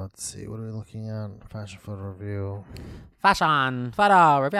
[0.00, 0.46] let's see.
[0.48, 1.30] What are we looking at?
[1.50, 2.64] Fashion photo review.
[3.22, 4.58] Fashion photo review.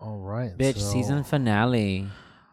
[0.00, 0.56] All right.
[0.56, 2.06] Bitch, so season finale.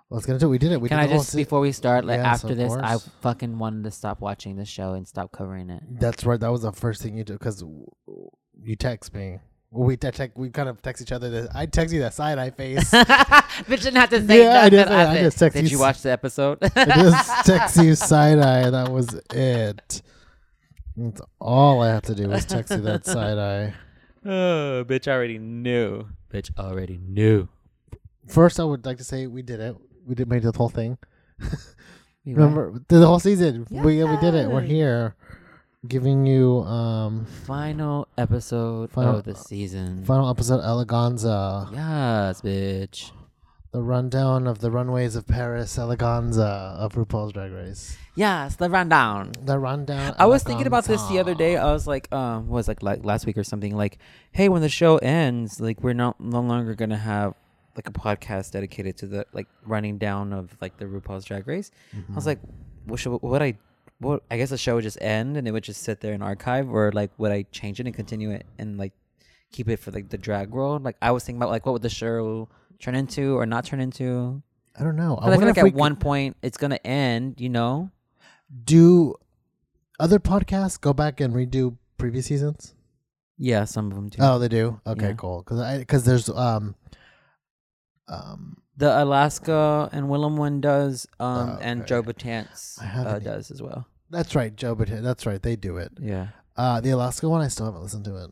[0.09, 0.49] Let's get into it.
[0.49, 0.81] We did it.
[0.81, 2.57] We Can did I the whole just se- before we start, like Yes, after of
[2.57, 3.09] this, I course.
[3.21, 5.81] fucking wanted to stop watching the show and stop covering it.
[5.99, 6.39] That's right.
[6.39, 7.63] That was the first thing you did because
[8.61, 9.39] you text me.
[9.71, 10.37] Well, we te- text.
[10.37, 11.29] We kind of text each other.
[11.29, 12.91] That I text you that side eye face.
[12.93, 14.69] Bitch didn't have to say Yeah, I nothing.
[14.71, 16.57] did- I said, just text Did you you s- watch the episode?
[16.61, 18.69] I just text you side eye.
[18.69, 20.01] That was it.
[20.97, 23.73] That's all I have to do is text you that side eye.
[24.25, 26.07] oh, bitch already knew.
[26.31, 27.47] Bitch already knew.
[28.27, 29.75] First, I would like to say we did it.
[30.05, 30.97] We did made the whole thing.
[32.27, 33.67] You Remember the whole season?
[33.69, 34.49] We we did it.
[34.49, 35.15] We're here,
[35.87, 37.25] giving you um.
[37.45, 40.03] Final episode Final- of the season.
[40.05, 43.11] final episode Eleganza, yes, bitch.
[43.75, 47.97] The rundown of the runways of Paris, Eleganza of RuPaul's Drag Race.
[48.15, 49.33] Yes, the rundown.
[49.41, 50.15] The rundown.
[50.17, 51.57] I was thinking about this the other day.
[51.57, 53.75] I was like, um, was like like last week or something.
[53.75, 53.97] Like,
[54.31, 57.33] hey, when the show ends, like we're not no longer gonna have
[57.75, 61.69] like a podcast dedicated to the like running down of like the RuPaul's Drag Race.
[61.93, 62.39] I was like,
[62.85, 63.57] what should would I?
[63.99, 66.21] What I guess the show would just end and it would just sit there in
[66.21, 68.93] archive, or like would I change it and continue it and like
[69.51, 70.81] keep it for like the drag world?
[70.85, 72.47] Like I was thinking about like what would the show
[72.79, 74.41] turn into or not turn into?
[74.77, 75.17] I don't know.
[75.21, 77.39] I, feel like at one point it's gonna end.
[77.39, 77.91] You know?
[78.63, 79.15] do
[79.99, 82.75] other podcasts go back and redo previous seasons.
[83.37, 84.17] Yeah, some of them do.
[84.21, 84.79] Oh, they do.
[84.85, 85.13] Okay, Yeah.
[85.13, 85.39] cool.
[85.43, 86.75] Because I because there's um
[88.07, 91.87] um The Alaska and Willam one does, um, Oh, and.
[91.87, 93.87] Joe Batance I uh, does as well.
[94.09, 94.75] that's right, Joe.
[94.75, 95.91] But that's right, they do it.
[95.99, 96.27] Yeah.
[96.57, 98.31] Uh, the Alaska one, I still haven't listened to it.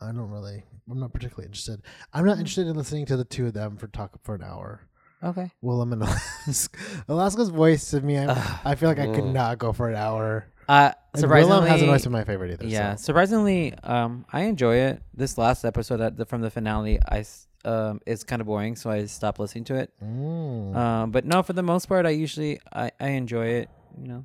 [0.00, 0.64] I don't really.
[0.90, 1.82] I'm not particularly interested.
[2.12, 4.82] I'm not interested in listening to the two of them for talk for an hour.
[5.22, 5.50] Okay.
[5.64, 6.78] Willam and Alaska.
[7.08, 8.60] Alaska's voice to me, I.
[8.64, 10.46] I feel like I could not go for an hour.
[10.68, 12.66] Uh, And surprisingly, Willam hasn't always been my favorite either.
[12.66, 13.02] yeah, so.
[13.06, 15.02] surprisingly, um, I enjoy it.
[15.14, 18.76] This last episode that the, from the finale, I s- um, is kind of boring,
[18.76, 19.92] so I stopped listening to it.
[20.04, 20.76] Mm.
[20.76, 23.70] Um, but no, for the most part, I usually I, I enjoy it.
[24.00, 24.24] You know,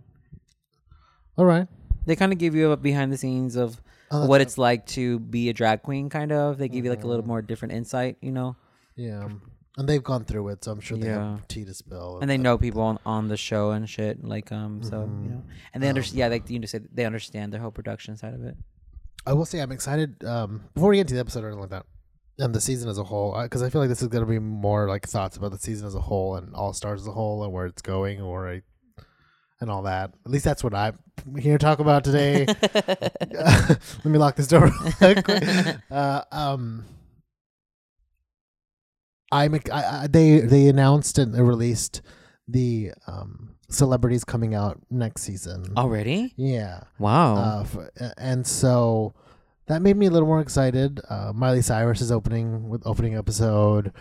[1.37, 1.67] All right.
[2.05, 3.81] they kind of give you a behind the scenes of
[4.13, 6.09] Oh, what it's like to be a drag queen.
[6.09, 7.27] Kind of, they give you like a little Mhm.
[7.27, 8.17] more different insight.
[8.21, 8.55] You know,
[8.95, 9.27] Yeah.
[9.75, 11.31] And they've gone through it, so I'm sure they Yeah.
[11.37, 12.19] have tea to spill.
[12.21, 14.23] and they uh, know people on, on the show and shit.
[14.23, 15.41] Like um, so you know,
[15.73, 16.15] and they understand.
[16.15, 18.55] Um, yeah, like you just said, they understand the whole production side of it.
[19.25, 20.23] I will say I'm excited.
[20.25, 21.85] Um, before we get into the episode or anything like that,
[22.37, 24.37] and the season as a whole, because I feel like this is going to be
[24.39, 27.43] more like thoughts about the season as a whole and All Stars as a whole
[27.43, 28.61] and where it's going, or I,
[29.59, 30.11] and all that.
[30.25, 30.97] At least that's what I'm
[31.39, 32.45] here to talk about today.
[33.31, 34.71] Let me lock this door.
[35.01, 35.43] real quick.
[35.91, 36.85] uh, um,
[39.31, 42.01] I'm I, I, they they announced and released
[42.47, 45.73] the um celebrities coming out next season.
[45.75, 46.33] Already?
[46.37, 46.81] Yeah.
[46.99, 47.35] Wow.
[47.35, 49.13] Uh, and so
[49.67, 50.99] that made me a little more excited.
[51.09, 53.91] Uh, Miley Cyrus is opening with opening episode.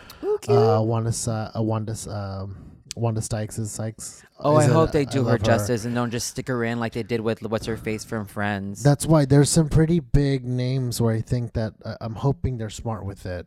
[0.48, 4.22] Uh, Wanda, Sa- uh, Wanda, um, Wanda Sykes is Sykes.
[4.38, 6.78] oh, I is a- hope they do her justice and don't just stick her in
[6.78, 8.82] like they did with what's her face from Friends.
[8.82, 12.68] That's why there's some pretty big names where I think that uh, I'm hoping they're
[12.70, 13.46] smart with it.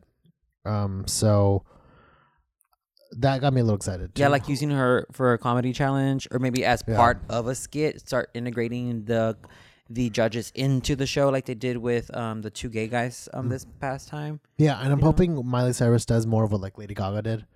[0.64, 1.62] Um, so
[3.12, 4.10] that got me a little excited.
[4.16, 6.96] yeah, like using her for a comedy challenge, or maybe as Yeah.
[6.96, 8.00] part of a skit.
[8.00, 9.36] Start integrating the
[9.88, 13.46] the judges into the show, like they did with um the two gay guys um
[13.46, 13.50] Mm.
[13.50, 14.40] this past time.
[14.58, 15.06] yeah, and I'm know?
[15.06, 17.46] hoping Miley Cyrus does more of what like Lady Gaga did,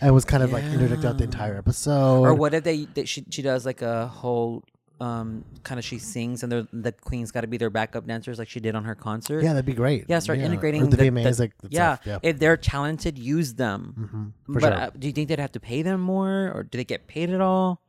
[0.00, 2.22] and was kind of like interject out the entire episode.
[2.22, 4.62] or what if they, they she she does like a whole
[5.00, 8.48] um kind of she sings and the queen's got to be their backup dancers like
[8.48, 9.42] she did on her concert.
[9.44, 10.06] Yeah, that'd be great.
[10.08, 12.18] Yeah, start Or integrating the, the- VMAs, like yeah, yeah.
[12.22, 14.32] if they're talented, use them.
[14.46, 14.80] hmm for but sure.
[14.80, 17.30] uh, do you think they'd have to pay them more, or do they get paid
[17.30, 17.80] at all?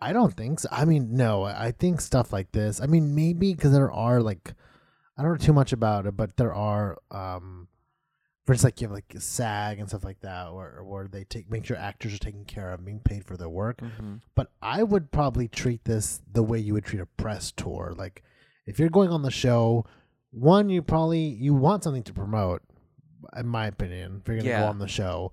[0.00, 0.68] I don't think so.
[0.72, 2.80] I mean, no, I I think stuff like this.
[2.80, 4.54] I mean, maybe because there are like,
[5.16, 7.68] I don't know too much about it, but there are, um,
[8.44, 11.50] for instance, like you have like SAG and stuff like that, where where they take
[11.50, 13.80] make sure actors are taken care of, being paid for their work.
[13.80, 14.16] Mm-hmm.
[14.34, 17.94] But I would probably treat this the way you would treat a press tour.
[17.96, 18.22] Like,
[18.66, 19.84] if you're going on the show,
[20.30, 22.62] one, you probably you want something to promote,
[23.36, 24.20] in my opinion.
[24.22, 24.60] If you're gonna Yeah.
[24.62, 25.32] go on the show,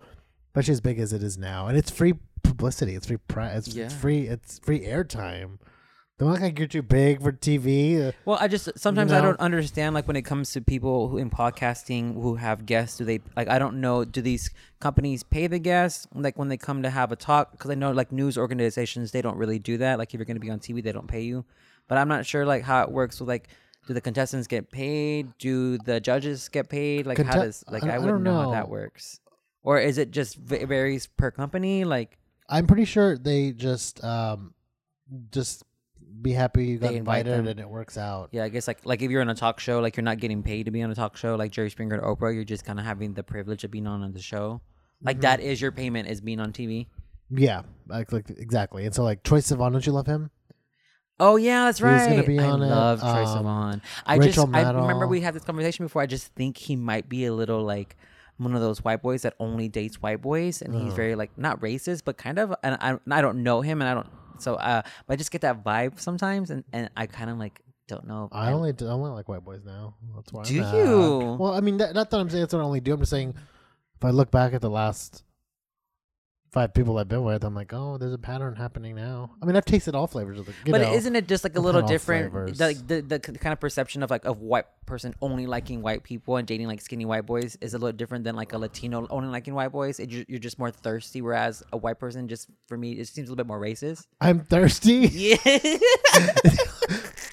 [0.50, 2.14] especially as big as it is now, and it's free
[2.44, 2.96] publicity.
[2.96, 3.68] It's free press.
[3.68, 3.86] It's, Yeah.
[3.86, 4.28] it's free.
[4.28, 5.58] It's free airtime.
[6.20, 8.10] Don't look like you're too big for TV.
[8.10, 11.18] Uh, Well, I just sometimes I don't understand like when it comes to people who
[11.18, 12.98] in podcasting who have guests.
[12.98, 14.04] Do they like I don't know?
[14.04, 14.50] Do these
[14.82, 17.52] companies pay the guests like when they come to have a talk?
[17.54, 19.98] Because I know like news organizations they don't really do that.
[19.98, 21.46] Like if you're going to be on TV, they don't pay you.
[21.88, 23.48] But I'm not sure like how it works with like.
[23.88, 25.36] Do the contestants get paid?
[25.40, 27.08] Do the judges get paid?
[27.08, 28.42] Like how Conte- does like I- I, I wouldn't don't know.
[28.44, 29.20] how that works.
[29.64, 31.86] Or is it just v- varies per company?
[31.86, 32.20] Like
[32.50, 34.54] I'm pretty sure they just um
[35.32, 35.64] just
[36.22, 38.30] be happy you got invited and it works out.
[38.32, 40.44] Yeah, I guess like like if you're on a talk show, like you're not getting
[40.44, 42.80] paid to be on a talk show, like Jerry Springer or Oprah, you're just kind
[42.80, 44.62] of having the privilege of being on, the show.
[45.02, 45.22] Like Mm-hmm.
[45.22, 46.88] that is your payment is being on TV.
[47.30, 48.86] Yeah, like, like exactly.
[48.86, 50.30] And so like Troye Sivan, don't you love him?
[51.22, 52.00] Oh yeah, that's right.
[52.00, 52.68] He's gonna be I on it.
[52.68, 53.82] love Troye Um, Sivan.
[54.06, 56.02] I Rachel just I remember we had this conversation before.
[56.02, 57.98] I just think he might be a little like
[58.38, 61.60] one of those white boys that only dates white boys, and he's very like not
[61.60, 62.56] racist, but kind of.
[62.64, 64.08] And I and I don't know him, and I don't.
[64.40, 67.62] So, uh, but I just get that vibe sometimes, and and I kind of like
[67.88, 68.30] don't know.
[68.32, 69.96] I only I only like white boys now.
[70.16, 70.42] That's why.
[70.42, 71.38] I'm Do you?
[71.40, 72.94] Well, I mean, that, not that I'm saying that's what I only do.
[72.94, 73.34] I'm just saying,
[73.96, 75.24] if I look back at the last
[76.52, 79.32] five people I've been with, I'm like, oh, there's a pattern happening now.
[79.42, 80.54] I mean, I've tasted all flavors of the.
[80.66, 82.58] You but know, isn't it just like a little different?
[82.58, 86.38] The, the the kind of perception of like a white person only liking white people
[86.38, 89.30] and dating like skinny white boys is a little different than like a Latino only
[89.30, 90.00] liking white boys.
[90.00, 93.32] It, you're just more thirsty, whereas a white person just for me it seems a
[93.32, 94.08] little bit more racist.
[94.20, 95.08] I'm thirsty.
[95.08, 95.38] Yeah.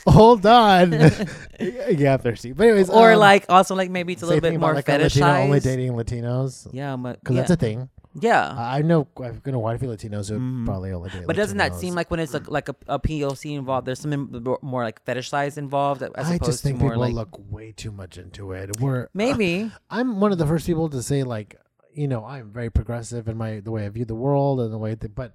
[0.09, 0.93] Hold on.
[1.61, 2.53] yeah, I'm thirsty.
[2.53, 4.99] But anyways, or um, like also like maybe it's a little bit more like, a
[4.99, 6.69] Latino only dating Latinos.
[6.73, 7.43] Yeah, but Because yeah.
[7.43, 7.89] that's a thing.
[8.21, 8.55] Yeah.
[8.57, 10.65] I know I've know quite a few Latinos who Mhm.
[10.65, 11.27] probably only date.
[11.27, 14.29] but doesn't that seem like when it's like, like a, a POC involved, there's something
[14.63, 18.53] more- like fetishized involved as I just think people like look way too much into
[18.53, 18.81] it.
[18.81, 19.71] We're maybe.
[19.91, 21.61] I'm one of the first people to say like,
[21.95, 24.79] you know, I'm very progressive in my the way I view the world and the
[24.79, 25.35] way that, but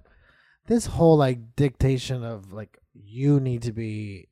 [0.66, 4.28] this whole like dictation of like you need to be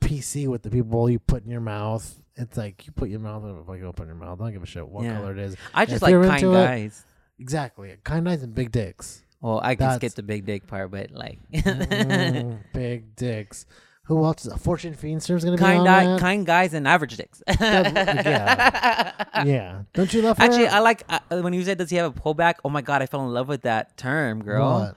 [0.00, 2.20] PC with the people you put in your mouth.
[2.38, 4.40] It's like you put your mouth in like you open your mouth.
[4.40, 5.16] I don't give a shit what Yeah.
[5.16, 5.56] color it is.
[5.74, 7.04] I If just like you're kind into it- guys.
[7.40, 9.22] Exactly, kind eyes and big dicks.
[9.40, 13.66] Well, I can That's- skip the big dick part, but like Mm, big dicks.
[14.04, 14.46] Who else?
[14.46, 16.18] Is, Fortune Feimster's gonna be on guy, that?
[16.20, 17.42] kind guys and average dicks.
[17.60, 19.12] yeah.
[19.44, 19.82] yeah.
[19.92, 20.44] Don't you love her?
[20.44, 23.02] Actually, I like uh, when you said, "Does he have a pullback?" Oh my god,
[23.02, 24.80] I fell in love with that term, girl.
[24.80, 24.96] What?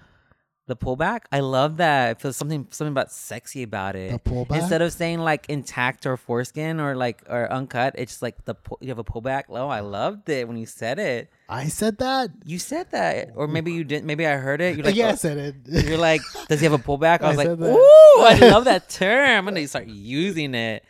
[0.71, 1.23] The pullback.
[1.33, 2.11] I love that.
[2.11, 4.11] It feels something something about sexy about it.
[4.11, 4.55] The pullback?
[4.55, 8.53] Instead of saying like intact or foreskin or like or uncut, it's just like the
[8.53, 9.43] pull, you have a pullback.
[9.49, 11.29] Oh, I loved it when you said it.
[11.49, 12.29] I said that.
[12.45, 14.05] You said that, or maybe you didn't.
[14.05, 14.77] Maybe I heard it.
[14.77, 15.55] You're like, yeah, I oh, said it.
[15.85, 17.21] You're like, does he have a pullback?
[17.21, 17.59] I I was like, that.
[17.59, 19.45] ooh, I love that term.
[19.49, 20.85] I'm gonna start using it.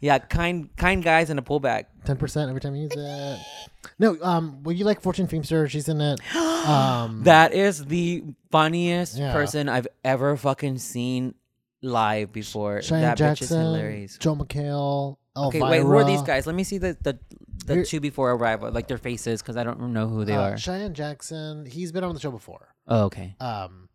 [0.00, 1.86] Yeah, kind kind guys in a pullback.
[2.04, 3.38] Ten percent every time you use it.
[3.98, 5.68] No, um, well, you like Fortune Feimster?
[5.68, 6.20] She's in it.
[6.58, 9.32] Um, That is the funniest Yeah.
[9.32, 11.34] person I've ever fucking seen
[11.82, 12.82] live before.
[12.82, 14.18] Cheyenne that bitch is Jackson, hilarious.
[14.18, 15.64] Joel McHale, Elvira.
[15.64, 16.46] Okay, wait, who are these guys?
[16.46, 17.18] Let me see the the,
[17.64, 20.58] the two before arrival, like their faces, because I don't know who they Uh, are.
[20.58, 21.64] Cheyenne Jackson.
[21.64, 22.74] He's been on the show before.
[22.88, 23.34] oh, okay.
[23.40, 23.87] Um,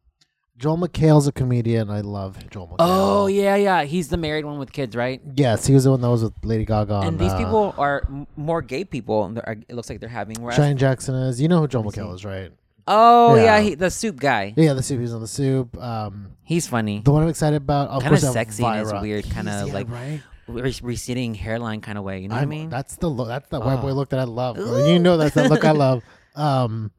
[0.58, 1.90] Joel McHale's a comedian.
[1.90, 2.76] I love Joel McHale.
[2.80, 3.84] Oh yeah, yeah.
[3.84, 5.22] He's the married one with kids, right?
[5.36, 6.98] Yes, he was the one that was with Lady Gaga.
[7.00, 9.26] and on, these uh, people are m- more gay people.
[9.26, 10.42] and they're- It looks like they're having.
[10.42, 11.42] Whereas, Cheyenne Jackson is.
[11.42, 12.52] You know who Joel McHale is, right?
[12.88, 13.60] oh yeah, Yeah.
[13.62, 14.54] he, the soup guy.
[14.58, 15.00] Yeah, the soup.
[15.00, 15.76] He's on the soup.
[15.82, 17.02] Um, He's funny.
[17.04, 17.90] the one I'm excited about.
[17.90, 19.02] Of Kinda course, sexy in his Elvira.
[19.02, 20.22] weird kinda, yeah, like, right.
[20.48, 22.20] Re- receding hairline kind of way.
[22.20, 22.70] You know what I I'm- mean?
[22.70, 23.28] That's the look.
[23.30, 24.58] That's the white boy look that I love.
[24.58, 26.04] You know that's the look I love.
[26.36, 26.90] Um,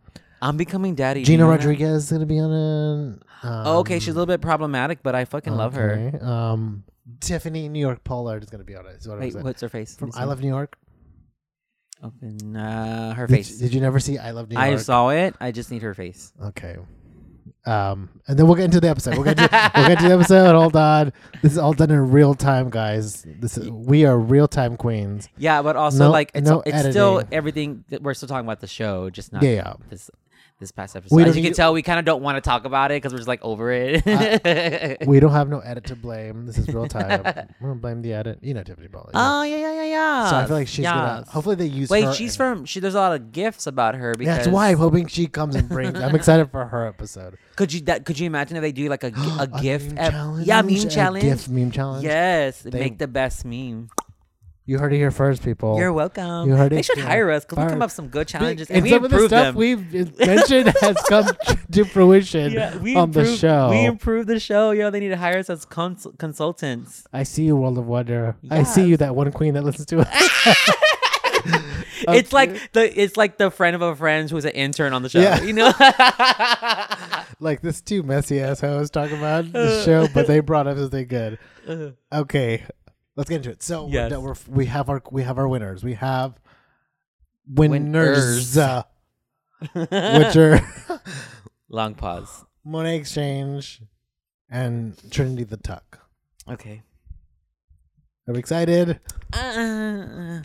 [0.41, 1.21] I'm becoming daddy.
[1.23, 1.59] Do Gina you know that?
[1.59, 3.23] Rodriguez is gonna be on it.
[3.45, 6.13] Um, Oh, okay, she's a little bit problematic, but I fucking love her.
[6.15, 6.19] okay.
[6.25, 6.85] Um,
[7.21, 8.97] Tiffany New York Pollard is gonna be on it.
[8.97, 9.45] Is what I'm Wait, saying.
[9.45, 9.95] what's her face?
[9.97, 10.25] From I.
[10.25, 10.77] Love New York.
[12.03, 13.59] Open uh, her Did, face.
[13.59, 14.65] did you never see I Love New York?
[14.67, 15.35] I saw it.
[15.41, 16.33] I just need her face.
[16.43, 16.77] Okay.
[17.67, 19.15] Um, and then we'll get into the episode.
[19.15, 20.55] We'll get to, we'll get to the episode.
[20.55, 21.13] Hold on.
[21.43, 23.25] This is all done in real time, guys.
[23.27, 25.31] This is, we are real time queens.
[25.39, 27.35] Yeah, but also No- like it's no it's still editing.
[27.35, 27.85] everything.
[27.89, 29.75] That we're still talking about the show, just not Yeah, yeah.
[29.89, 30.11] this
[30.65, 31.27] this past episode.
[31.29, 33.19] As you can tell, we kind of don't want to talk about it because we're
[33.19, 35.07] just like over it.
[35.07, 36.47] We don't have no edit to blame.
[36.47, 37.23] This is real time.
[37.61, 38.39] We're gonna blame the edit.
[38.43, 39.09] You know Tiffany you know.
[39.15, 40.31] oh yeah, yeah, yeah, yeah.
[40.31, 41.25] so I feel like she's gonna.
[41.29, 41.91] Hopefully they use.
[41.91, 42.65] Wait, she's from.
[42.65, 45.55] She there's a lot of gifts about her because That's why I'm hoping she comes
[45.55, 45.99] and brings.
[46.01, 47.39] I'm excited for her episode.
[47.57, 49.87] Could you that could you imagine if they do like a, gi- a gift?
[49.93, 50.47] meme ep- challenge.
[50.47, 51.23] yeah, meme A challenge.
[51.23, 52.05] gift meme challenge.
[52.05, 53.91] Yes, They- make the best meme.
[54.67, 55.79] You heard it here first, people.
[55.79, 56.49] You're welcome.
[56.49, 58.27] You heard they it should here hire us because we come up with some good
[58.27, 59.55] challenges and and, we some of the stuff them.
[59.57, 61.27] we've mentioned has come
[61.71, 63.69] to fruition yeah, we on the show.
[63.69, 64.71] We improve the show.
[64.71, 67.07] Yo, they need to hire us as cons- consultants.
[67.13, 68.37] I see you, World of Wonder.
[68.51, 70.09] I see you, that one queen that listens to it.
[72.07, 75.09] It's like the it's like the friend of a friend who's an intern on the
[75.09, 75.21] show.
[75.21, 75.43] Yeah.
[75.43, 75.73] You know.
[77.41, 79.85] like this two messy ass hoes talking about the uh.
[79.85, 81.39] show, but they brought up something good.
[81.67, 81.91] Uh-huh.
[82.13, 82.65] Okay,
[83.17, 83.63] let's get into it.
[83.63, 84.11] So Yes.
[84.13, 85.83] we're, we're, we have our we have our winners.
[85.85, 86.39] We have
[87.49, 88.59] winners, Winners.
[88.59, 88.83] uh,
[89.73, 90.61] which are
[91.69, 92.45] Long pause.
[92.67, 93.83] Monét X Change
[94.51, 96.01] and Trinity the Tuck.
[96.49, 96.83] Okay.
[98.29, 99.01] Are we excited?
[99.33, 100.41] Uh,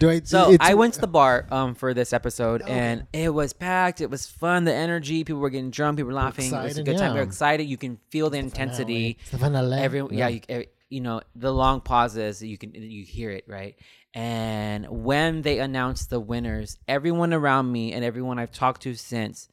[0.00, 0.20] Do I?
[0.24, 4.00] So it's- I went to the bar um for this episode and it was packed.
[4.00, 4.64] It was fun.
[4.64, 6.46] The energy, people were getting drunk, people were laughing.
[6.46, 7.12] it was a excited, good time.
[7.12, 7.20] We yeah.
[7.22, 7.64] are excited.
[7.64, 9.18] You can feel the intensity.
[9.20, 9.78] It's the finale.
[9.78, 12.42] Every yeah, you, every- you know the long pauses.
[12.42, 13.76] You can you hear it right.
[14.12, 19.48] And when they announced the winners, everyone around me and everyone I've talked to since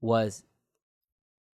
[0.00, 0.44] was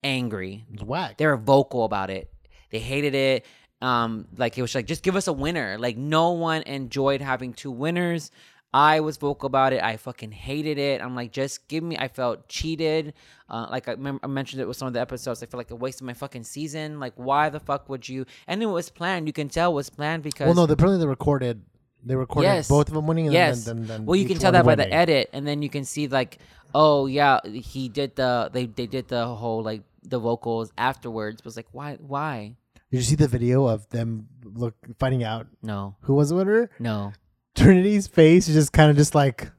[0.04, 0.64] angry.
[0.72, 1.18] It's whack.
[1.18, 2.32] They were vocal about it.
[2.70, 3.44] They hated it.
[3.80, 5.78] Um, like it was like just give us a winner.
[5.78, 8.30] Like no one enjoyed having two winners.
[8.72, 9.82] I was vocal about it.
[9.82, 11.00] I fucking hated it.
[11.00, 11.96] I'm like, just give me.
[11.96, 13.14] I felt cheated.
[13.48, 15.42] Uh, like I, remember, I mentioned it with some of the episodes.
[15.42, 17.00] I feel like a waste of my fucking season.
[17.00, 18.26] Like, why the fuck would you?
[18.46, 19.26] And it was planned.
[19.26, 21.62] You can tell it was planned because well, no, they apparently they recorded.
[22.04, 22.68] They recorded Yes.
[22.68, 23.26] both of them winning.
[23.26, 23.64] And yes.
[23.64, 25.84] Then, then, then well, you can tell that by the edit, and then you can
[25.84, 26.38] see like,
[26.74, 31.40] oh yeah, he did the they they did the whole like the vocals afterwards.
[31.40, 32.54] It was like, why why
[32.90, 36.70] Did you see the video of them look finding out no who was the winner?
[36.78, 37.12] no.
[37.58, 39.50] Trinity's face is just kind of just like,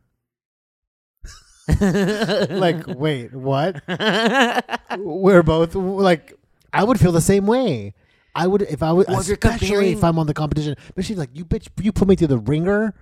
[1.81, 3.81] like, wait, what?
[4.97, 6.33] We're both like,
[6.73, 7.93] I would feel the same way.
[8.35, 10.75] I would if I would, Well, if especially comparing- if I'm on the competition.
[10.95, 12.93] But she's like, you bitch, you put me through the ringer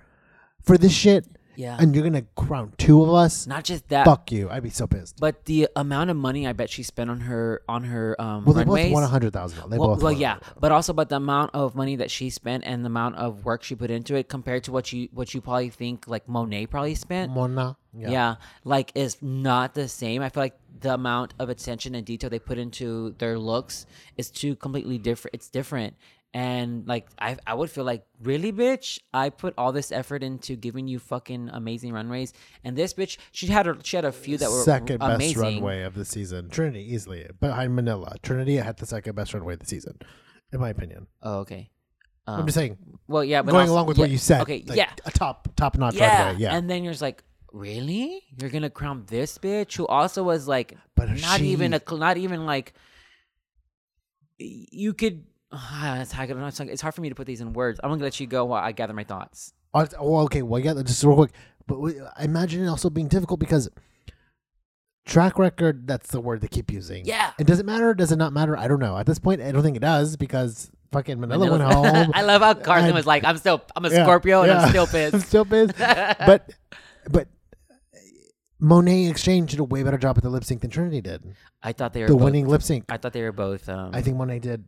[0.62, 1.26] for this shit,
[1.58, 1.76] yeah.
[1.80, 3.46] and you're gonna crown two of us.
[3.46, 4.48] Not just that, Fuck you!
[4.48, 5.16] I'd be so pissed.
[5.18, 8.54] but the amount of money I bet she spent on her on her um Well,
[8.54, 8.86] they runways.
[8.86, 9.68] both won a hundred thousand.
[9.70, 12.64] They well, both well, yeah, but also about the amount of money that she spent
[12.64, 15.40] and the amount of work she put into it compared to what you what you
[15.40, 17.32] probably think like Monet probably spent.
[17.32, 17.76] Mona.
[17.92, 18.36] Yeah.
[18.64, 20.22] like is not the same.
[20.22, 23.86] I feel like the amount of attention and detail they put into their looks
[24.16, 25.34] is two completely different.
[25.34, 25.96] It's different.
[26.34, 28.98] And like I, I would feel like really, bitch.
[29.14, 33.46] I put all this effort into giving you fucking amazing runways, and this bitch, she
[33.46, 35.40] had a she had a few that were second best amazing.
[35.42, 36.50] runway of the season.
[36.50, 38.14] Trinity easily behind Manila.
[38.22, 39.98] Trinity had the second best runway of the season,
[40.52, 41.06] in my opinion.
[41.22, 41.70] Oh, okay.
[42.26, 44.42] I'm Um, just saying, well, yeah, going also- along with yeah, what you said.
[44.42, 46.26] Okay, like, yeah, a top top notch yeah.
[46.26, 46.42] runway.
[46.42, 48.22] Yeah, And then you're just like, really?
[48.38, 52.44] You're gonna crown this bitch who also was like, But not even a, not even
[52.44, 52.74] like,
[54.38, 55.24] you could.
[55.50, 57.80] Uh, it's, hard, for me to put these in words.
[57.82, 59.54] I'm gonna let you go while I gather my thoughts.
[59.74, 60.42] Oh, okay.
[60.42, 60.74] Well, yeah.
[60.82, 61.30] Just real quick,
[61.66, 61.78] but
[62.16, 63.68] I imagine it also being difficult because
[65.06, 65.86] track record.
[65.86, 67.04] That's the word they keep using.
[67.06, 67.32] Yeah.
[67.38, 67.94] It does it matter?
[67.94, 68.56] Does it not matter?
[68.56, 68.96] I don't know.
[68.98, 72.10] At this point, I don't think it does because fucking Manila went home.
[72.14, 74.58] I love how Carson and- was like, "I'm still, I'm a Yeah, Scorpio, and yeah.
[74.64, 75.14] I'm still pissed.
[75.14, 75.76] I'm still pissed.
[75.78, 76.50] but
[77.10, 77.28] but
[78.60, 81.34] Monét X Change did a way better job at the lip sync than Trinity did.
[81.62, 82.84] I thought they were The both, winning lip sync.
[82.88, 83.68] I thought they were both.
[83.68, 84.64] Um, I think Monet did.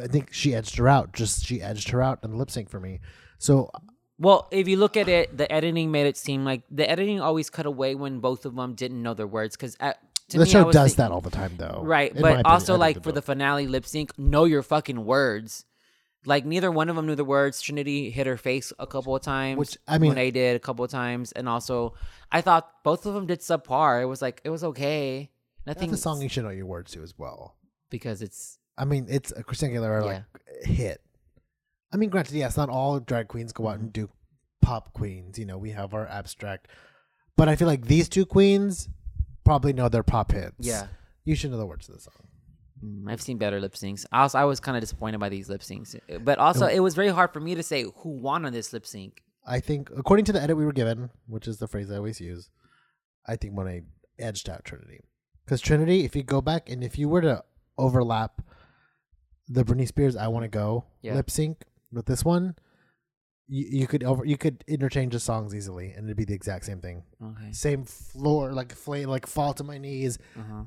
[0.00, 1.12] I think she edged her out.
[1.12, 3.00] Just she edged her out in the lip sync for me.
[3.38, 3.70] So
[4.18, 7.48] Well, if you look at it, the editing made it seem like the editing always
[7.50, 10.90] cut away when both of them didn't know their words because the me, show does
[10.92, 11.80] thinking- that all the time, though.
[11.84, 12.14] right?
[12.14, 15.64] In But also, like for the finale lip sync, know your fucking words.
[16.26, 17.62] Like neither one of them knew the words.
[17.62, 20.84] Trinity hit her face a couple of times, Which, I mean- Monet did a couple
[20.84, 21.94] of times, and also
[22.30, 24.02] I thought both of them did subpar.
[24.02, 25.30] It was like it was okay.
[25.64, 27.56] that's Nothing a song you should know your words to as well.
[27.88, 30.22] because it's I mean, it's a Christina Aguilera like
[30.62, 31.00] hit.
[31.92, 34.08] I mean, granted, yes, not all drag queens go out and do
[34.62, 35.38] pop queens.
[35.38, 36.68] You know, we have our abstract,
[37.36, 38.88] but I feel like these two queens
[39.44, 40.54] probably know their pop hits.
[40.58, 40.86] yeah.
[41.24, 42.14] you should know the words to the song.
[42.84, 44.06] Mm, I've seen better lip syncs.
[44.12, 46.94] I was I was kind of disappointed by these lip syncs, but also it was
[46.94, 49.22] very hard for me to say who won on this lip sync.
[49.46, 52.20] I think, according to the edit we were given, which is the phrase I always
[52.20, 52.50] use,
[53.26, 53.82] I think Monet
[54.18, 55.00] edged out Trinity.
[55.44, 57.42] Because Trinity, if you go back and if you were to
[57.76, 58.42] overlap
[59.52, 61.14] the Britney Spears "I Want to Go" Yeah.
[61.16, 62.54] lip sync with this one,
[63.48, 66.64] you, you could over you could interchange the songs easily, and it'd be the exact
[66.64, 67.02] same thing.
[67.22, 67.52] Okay.
[67.52, 70.62] Same floor, like flame, like fall to my knees, Uh-huh.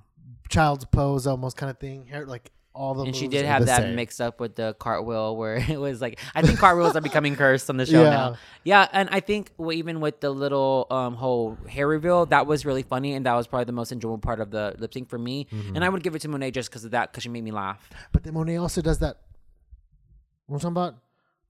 [0.50, 2.08] child's pose, almost kind of thing.
[2.08, 3.03] Hair, like all the.
[3.03, 3.96] And she did have that same.
[3.96, 7.70] mixed up with the cartwheel, where it was like I think cartwheels are becoming cursed
[7.70, 8.10] on the show Yeah.
[8.10, 8.36] now.
[8.63, 12.84] Yeah, and I think even with the little um, whole hair reveal, that was really
[12.84, 15.48] funny, and that was probably the most enjoyable part of the lip sync for me.
[15.51, 15.75] Mm-hmm.
[15.75, 17.51] And I would give it to Monet just because of that, because she made me
[17.51, 17.89] laugh.
[18.12, 19.18] But then Monet also does that.
[20.48, 20.96] What I'm talking about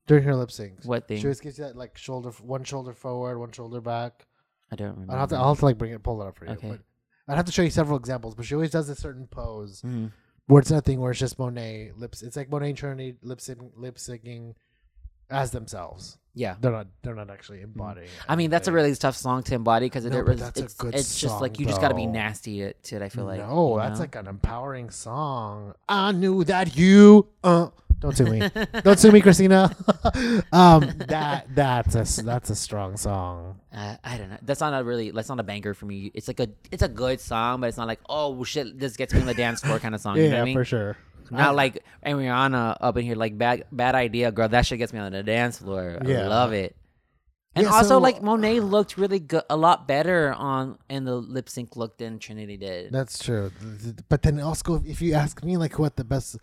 [0.07, 0.85] during her lip syncs.
[0.85, 1.17] What thing?
[1.19, 4.25] She always gives you that like shoulder, one shoulder forward, one shoulder back.
[4.71, 5.13] I don't remember.
[5.13, 6.51] I'll have to, I'll have to like bring it, pull it up for you.
[6.51, 6.67] Okay.
[6.69, 6.79] But
[7.27, 8.35] I'd have to show you several examples.
[8.35, 10.11] But she always does a certain pose Mhm.
[10.47, 12.21] Where it's nothing, where it's just Monet lips.
[12.21, 14.55] It's like Monet and Trinity lip sync, lip syncing
[15.29, 16.17] as themselves.
[16.35, 16.55] Yeah.
[16.59, 18.07] They're not, they're not actually embodying.
[18.07, 18.25] Mm.
[18.27, 20.59] I mean, that's a really tough song to embody because No, it but was, that's
[20.59, 23.01] a it's, good it's just like you just got to be nasty to to it.
[23.01, 24.03] I feel like no, that's know?
[24.03, 25.75] like an empowering song.
[25.87, 27.29] I knew that you.
[27.43, 27.69] Uh,
[28.03, 28.39] don't sue me.
[28.83, 29.75] don't sue me, Christina.
[30.51, 33.59] um, that that's a that's a strong song.
[33.73, 34.37] Uh, I don't know.
[34.43, 35.11] That's not a really.
[35.11, 36.11] That's not a banger for me.
[36.13, 36.49] It's like a.
[36.71, 38.77] It's a good song, but it's not like oh shit.
[38.77, 40.17] This gets me on the dance floor kind of song.
[40.17, 40.55] you know Yeah, what I mean?
[40.57, 40.97] for sure.
[41.31, 44.49] Not I- like Ariana up in here like bad bad idea, girl.
[44.49, 45.97] That shit gets me on the dance floor.
[46.01, 46.75] I love it.
[47.55, 51.15] And Yeah, also, so- like Monet looked really good, a lot better on in the
[51.15, 52.91] lip sync look than Trinity did.
[52.91, 53.51] That's true.
[54.09, 56.37] But then also, if you ask me, like, what the best.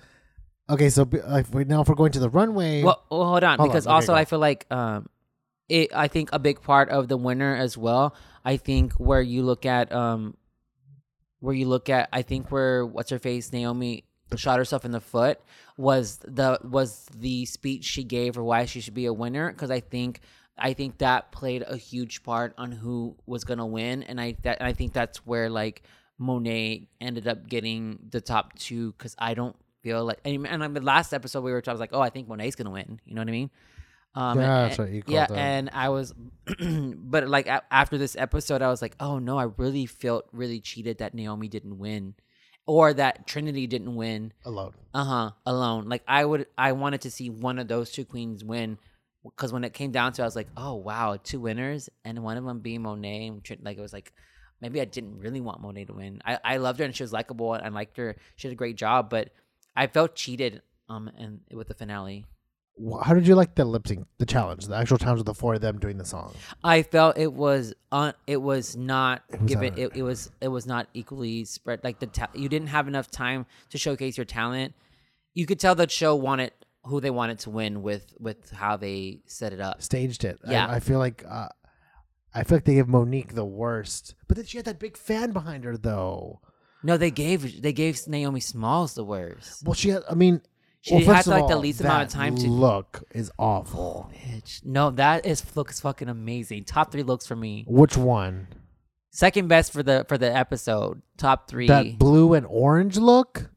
[0.71, 3.67] Okay, so now, if we're going to the runway, Well, well hold on, Hold on,
[3.69, 4.15] because okay, also go.
[4.17, 5.09] I feel like um,
[5.69, 5.91] it.
[5.93, 8.15] I think a big part of the winner as well.
[8.45, 10.37] I think where you look at um,
[11.41, 14.05] where you look at, I think where what's her face Naomi
[14.37, 15.41] shot herself in the foot
[15.77, 19.71] was the was the speech she gave or why she should be a winner because
[19.71, 20.21] I think.
[20.63, 24.61] I think that played a huge part on who was gonna win, and I that
[24.61, 25.83] I think that's where like
[26.19, 30.75] Monet ended up getting the top two because I don't feel like and, and on
[30.75, 33.01] the last episode we were I was like, oh, I think Monet's gonna win.
[33.05, 33.51] You know what I mean?
[34.15, 35.43] Um, Yeah, and- that's what you yeah, called it.
[35.43, 36.13] and I was,
[36.61, 40.61] but like a- after this episode, I was like, oh no, I really felt really
[40.61, 42.15] cheated that Naomi didn't win,
[42.67, 44.33] or that Trinity didn't win.
[44.45, 44.73] alone.
[44.95, 45.31] Uh huh.
[45.47, 45.89] Alone.
[45.89, 48.79] Like I would, I wanted to see one of those two queens win.
[49.23, 52.23] Because when it came down to, it, I was like, "Oh wow, two winners, and
[52.23, 54.15] one of them being Monet." And Trin- like it was like,
[54.63, 56.23] maybe I didn't really want Monet to win.
[56.25, 58.17] I, I loved her and she was likable and I liked her.
[58.37, 59.29] She did a great job, but
[59.77, 62.27] I felt cheated um and with the finale.
[63.03, 65.53] How did you like the lip sync, the challenge, the actual challenge of the four
[65.55, 66.35] of them doing the song?
[66.65, 70.49] I felt it was un, it was not It was given it, it was it
[70.49, 74.25] was not equally spread like the ta- you didn't have enough time to showcase your
[74.25, 74.75] talent.
[75.35, 76.53] You could tell the show wanted
[76.85, 79.83] who they wanted to win with with how they set it up.
[79.83, 80.39] Staged it.
[80.47, 80.67] I- Yeah.
[80.71, 81.49] I, feel like uh,
[82.35, 85.33] I feel like they gave Monique the worst, but then she had that big fan
[85.33, 86.41] behind her, though.
[86.83, 89.65] No, they gave they gave Naomi Smalls the worst.
[89.65, 90.03] Well, she had.
[90.11, 90.41] I mean,
[90.81, 93.31] She well, had first to, of like, the least amount of time to- look is
[93.39, 94.11] awful.
[94.11, 94.65] Oh, bitch.
[94.65, 96.65] No, that is looks fucking amazing.
[96.65, 97.65] Top three looks for me.
[97.69, 98.49] Which one?
[99.11, 101.03] Second best for the for the episode.
[101.19, 101.67] Top three.
[101.67, 103.51] That blue and orange look?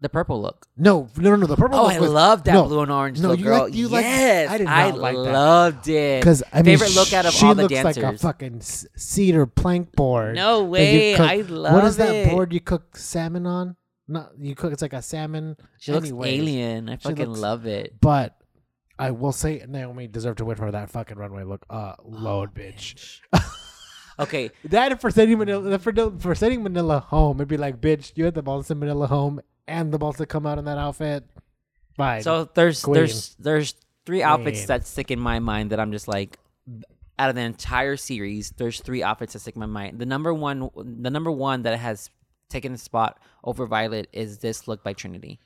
[0.00, 0.66] The purple look.
[0.76, 1.46] No, no, no, no.
[1.46, 1.78] The purple.
[1.78, 3.64] Oh, look I was- love that no, blue and orange no, look, you girl.
[3.64, 5.20] like- you like- yes, I did I not like that.
[5.32, 6.20] loved it.
[6.20, 8.02] Because I mean, favorite look out of she all the looks dancers.
[8.02, 10.34] like a fucking cedar plank board.
[10.36, 11.72] No way, cook- I love.
[11.74, 12.30] What is love that it.
[12.30, 13.76] board you cook salmon on?
[14.06, 14.72] Not you cook.
[14.72, 15.56] It's like a salmon.
[15.80, 16.88] she looks alien.
[16.88, 17.94] I fucking looks- love it.
[18.00, 18.34] But
[19.00, 21.66] I will say Naomi deserved to win for that fucking runway look.
[21.68, 23.20] Uh, Oh, load, bitch.
[24.20, 28.24] Okay, That for sending Manila for, for sending Manila home, it'd be like, bitch, you
[28.24, 31.24] had the balls send Manila home and the balls that come out in that outfit.
[31.96, 32.22] Fine.
[32.22, 32.94] so there's Queen.
[32.94, 33.74] there's there's
[34.06, 34.66] three outfits Queen.
[34.68, 36.38] that stick in my mind that I'm just like
[37.18, 39.98] out of the entire series, there's three outfits that stick in my mind.
[39.98, 42.10] The number one the number one that has
[42.48, 45.38] taken the spot over Violet is this look by Trinity.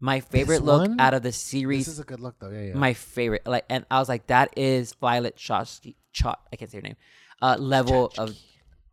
[0.00, 1.86] My favorite look out of the series.
[1.86, 2.50] this is a good look though.
[2.50, 2.74] Yeah, yeah.
[2.74, 3.46] my favorite.
[3.46, 5.96] Like, and I was like, that is Violet Chachki.
[6.12, 6.96] Chot, I can't say her name.
[7.42, 8.36] Uh, level of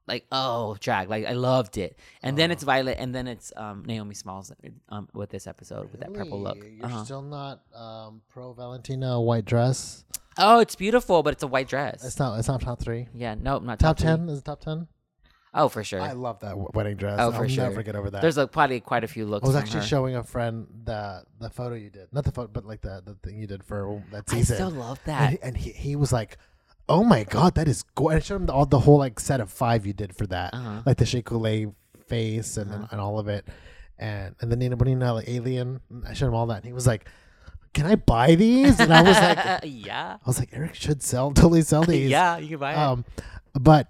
[0.08, 1.10] like, oh, drag.
[1.10, 1.98] Like, I loved it.
[2.22, 4.52] And then it's Violet, and then it's um Naomi Smalls
[4.90, 6.58] um with this episode with that purple look.
[6.64, 7.04] You're Uh-huh.
[7.04, 10.06] still not um, pro Valentina white dress.
[10.38, 12.04] Oh, it's beautiful, but it's a white dress.
[12.04, 12.38] It's not.
[12.40, 13.08] It's not top three.
[13.14, 14.88] yeah, nope, not Top, top, ten is it top ten.
[15.58, 16.02] Oh, for sure.
[16.02, 17.16] I love that w- wedding dress.
[17.18, 17.64] Oh, I'll for sure.
[17.70, 18.22] never get over that.
[18.22, 19.46] There's like probably quite a few looks.
[19.46, 19.86] I was actually her.
[19.88, 23.16] showing a friend the the photo you did, not the photo, but like the the
[23.24, 24.54] thing you did for that season.
[24.56, 25.30] I still love and that.
[25.32, 26.38] he, and he, he was like,
[26.88, 29.40] "Oh my god, that is gorgeous!" I showed him the, all the whole like set
[29.40, 30.82] of five you did for that, Uh-huh.
[30.86, 31.68] like the Coulee
[32.08, 32.88] face and, Uh-huh.
[32.92, 33.48] and all of it,
[33.98, 35.82] and and the Nina Bonina like alien.
[36.08, 37.08] I showed him all that, and he was like,
[37.74, 40.18] "Can I buy these?" And I was like, Yeah.
[40.24, 42.78] "I was like, Eric should sell totally sell these." yeah, you can buy it.
[42.78, 43.06] Um,
[43.60, 43.88] but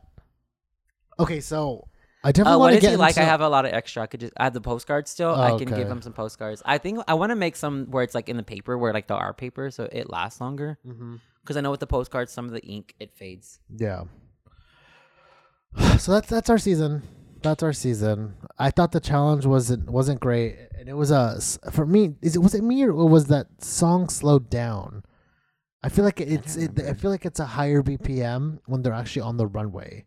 [1.19, 1.87] okay, so
[2.23, 3.17] I definitely Uh, want to get he like?
[3.17, 4.03] I have a lot of extra.
[4.03, 5.35] I could just I have the postcards still.
[5.35, 5.77] I can Okay.
[5.77, 6.61] give him some postcards.
[6.65, 9.07] I think I want to make some where it's like in the paper, where like
[9.07, 10.77] the art paper, so it lasts longer.
[10.87, 11.19] Mhm.
[11.45, 13.59] Because I know with the postcards, some of the ink it fades.
[13.69, 14.05] Yeah.
[15.99, 17.03] So that's that's our season.
[17.41, 18.35] That's our season.
[18.57, 21.39] I thought the challenge wasn't wasn't great, and it was a
[21.71, 22.15] for me.
[22.21, 25.03] Is it was it me or was that song slowed down?
[25.83, 29.21] I feel like it's it, I feel like it's a higher BPM when they're actually
[29.21, 30.05] on the runway.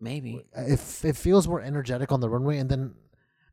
[0.00, 0.46] Maybe.
[0.56, 2.94] If it feels more energetic on the runway, and then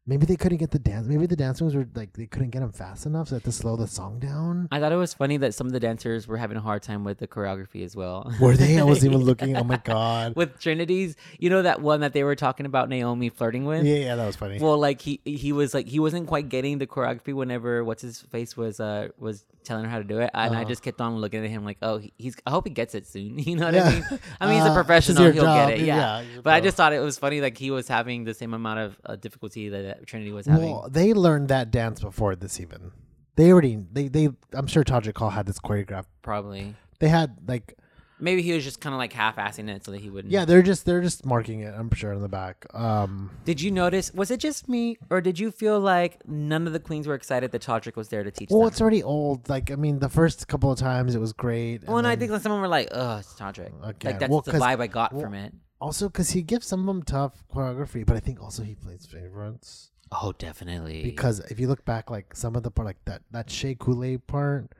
[0.07, 1.07] maybe they couldn't get the dance.
[1.07, 3.43] Maybe the dance moves were like they couldn't get them fast enough, so they had
[3.45, 4.67] to slow the song down.
[4.71, 7.03] I thought it was funny that some of the dancers were having a hard time
[7.03, 8.31] with the choreography as well.
[8.39, 8.77] Were they?
[8.79, 9.55] I wasn't even looking.
[9.57, 10.35] Oh my god.
[10.35, 13.85] with Trinity's, you know that one that they were talking about Naomi flirting with.
[13.85, 14.59] Yeah, yeah, that was funny.
[14.59, 18.21] Well, like he he was like he wasn't quite getting the choreography whenever what's his
[18.21, 20.69] face was uh was telling her how to do it, and I Uh-huh.
[20.69, 23.37] just kept on looking at him like, oh, he's I hope he gets it soon.
[23.47, 23.87] You know what Yeah.
[23.87, 24.19] I mean?
[24.41, 25.69] I mean, he's a Uh, professional; he'll job.
[25.69, 25.85] get it.
[25.85, 26.21] Yeah.
[26.21, 28.79] your But I just thought it was funny, like he was having the same amount
[28.79, 30.71] of uh, difficulty that, Trinity was having.
[30.71, 32.91] Well, they learned that dance before this even.
[33.35, 34.83] They already they they I'm sure
[35.17, 36.05] Hall had this choreographed.
[36.21, 36.75] Probably.
[36.99, 37.77] They had like
[38.19, 40.31] Maybe he was just kind of like half-assing it so that he wouldn't.
[40.31, 41.73] Yeah, they're just they're just marking it.
[41.77, 42.65] I'm sure in the back.
[42.73, 44.13] Um, Did you notice?
[44.13, 47.51] Was it just me, or did you feel like none of the queens were excited
[47.51, 48.67] that Todrick was there to teach well, them?
[48.69, 49.49] it's already old.
[49.49, 51.85] Like I mean, the first couple of times it was great.
[51.87, 54.09] Well, and I then- think that some of them were like, "Oh, it's Todrick." Okay,
[54.09, 55.53] Like that's well, the vibe I got well, from it.
[55.81, 59.05] also because he gives some of them tough choreography, but I think also he plays
[59.05, 59.91] favorites.
[60.11, 61.03] Oh, definitely.
[61.03, 64.17] Because if you look back, like some of the part, like that that Shea Coulee
[64.19, 64.71] part,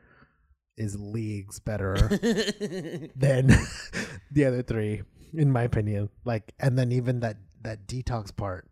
[0.77, 1.95] is leagues better
[3.15, 3.47] than
[4.31, 6.09] the other three, in my opinion.
[6.25, 8.67] Like, and then even that that Detox part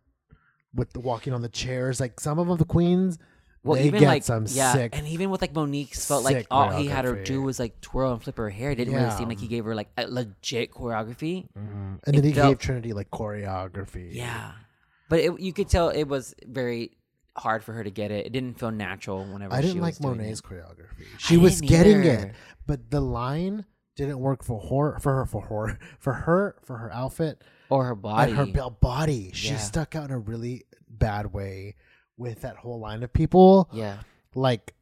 [0.74, 3.18] with the walking on the chairs, like some of them, the queens,
[3.64, 4.98] well, they even get like some yeah, sick.
[4.98, 8.12] and even with like Monique's felt like all he had her do was like twirl
[8.12, 8.72] and flip her hair.
[8.72, 11.48] It didn't really seem like he gave her like a legit choreography.
[11.58, 12.00] Mhm.
[12.06, 14.14] and then he felt- gave Trinity like choreography.
[14.14, 14.52] Yeah,
[15.10, 16.92] but it, you could tell it was very
[17.38, 18.26] hard for her to get it.
[18.26, 20.44] It didn't feel natural whenever I she didn't like Monet's it.
[20.46, 21.06] choreography.
[21.18, 22.28] She was getting either.
[22.28, 22.36] it,
[22.68, 23.66] but the line
[23.96, 25.00] didn't work for her.
[25.00, 28.32] For her, for her, for her, for her outfit or her body.
[28.34, 29.32] and her body.
[29.34, 29.58] She Yeah.
[29.58, 31.76] stuck out in a really bad way
[32.18, 33.70] with that whole line of people.
[33.74, 33.98] Yeah,
[34.36, 34.74] Like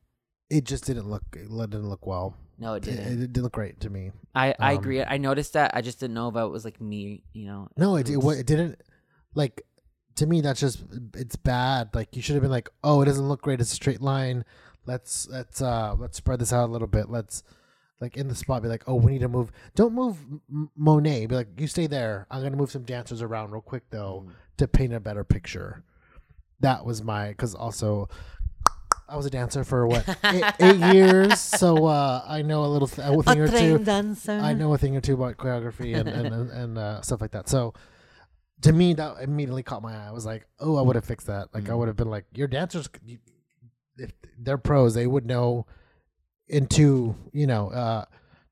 [0.49, 1.23] it just didn't look.
[1.33, 2.35] It didn't look well.
[2.57, 3.13] no, it It, didn't.
[3.13, 4.11] it didn't look great to me.
[4.35, 5.01] I I um, agree.
[5.03, 5.71] I noticed that.
[5.73, 7.23] I just didn't know if it was like me.
[7.33, 7.67] You know.
[7.77, 8.81] No, it it, was- it didn't.
[9.33, 9.61] Like
[10.15, 10.83] to me, that's just
[11.15, 11.89] it's bad.
[11.93, 13.59] Like you should have been like, oh, it doesn't look great.
[13.61, 14.45] It's a straight line.
[14.85, 17.09] Let's let's uh let's spread this out a little bit.
[17.09, 17.43] Let's
[17.99, 19.51] like in the spot be like, oh, we need to move.
[19.75, 20.17] Don't move
[20.51, 21.27] M- Monet.
[21.27, 22.25] Be like, you stay there.
[22.31, 24.31] I'm gonna move some dancers around real quick though Mm.
[24.57, 25.83] to paint a better picture.
[26.59, 28.09] That was my because also.
[29.09, 32.87] I was a dancer for what eight, eight years, so uh, I know a little
[32.87, 33.77] th- a thing or two.
[33.79, 34.31] dancer.
[34.31, 37.31] I know a thing or two about choreography and and, and, and uh, stuff like
[37.31, 37.49] that.
[37.49, 37.73] So
[38.61, 40.07] to me, that immediately caught my eye.
[40.07, 41.53] I was like, oh, I would have fixed that.
[41.53, 41.77] Like I Mm.
[41.79, 43.17] would have been like, your dancers, you,
[43.97, 45.65] if they're pros, they would know
[46.47, 48.05] in two, you know, uh,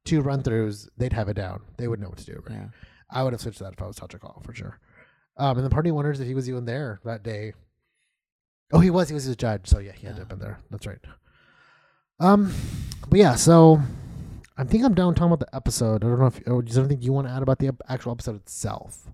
[0.05, 1.61] two run throughs, they'd have it down.
[1.77, 2.41] They would know what to do.
[2.47, 2.55] Right?
[2.57, 2.67] Yeah.
[3.09, 4.79] I would have switched that if I was Todrick Hall for sure.
[5.37, 7.53] Um, and the party wonders if he was even there that day.
[8.71, 9.09] Oh, he was.
[9.09, 9.67] He was his judge.
[9.67, 10.19] So yeah, he had to Yeah.
[10.19, 10.59] have been there.
[10.69, 10.99] That's right.
[12.19, 12.53] Um,
[13.09, 13.81] but yeah, so
[14.57, 16.03] I think I'm done talking about the episode.
[16.03, 18.11] I don't know if or is there anything you want to add about the actual
[18.11, 19.07] episode itself.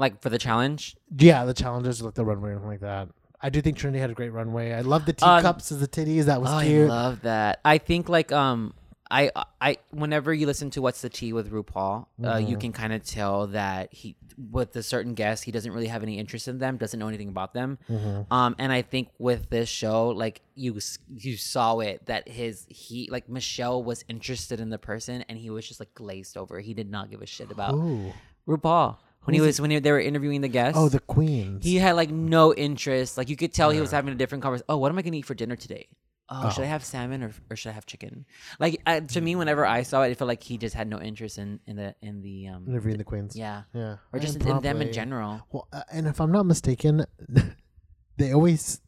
[0.00, 0.96] Like for the challenge.
[1.16, 3.08] Yeah, the challenges, like the runway, or anything like that.
[3.42, 4.72] I do think Trinity had a great runway.
[4.72, 6.24] I love the Um, teacups as the titties.
[6.24, 6.90] That was oh, cute.
[6.90, 7.60] I love that.
[7.64, 8.74] I think like um
[9.10, 12.60] I I whenever you listen to What's the Tee with RuPaul, uh, you Mhm.
[12.60, 14.16] can kind of tell that he
[14.50, 17.28] with a certain guest he doesn't really have any interest in them, doesn't know anything
[17.28, 17.78] about them.
[17.90, 18.26] Mhm.
[18.30, 20.78] Um, and I think with this show, like you
[21.14, 25.50] you saw it that his he like Michelle was interested in the person and he
[25.50, 26.60] was just like glazed over.
[26.60, 28.12] He did not give a shit about Ooh.
[28.48, 30.78] RuPaul when he was when they were interviewing the guests.
[30.78, 31.64] Oh, the queens.
[31.64, 33.16] He had like no interest.
[33.18, 34.66] Like you could tell he was having a different conversation.
[34.68, 35.88] Oh, what am I gonna eat for dinner today?
[36.32, 36.64] Oh, should Oh.
[36.64, 38.24] I have salmon or, or should I have chicken?
[38.60, 41.00] Like uh, to me, whenever I saw it, it felt like he just had no
[41.00, 43.34] interest in in the in the um interviewing the queens.
[43.36, 45.46] yeah yeah, or just And in, in them in probably- general.
[45.50, 47.04] Well, uh, and if I'm not mistaken,
[48.16, 48.80] they always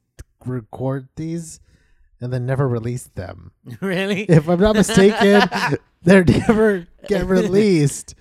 [0.46, 1.60] record these
[2.20, 3.50] and then never release them.
[3.80, 4.22] really?
[4.22, 5.42] If I'm not mistaken,
[6.02, 8.14] they're never get released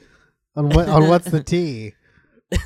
[0.56, 1.93] on what on What's the Tee.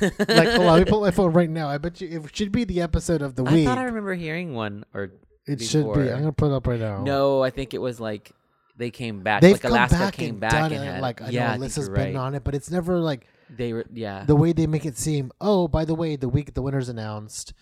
[0.00, 1.68] Like, hold on, let me pull my phone right now.
[1.68, 3.66] I bet you it should be the episode of the I week.
[3.66, 5.12] I thought I remember hearing one or
[5.46, 6.00] it should be.
[6.10, 7.02] I'm gonna put it up right now.
[7.02, 7.42] no.
[7.42, 8.32] I think it was like
[8.76, 9.40] they came back.
[9.42, 10.86] they've like come Alaska back came and back done and it.
[10.86, 12.16] had like I yeah, know think been right.
[12.16, 14.24] on it, but it's never like They were yeah.
[14.24, 15.32] the way they make it seem.
[15.40, 17.54] Oh, by the way, the week the winner's announced,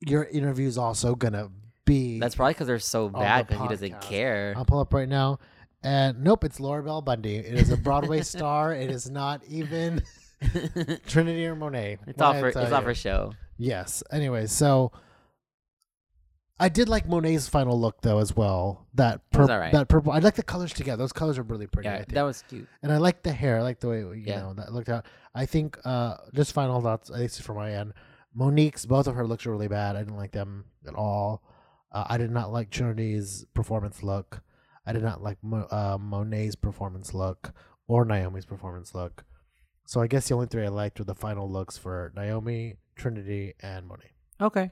[0.00, 1.50] your interview's also gonna
[1.84, 2.18] be.
[2.18, 4.54] That's probably because they're so bad because he doesn't care.
[4.56, 5.38] I'll pull up right now.
[5.82, 7.36] And nope, it's Laura Bell Bundy.
[7.36, 8.74] It is a Broadway star.
[8.74, 10.02] It is not even
[11.06, 11.98] Trinity or Monet.
[12.06, 13.32] it's all for it's all for show.
[13.58, 14.02] Yes.
[14.10, 14.90] Anyway, so
[16.58, 18.86] I did like Monet's final look though as well.
[18.94, 19.52] That purple.
[19.52, 19.72] alright.
[19.72, 20.12] That purple.
[20.12, 20.98] I like the colors together.
[21.02, 21.88] Those colors are really pretty.
[21.88, 22.12] I Yeah, think.
[22.12, 22.68] that was cute.
[22.82, 23.58] and I like the hair.
[23.58, 24.40] I like the way you Yeah.
[24.40, 25.06] know that looked out.
[25.34, 27.94] I think uh just final thoughts, at least from my end.
[28.34, 29.96] Monique's both of her looks are really bad.
[29.96, 31.42] I didn't like them at all.
[31.92, 34.42] Uh, I did not like Trinity's performance look.
[34.86, 37.52] I did not like Mo- uh, Monet's performance look
[37.88, 39.24] or Naomi's performance look.
[39.90, 43.54] So I guess the only three I liked were the final looks for Naomi, Trinity,
[43.58, 44.12] and Monet.
[44.40, 44.70] Okay.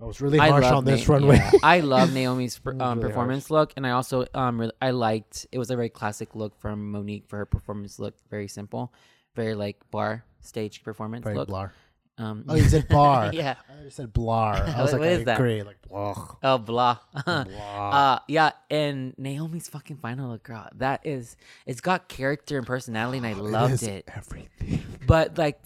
[0.00, 1.38] I was really harsh on this Na- runway.
[1.38, 1.50] yeah.
[1.64, 4.70] I love Naomi's per- It was um, really performance look, and I also um re-
[4.80, 8.14] I liked it was a very classic look from Monique for her performance look.
[8.30, 8.94] Very simple,
[9.34, 11.48] very like bar stage performance Very look.
[11.48, 11.72] blar.
[12.16, 13.30] Um, Oh, you said bar.
[13.34, 13.56] yeah.
[13.68, 14.54] I said blar.
[14.54, 15.38] I was What- like, what I is that?
[15.38, 15.62] agree.
[15.62, 16.36] Like, blah.
[16.42, 16.98] Oh blah.
[17.26, 17.32] blah.
[17.46, 20.68] uh yeah, and Naomi's fucking final look, girl.
[20.76, 24.04] That is, it's got character and personality, and I loved is it.
[24.14, 24.82] Everything.
[25.06, 25.60] But like,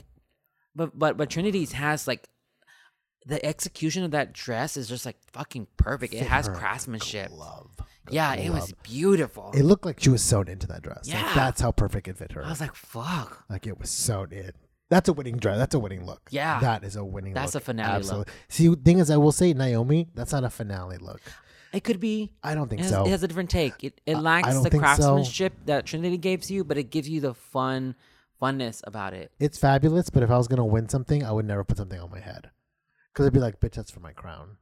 [0.74, 2.28] but but but Trinity's has like
[3.26, 6.14] the execution of that dress is just like fucking perfect.
[6.14, 7.30] It has like craftsmanship.
[7.30, 7.76] Love.
[8.10, 9.52] Yeah, it was beautiful.
[9.54, 11.06] It looked like she was sewn into that dress.
[11.06, 11.34] Like, Yeah.
[11.34, 12.42] that's how perfect it fit her.
[12.42, 13.44] I was like, fuck.
[13.50, 14.52] Like it was sewn in.
[14.90, 15.58] That's a winning dress.
[15.58, 16.22] That's a winning look.
[16.30, 16.60] Yeah.
[16.60, 17.34] that is a winning.
[17.34, 17.42] Look.
[17.42, 17.62] That's look.
[17.62, 18.28] a finale look.
[18.48, 20.08] See, thing is, I will say Naomi.
[20.14, 21.20] That's not a finale look.
[21.72, 22.32] It could be.
[22.42, 23.04] I don't think It has, so.
[23.04, 23.84] it has a different take.
[23.84, 24.78] It it lacks the think so.
[24.78, 27.94] craftsmanship that Trinity gives you, but it gives you the fun
[28.40, 29.32] funness about it.
[29.38, 32.10] it's fabulous, but if I was gonna win something, I would never put something on
[32.10, 32.50] my head,
[33.12, 34.56] because I'd be like, "Bitch, that's for my crown."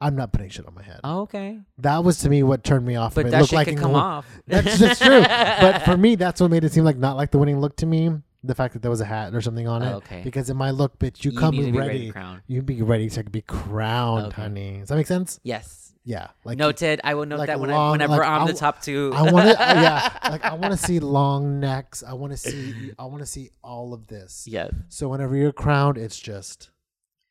[0.00, 1.00] I'm not putting shit on my head.
[1.02, 1.60] Oh, okay.
[1.78, 3.14] That was to me what turned me off.
[3.14, 3.30] But of it.
[3.30, 4.26] that shit like could come off.
[4.46, 5.22] That's just true.
[5.22, 7.86] but for me, that's what made it seem like not like the winning look to
[7.86, 8.10] me.
[8.46, 9.90] The fact that there was a hat or something on it.
[9.90, 10.20] Oh, okay.
[10.22, 12.10] Because in my look, bitch, you, You come need to be ready ready.
[12.10, 12.42] crown.
[12.46, 14.42] You be ready to be crowned, Okay.
[14.42, 14.78] honey.
[14.80, 15.40] Does that make sense?
[15.42, 15.94] Yes.
[16.04, 16.28] Yeah.
[16.44, 17.00] Like Noted.
[17.02, 19.10] I will note like that when long- I, whenever like, I'm the top two.
[19.14, 22.02] I want to, yeah, like I want to see long necks.
[22.06, 24.44] I want to see, I want to see all of this.
[24.46, 24.70] yes.
[24.90, 26.68] So whenever you're crowned, it's just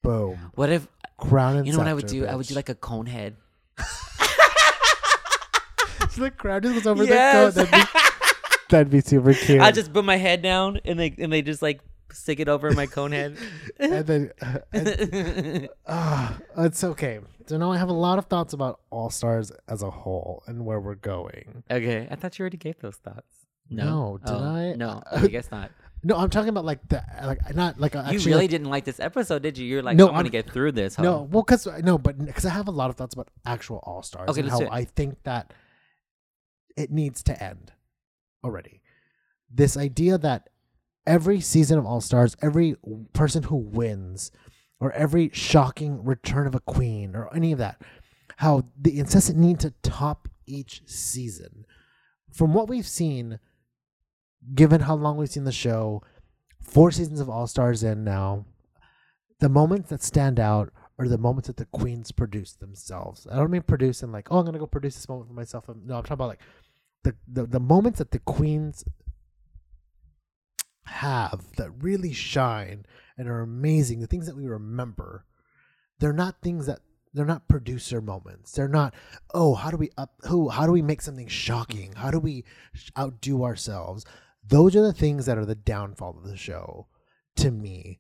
[0.02, 0.88] boom, What if
[1.20, 2.26] crown and you know what I would do?
[2.26, 3.36] I would do like a cone head.
[6.10, 7.54] So the crown just goes over Yes.
[7.56, 7.88] the coat.
[8.70, 9.62] That'd be, super cute.
[9.62, 12.72] I just put my head down and they and they just like stick it over
[12.72, 13.38] my cone head.
[13.78, 17.20] and then, uh, and, ah, it's okay.
[17.48, 20.66] So now I have a lot of thoughts about All Stars as a whole and
[20.66, 21.64] where we're going.
[21.70, 23.46] okay, I thought you already gave those thoughts.
[23.70, 24.74] No, did Oh, I?
[24.76, 25.72] No, Uh, I guess not.
[26.06, 28.84] No, I'm talking about like the like not like actually you really like- didn't like
[28.86, 29.66] this episode, did you?
[29.66, 30.96] You're like, No, I'm gonna get through this.
[30.96, 31.04] Huh?
[31.04, 34.04] No, well, because no, but because I have a lot of thoughts about actual All
[34.04, 34.70] Stars Okay, and let's how.
[34.70, 35.54] I think that
[36.76, 37.72] it needs to end
[38.44, 38.82] already.
[39.50, 40.50] This idea that
[41.06, 42.76] every season of All Stars, every
[43.14, 44.32] person who wins,
[44.80, 47.82] or every shocking return of a queen, or any of that,
[48.38, 51.66] how the incessant need to top each season.
[52.32, 53.40] From what we've seen,
[54.54, 56.02] given how long we've seen the show,
[56.62, 58.46] four seasons of All Stars in now,
[59.40, 63.28] the moments that stand out are the moments that the queens produce themselves.
[63.32, 65.66] I don't mean produce and like, oh, I'm gonna go produce this moment for myself.
[65.68, 66.42] No, I'm talking about like
[67.04, 68.84] the the, the moments that the queens
[70.86, 72.86] have that really shine
[73.18, 74.00] and are amazing.
[74.00, 75.26] The things that we remember,
[76.00, 76.80] they're not things that
[77.14, 78.54] they're not producer moments.
[78.54, 78.94] They're not,
[79.34, 81.94] oh, how do we up who how do we make something shocking?
[81.94, 82.44] How do we
[82.98, 84.06] outdo ourselves?
[84.46, 86.88] Those are the things that are the downfall of the show
[87.38, 88.00] to me.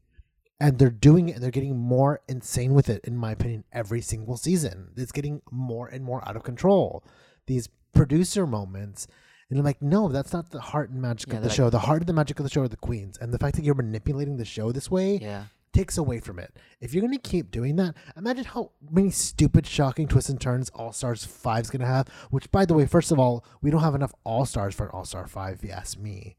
[0.60, 4.02] And they're doing it and they're getting more insane with it, in my opinion, every
[4.02, 4.92] single season.
[4.96, 7.04] It's getting more and more out of control.
[7.48, 9.08] These producer moments.
[9.50, 11.70] And I'm like, no, that's not the heart and magic Yeah, of the show.
[11.70, 13.18] The heart and the magic of the show are the queens.
[13.22, 15.44] And the fact that you're manipulating the show this way Yeah.
[15.74, 16.58] takes away from it.
[16.82, 20.70] If you're going to keep doing that, imagine how many stupid, shocking twists and turns
[20.72, 22.08] All Stars 5 is going to have.
[22.32, 24.92] Which, by the way, first of all, we don't have enough All Stars for an
[24.92, 26.36] All Star 5, if you ask me.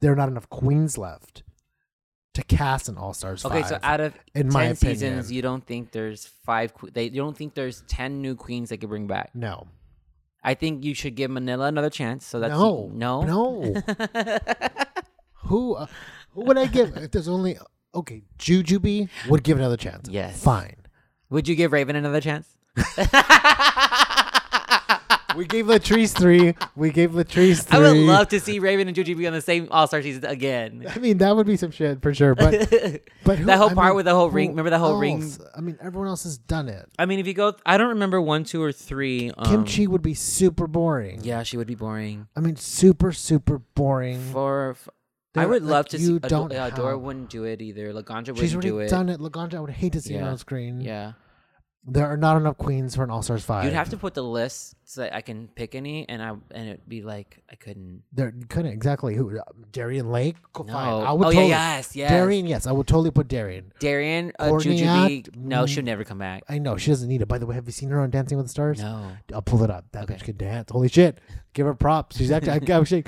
[0.00, 1.44] There are not enough queens left
[2.34, 3.52] to cast an All Stars 5.
[3.52, 4.76] Okay, so out of in ten my opinion.
[4.98, 6.74] seasons, you don't think there's five?
[6.74, 9.30] que- They you don't think there's ten new queens they could bring back?
[9.34, 9.66] no.
[10.44, 12.26] I think you should give Manila another chance.
[12.26, 12.90] So that's No.
[12.92, 13.62] no, No.
[15.44, 15.86] who, uh,
[16.32, 16.96] who would I give?
[16.96, 17.58] If there's only.
[17.94, 20.08] Okay, Jujubee would give another chance.
[20.10, 20.42] Yes.
[20.42, 20.76] Fine.
[21.30, 22.46] Would you give Raven another chance?
[25.36, 26.54] We gave Latrice three.
[26.76, 27.78] We gave Latrice three.
[27.78, 30.86] I would love to see Raven and Jujubee on the same All Star season again.
[30.94, 32.34] I mean, that would be some shit for sure.
[32.34, 32.52] But
[33.24, 35.28] but who, That whole I part mean, with the whole ring- remember the whole ring-
[35.56, 36.88] I mean, everyone else has done it.
[36.98, 39.30] I mean, if you go, I don't remember one, two, or three.
[39.36, 41.20] Um, Kimchi would be super boring.
[41.24, 42.28] Yeah, she would be boring.
[42.36, 44.20] I mean, super super boring.
[44.32, 44.88] For, f
[45.36, 46.04] I would like, love to see.
[46.04, 47.92] you Adora, don't yeah, Adora wouldn't do it either.
[47.92, 48.88] Laganja wouldn't She's already do it.
[48.88, 49.18] done it.
[49.18, 50.80] Laganja, I would hate to see her on screen.
[50.80, 51.14] Yeah,
[51.86, 53.64] There are not enough queens for an All Stars five.
[53.64, 56.68] you'd have to put the list so that I can pick any, and I and
[56.68, 58.02] it'd be like I couldn't.
[58.12, 59.38] There couldn't exactly who.
[59.38, 60.36] Uh, Darienne Lake.
[60.54, 60.72] Cool, No.
[60.72, 60.88] Fine.
[60.88, 62.10] I oh would yeah, yes, yes.
[62.10, 62.46] Darienne.
[62.46, 63.72] Yes, I would totally put Darienne.
[63.80, 65.36] Darienne, uh, Jujubee.
[65.36, 65.68] No, mm.
[65.68, 66.44] she'll never come back.
[66.48, 67.28] I know she doesn't need it.
[67.28, 68.80] By the way, have you seen her on Dancing with the Stars?
[68.80, 69.12] No.
[69.34, 69.84] I'll pull it up.
[69.92, 70.14] That Okay.
[70.14, 70.70] bitch can dance.
[70.70, 71.18] Holy shit!
[71.52, 72.16] Give her props.
[72.16, 72.72] She's actually.
[72.72, 73.04] I, actually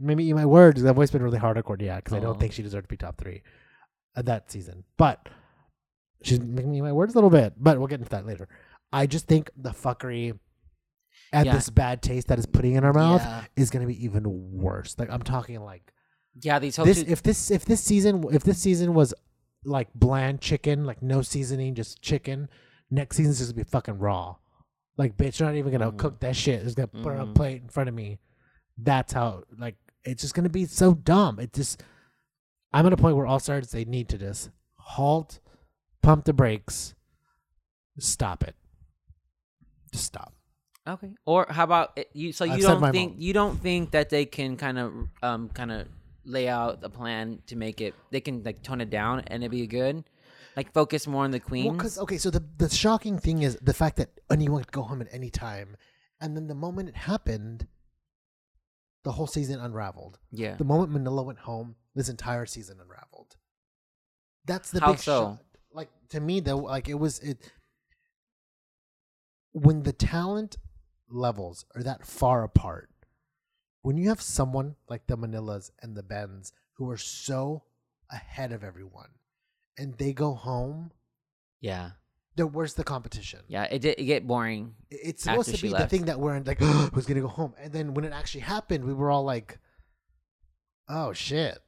[0.00, 0.82] maybe eat my words.
[0.82, 2.22] That voice been really hard on Cordia because I Oh.
[2.22, 3.42] don't think she deserved to be top three
[4.16, 4.84] uh, that season.
[4.96, 5.28] But
[6.22, 7.54] she's making me my words a little bit.
[7.56, 8.48] But we'll get into that later.
[8.92, 10.38] I just think the fuckery
[11.32, 11.54] and Yeah.
[11.54, 13.44] this bad taste that is putting in our mouth Yeah.
[13.56, 14.96] is going to be even worse.
[14.98, 15.92] Like I'm talking like
[16.40, 16.98] Yeah, these whole this.
[16.98, 19.14] If this if this season if this season was
[19.64, 22.48] like bland chicken, like no seasoning, just chicken,
[22.90, 24.36] next season's just gonna be fucking raw.
[24.96, 25.98] Like bitch, you're not even gonna Mm.
[25.98, 26.62] cook that shit.
[26.64, 27.34] It's gonna put it on a Mhm.
[27.34, 28.18] plate in front of me.
[28.78, 31.38] That's how like it's just gonna be so dumb.
[31.38, 31.82] It just
[32.72, 35.40] I'm at a point where all stars they need to just halt,
[36.02, 36.94] pump the brakes,
[37.98, 38.54] stop it.
[39.92, 40.34] Just stop.
[40.88, 41.12] Okay.
[41.26, 42.32] Or how about you?
[42.32, 43.22] So you I've don't think moment.
[43.22, 45.88] you don't think that they can kind of um kind of
[46.24, 49.50] lay out a plan to make it they can like tone it down and it'd
[49.50, 50.04] be good.
[50.56, 51.96] like focus more on the queens.
[51.96, 55.00] Well, okay, so the the shocking thing is the fact that anyone could go home
[55.00, 55.76] at any time,
[56.20, 57.66] and then the moment it happened,
[59.04, 60.18] the whole season unraveled.
[60.30, 60.56] yeah.
[60.56, 63.36] The moment Manila went home, this entire season unraveled.
[64.44, 65.20] That's the How big so?
[65.38, 65.38] shock.
[66.10, 67.50] To me, though, like it was it
[69.52, 70.56] when the talent
[71.08, 72.88] levels are that far apart.
[73.82, 77.62] When you have someone like the Manilas and the Bens who are so
[78.10, 79.10] ahead of everyone,
[79.78, 80.92] and they go home,
[81.60, 81.92] yeah.
[82.36, 83.40] then where's the competition?
[83.48, 83.64] Yeah.
[83.64, 84.74] It did it get boring.
[84.90, 86.58] It's supposed to be the thing that we're in, like,
[86.92, 87.54] who's gonna go home?
[87.58, 89.58] And then when it actually happened, we were all like,
[90.88, 91.58] "Oh shit!"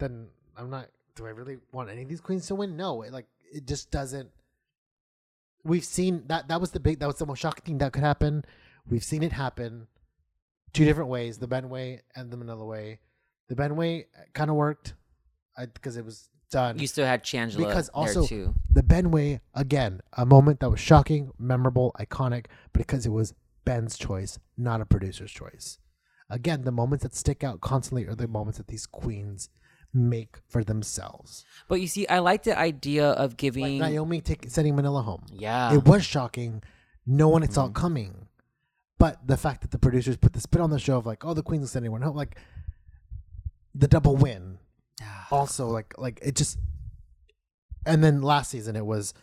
[0.00, 0.88] Then I'm not.
[1.20, 2.78] Do I really want any of these queens to win?
[2.78, 3.02] No.
[3.02, 4.30] It, like it just doesn't.
[5.64, 6.48] We've seen that.
[6.48, 6.98] That was the big.
[7.00, 8.42] That was the most shocking thing that could happen.
[8.88, 9.86] We've seen it happen
[10.72, 13.00] two different ways: the Ben way and the Manila way.
[13.50, 14.94] The Ben way uh, kind of worked
[15.74, 16.78] because it was done.
[16.78, 21.32] You still had Shangela Because also- the Ben way again, a moment that was shocking,
[21.38, 23.34] memorable, iconic, because it was
[23.66, 25.78] Ben's choice, not a producer's choice.
[26.30, 29.50] Again, the moments that stick out constantly are the moments that these queens
[29.92, 31.44] make for themselves.
[31.68, 33.78] But you see, I like the idea of Like giving.
[33.78, 35.24] Naomi take, sending Manila home.
[35.32, 35.74] yeah.
[35.74, 36.62] It was shocking.
[37.06, 37.70] No one saw Mm-hmm.
[37.70, 38.26] it coming.
[38.98, 41.32] But the fact that the producers put the spin on the show of like, oh,
[41.34, 42.36] the queens will send anyone home, like
[43.74, 44.58] the double win.
[45.30, 46.58] Also, like, like it just.
[47.86, 49.14] And then last season it was,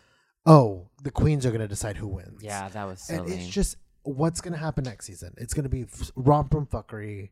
[0.46, 2.42] oh, the queens are gonna decide who wins.
[2.44, 5.34] yeah, that was so and it's just what's gonna happen next season.
[5.38, 7.30] It's gonna be f- romp and fuckery.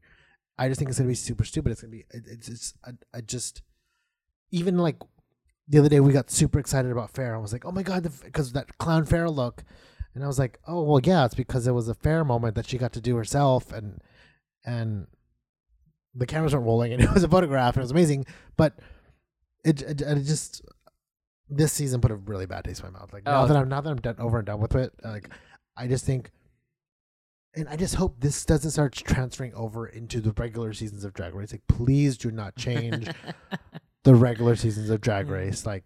[0.57, 1.71] I just think it's gonna be super stupid.
[1.71, 2.05] It's gonna be.
[2.11, 2.75] It, it's just.
[2.85, 3.61] I, I just.
[4.51, 4.97] Even like
[5.67, 7.35] the other day, we got super excited about Fair.
[7.35, 9.63] I was like, oh my god, because that clown Fair look,
[10.13, 12.67] and I was like, oh well, yeah, it's because it was a Fair moment that
[12.67, 14.01] she got to do herself, and
[14.63, 15.07] and
[16.13, 18.25] the cameras weren't rolling, and it was a photograph, and it was amazing.
[18.55, 18.79] But
[19.65, 20.61] it, it, it just
[21.49, 23.11] this season put a really bad taste in my mouth.
[23.11, 23.47] Like now Oh.
[23.47, 25.29] that I'm now that I'm done over and done with it, like
[25.75, 26.31] I just think,
[27.55, 31.33] and I just hope this doesn't start transferring over into the regular seasons of Drag
[31.33, 31.51] Race.
[31.51, 33.07] Like, please do not change
[34.03, 35.31] the regular seasons of Drag mm.
[35.31, 35.65] Race.
[35.65, 35.83] Like,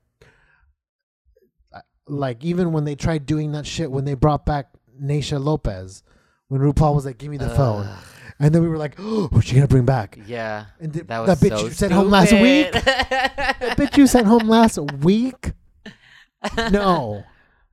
[2.07, 4.69] like even when they tried doing that shit when they brought back
[5.01, 6.03] Naysha Lopez,
[6.47, 7.87] when RuPaul was like, "Give me the phone,"
[8.39, 10.65] and then we were like, "Oh, what's she gonna bring back?" Yeah.
[10.79, 12.71] And th- That that bitch so you sent home last week.
[12.71, 15.51] That bitch you sent home last week.
[16.71, 17.25] No,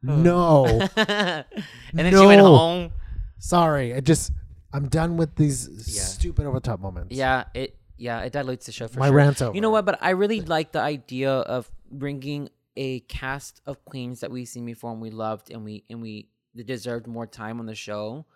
[0.03, 0.67] no.
[0.97, 1.45] and
[1.93, 2.91] then she went home.
[3.39, 4.33] Sorry, I just
[4.73, 6.03] I'm done with these Yeah.
[6.03, 7.15] stupid over the top moments.
[7.15, 9.17] Yeah, it yeah it dilutes the show for my sure.
[9.17, 9.55] rant's over.
[9.55, 9.85] You know what?
[9.85, 14.67] But I really like the idea of bringing a cast of queens that we've seen
[14.67, 18.27] before and we loved and we and we they deserved more time on the show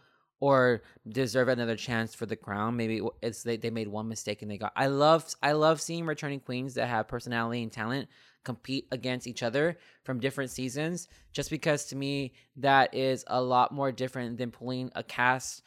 [0.40, 2.74] or deserve another chance for the crown.
[2.76, 4.72] Maybe it's they, they made one mistake and they got.
[4.76, 8.08] I love I love seeing returning queens that have personality and talent
[8.44, 11.09] compete against each other from different seasons.
[11.33, 15.62] Just because to me that is a lot more different than pulling a cast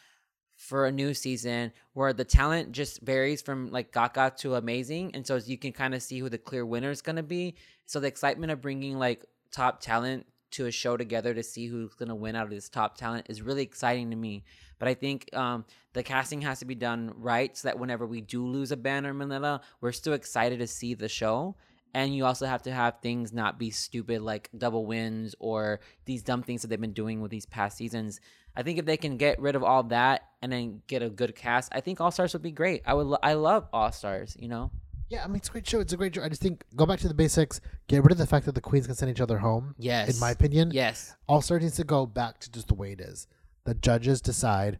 [0.55, 5.25] for a new season where the talent just varies from like Gaga to amazing, and
[5.25, 7.55] so you can kind of see who the clear winner is going to be.
[7.85, 11.95] So the excitement of bringing like top talent to a show together to see who's
[11.95, 14.43] going to win out of this top talent is really exciting to me.
[14.77, 18.21] But I think um, the casting has to be done right so that whenever we
[18.21, 21.55] do lose a Ben or Manila, we're still excited to see the show.
[21.93, 26.23] And you also have to have things not be stupid like double wins or these
[26.23, 28.19] dumb things that they've been doing with these past seasons.
[28.55, 31.35] I think if they can get rid of all that and then get a good
[31.35, 32.81] cast, I think All Stars would be great.
[32.85, 33.07] I would.
[33.07, 34.35] Lo- I love All Stars.
[34.39, 34.71] You know.
[35.09, 35.79] Yeah, I mean it's a great show.
[35.79, 36.23] It's a great show.
[36.23, 37.61] I just think go back to the basics.
[37.87, 39.75] Get rid of the fact that the queens can send each other home.
[39.77, 40.13] Yes.
[40.13, 41.15] In my opinion, Yes.
[41.27, 43.27] All Stars needs to go back to just the way it is.
[43.65, 44.79] The judges decide.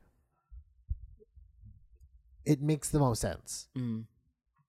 [2.46, 3.68] It makes the most sense.
[3.78, 4.06] Mm.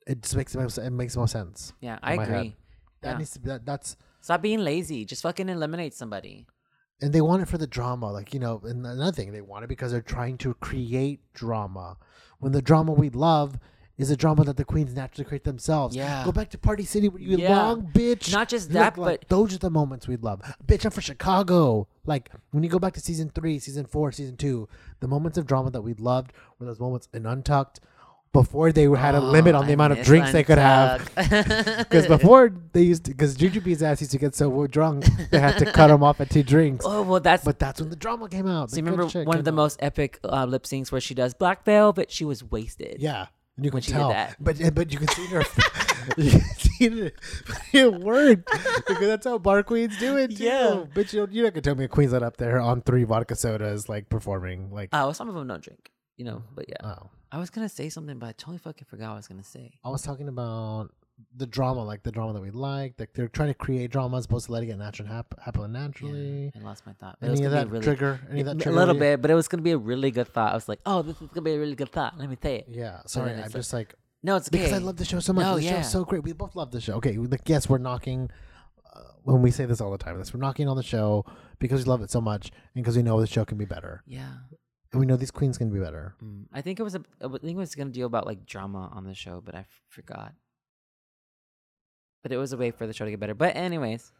[0.07, 0.55] It just makes.
[0.55, 1.73] It makes most sense.
[1.81, 2.35] Yeah, I my head.
[2.37, 2.57] agree.
[3.03, 3.19] That Yeah.
[3.19, 3.49] needs to be.
[3.49, 5.05] That, that's Stop being lazy.
[5.05, 6.47] Just fucking eliminate somebody.
[7.03, 8.11] and they want it for the drama.
[8.13, 11.97] Like you know, and another thing they want it because they're trying to create drama.
[12.39, 13.59] When the drama we love
[13.97, 15.95] is a drama that the queens naturally create themselves.
[15.95, 16.25] Yeah.
[16.25, 17.49] Go back to Party City where you Yeah.
[17.49, 18.33] belong, bitch.
[18.33, 20.41] Not just Look, that, like, but those are the moments we'd love.
[20.67, 21.87] Bitch, I'm for Chicago.
[22.05, 24.69] Like when you go back to season three, season four, season two,
[25.01, 27.81] the moments of drama that we loved were those moments in Untucked
[28.35, 31.09] before they had a limit Oh, on the I amount of drinks they could have.
[31.15, 35.57] Because before they used to, because Jujubee's ass used to get so drunk, they had
[35.59, 36.85] to cut him off at two drinks.
[36.87, 37.45] oh well, that's.
[37.45, 38.71] But that's when the drama came out.
[38.71, 39.55] so you remember one of the out.
[39.55, 42.11] most epic uh, lip syncs where she does Black Velvet?
[42.11, 42.97] She was wasted.
[43.01, 44.09] Yeah, and you can when she did tell.
[44.11, 44.37] that.
[44.41, 45.43] But but you can see her.
[46.19, 47.15] you can see it.
[47.73, 48.51] It worked
[48.87, 50.37] because that's how bar queens do it.
[50.37, 50.45] Too.
[50.45, 50.85] Yeah.
[50.93, 53.37] but you you're not gonna tell me a queen's not up there on three vodka
[53.37, 54.91] sodas like performing like.
[54.93, 55.91] Oh, some of them don't drink.
[56.17, 56.77] You know, but yeah.
[56.85, 59.43] oh, I was gonna say something, but I totally fucking forgot what I was gonna
[59.43, 59.73] say.
[59.85, 60.91] I was talking about
[61.37, 62.95] the drama, like the drama that we like.
[62.99, 66.53] Like they're trying to create drama as opposed to letting it naturally hap- happen naturally.
[66.57, 67.17] I lost my thought.
[67.21, 68.21] But Any of that really, trigger?
[68.31, 68.71] Any of that trigger?
[68.77, 70.53] a little bit, but it was gonna be a really good thought.
[70.53, 72.17] I was like, oh, this is gonna be a really good thought.
[72.19, 72.67] Let me say it.
[72.69, 73.01] Yeah.
[73.07, 75.45] Sorry, I'm like- just like No, it's because I love the show so much.
[75.45, 75.83] No, the yeah.
[75.83, 76.23] show's so great.
[76.23, 76.95] We both love the show.
[76.95, 78.31] Okay, like yes, we're knocking.
[78.95, 81.25] Uh, when we say this all the time, this we're knocking on the show
[81.59, 84.03] because we love it so much and because we know the show can be better,
[84.07, 84.35] Yeah.
[84.99, 86.15] We know these queens can be better.
[86.23, 87.03] Mm, I think it was a.
[87.21, 89.83] I think it was gonna deal about like drama on the show, but I f-
[89.89, 90.35] forgot.
[92.23, 93.35] But it was a way for the show to get better.
[93.35, 94.13] But anyways,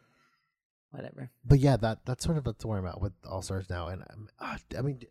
[0.91, 1.31] whatever.
[1.43, 4.03] But yeah, that that's sort of what's where I'm at with All Stars now, and
[4.39, 5.01] ah, I mean,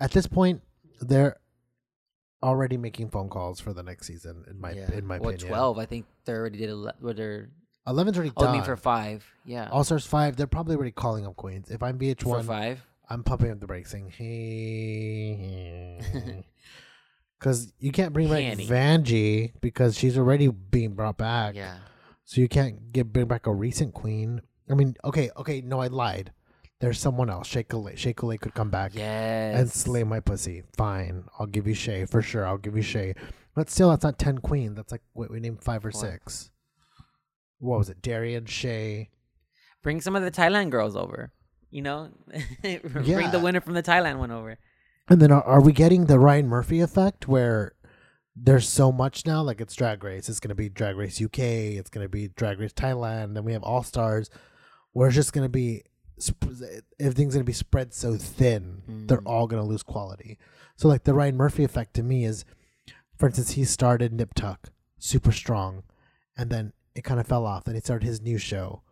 [0.00, 0.62] at this point,
[1.00, 1.36] they're
[2.42, 4.44] already making phone calls for the next season.
[4.50, 5.78] In my in my well, opinion, twelve.
[5.78, 6.70] I think they already did.
[6.70, 7.50] Ele- what they're.
[7.86, 8.50] Eleven's already Oh, done.
[8.50, 9.24] I mean for five.
[9.46, 9.68] Yeah.
[9.70, 11.70] All Stars five, they're probably already calling up queens.
[11.70, 12.86] If I'm for VH1, five.
[13.10, 16.00] I'm pumping up the brakes, saying, "Hey,"
[17.38, 18.66] because you can't bring back Hanny.
[18.66, 21.54] Vanjie because she's already being brought back.
[21.54, 21.78] Yeah.
[22.24, 24.42] So you can't get bring back a recent queen.
[24.70, 26.32] I mean, okay, okay, no, I lied.
[26.80, 27.46] There's someone else.
[27.48, 28.38] Shea Coulee.
[28.38, 29.58] Could come back Yes.
[29.58, 30.62] and slay my pussy.
[30.76, 32.46] Fine, I'll give you Shea for sure.
[32.46, 33.14] I'll give you Shea,
[33.54, 34.76] but still, that's not ten queens.
[34.76, 36.00] That's like wait, we named five or Four.
[36.02, 36.50] six.
[37.58, 38.00] What was it?
[38.00, 39.10] Darienne, Shea.
[39.82, 41.32] Bring some of the Thailand girls over.
[41.70, 42.10] You know,
[42.62, 44.58] bring the winner from the Thailand one over.
[45.08, 47.72] And then are, are we getting the Ryan Murphy effect where
[48.36, 49.42] there's so much now?
[49.42, 50.28] Like it's Drag Race.
[50.28, 51.38] It's going to be Drag Race UK.
[51.38, 53.34] It's going to be Drag Race Thailand.
[53.34, 54.30] Then we have All Stars,
[54.92, 55.82] where it's just going to be
[56.98, 58.82] everything's going to be spread so thin.
[59.06, 59.26] They're Mm.
[59.26, 60.38] all going to lose quality.
[60.76, 62.44] So like the Ryan Murphy effect to me is,
[63.16, 64.68] for instance, he started Nip Tuck,
[64.98, 65.82] super strong,
[66.36, 67.64] and then it kind of fell off.
[67.64, 68.82] Then he started his new show.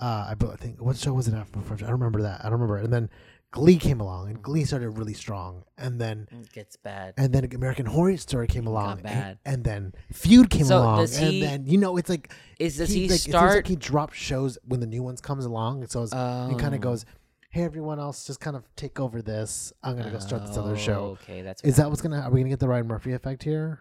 [0.00, 1.58] Uh, I, I think what show was it after?
[1.60, 2.40] I don't remember that.
[2.40, 2.76] I don't remember.
[2.78, 3.10] And then
[3.50, 7.12] Glee came along, and Glee started really strong, and then It gets bad.
[7.18, 9.38] and then American Horror Story came along, and, bad.
[9.44, 12.78] and then Feud came So along, does he- and then you know it's like Is
[12.78, 13.56] does he, like, It seems start?
[13.56, 16.76] like he drops shows when the new ones comes along, so it's, he kind Oh.
[16.76, 17.04] of goes,
[17.50, 19.72] "Hey, everyone else, just kind of take over this.
[19.82, 21.62] I'm gonna go start this other Oh, show." Okay, that's.
[21.62, 22.20] Is that what's gonna?
[22.20, 23.80] Are we gonna get the Ryan Murphy effect here?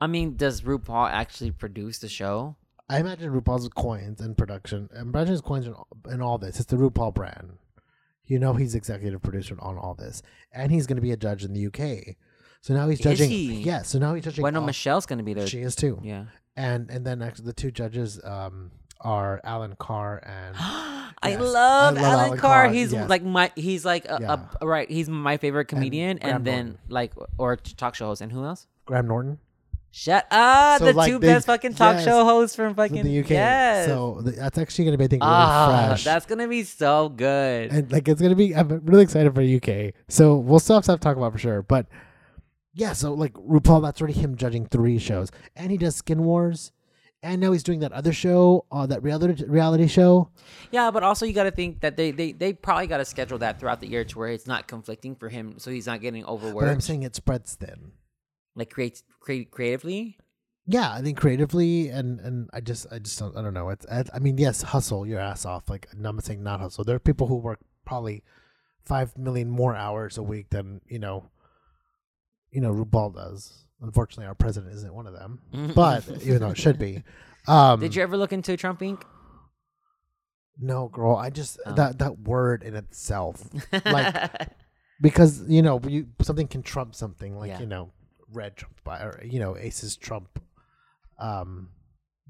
[0.00, 2.56] I mean, does RuPaul actually produce the show?
[2.90, 4.88] I imagine RuPaul's coins and production.
[4.96, 5.74] I imagine his coins in,
[6.10, 6.56] in all this.
[6.60, 7.58] It's the RuPaul brand.
[8.24, 10.22] You know he's executive producer on all this,
[10.52, 12.16] and he's going to be a judge in the UK.
[12.60, 13.30] So now he's judging.
[13.30, 13.60] he?
[13.62, 13.82] Yeah.
[13.82, 14.42] So now he's judging.
[14.42, 15.46] Well, no, all- Michelle's gonna be there.
[15.46, 16.00] she is too.
[16.02, 16.24] yeah.
[16.56, 21.40] And and then actually the two judges um, are Alan Carr and I Yes.
[21.40, 22.64] love I love Alan, Alan Carr.
[22.64, 23.08] Carr, He's yes.
[23.08, 23.50] like my.
[23.54, 24.46] He's like a, Yeah.
[24.60, 24.90] a- right.
[24.90, 26.80] He's my favorite comedian, and, Graham then Norton.
[26.88, 28.66] like or talk show host, and who else?
[28.86, 29.38] Graham Norton
[29.90, 30.78] Shut up!
[30.80, 33.30] So, the like, two they- best fucking talk yes, show hosts from fucking the UK.
[33.30, 33.86] Yes.
[33.86, 36.04] So th- that's actually going to be I think really ah, fresh.
[36.04, 37.72] that's gonna be so good.
[37.72, 41.00] and like it's gonna be i'm really excited for uk so we'll still have stuff
[41.00, 41.86] to talk about for sure but
[42.74, 46.72] yeah so like rupaul that's already him judging three shows and he does skin wars
[47.22, 50.30] and now he's doing that other show uh, that reality reality show
[50.70, 53.38] Yeah, but also you got to think that they they, they probably got to schedule
[53.38, 56.24] that throughout the year to where it's not conflicting for him, so he's not getting
[56.24, 57.92] but i'm saying it spreads thin
[58.58, 60.18] like create create creatively.
[60.66, 63.86] yeah i think creatively and and i just i just don't i don't know it's
[63.90, 67.00] i, I mean yes hustle your ass off like i'm saying not hustle there are
[67.10, 68.22] people who work probably
[68.84, 71.30] five million more hours a week than you know
[72.50, 75.40] you know RuPaul does unfortunately our president isn't one of them
[75.74, 77.02] but even though it should be.
[77.46, 79.02] Um, Did you ever look into Trump Inc?
[80.60, 81.14] No, girl.
[81.16, 81.72] I just Oh.
[81.74, 83.42] that that word in itself,
[83.86, 84.48] like
[85.00, 87.60] because you know you something can trump something, like Yeah.
[87.60, 87.90] you know,
[88.32, 90.40] red trump by or you know, aces trump.
[91.18, 91.70] Um,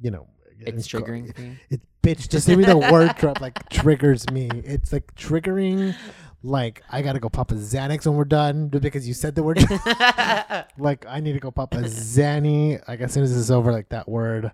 [0.01, 0.27] you know,
[0.61, 1.35] it's co- triggering.
[1.35, 1.57] for?
[1.71, 2.29] It bitch.
[2.29, 4.49] Just give me the word trump like triggers me.
[4.65, 5.95] It's like triggering.
[6.43, 9.59] Like I gotta go pop a Xanax when we're done because you said the word.
[10.79, 12.81] like I need to go pop a Xanny.
[12.89, 14.53] Like as soon as this is over, like that word.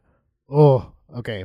[0.50, 1.44] Oh, okay.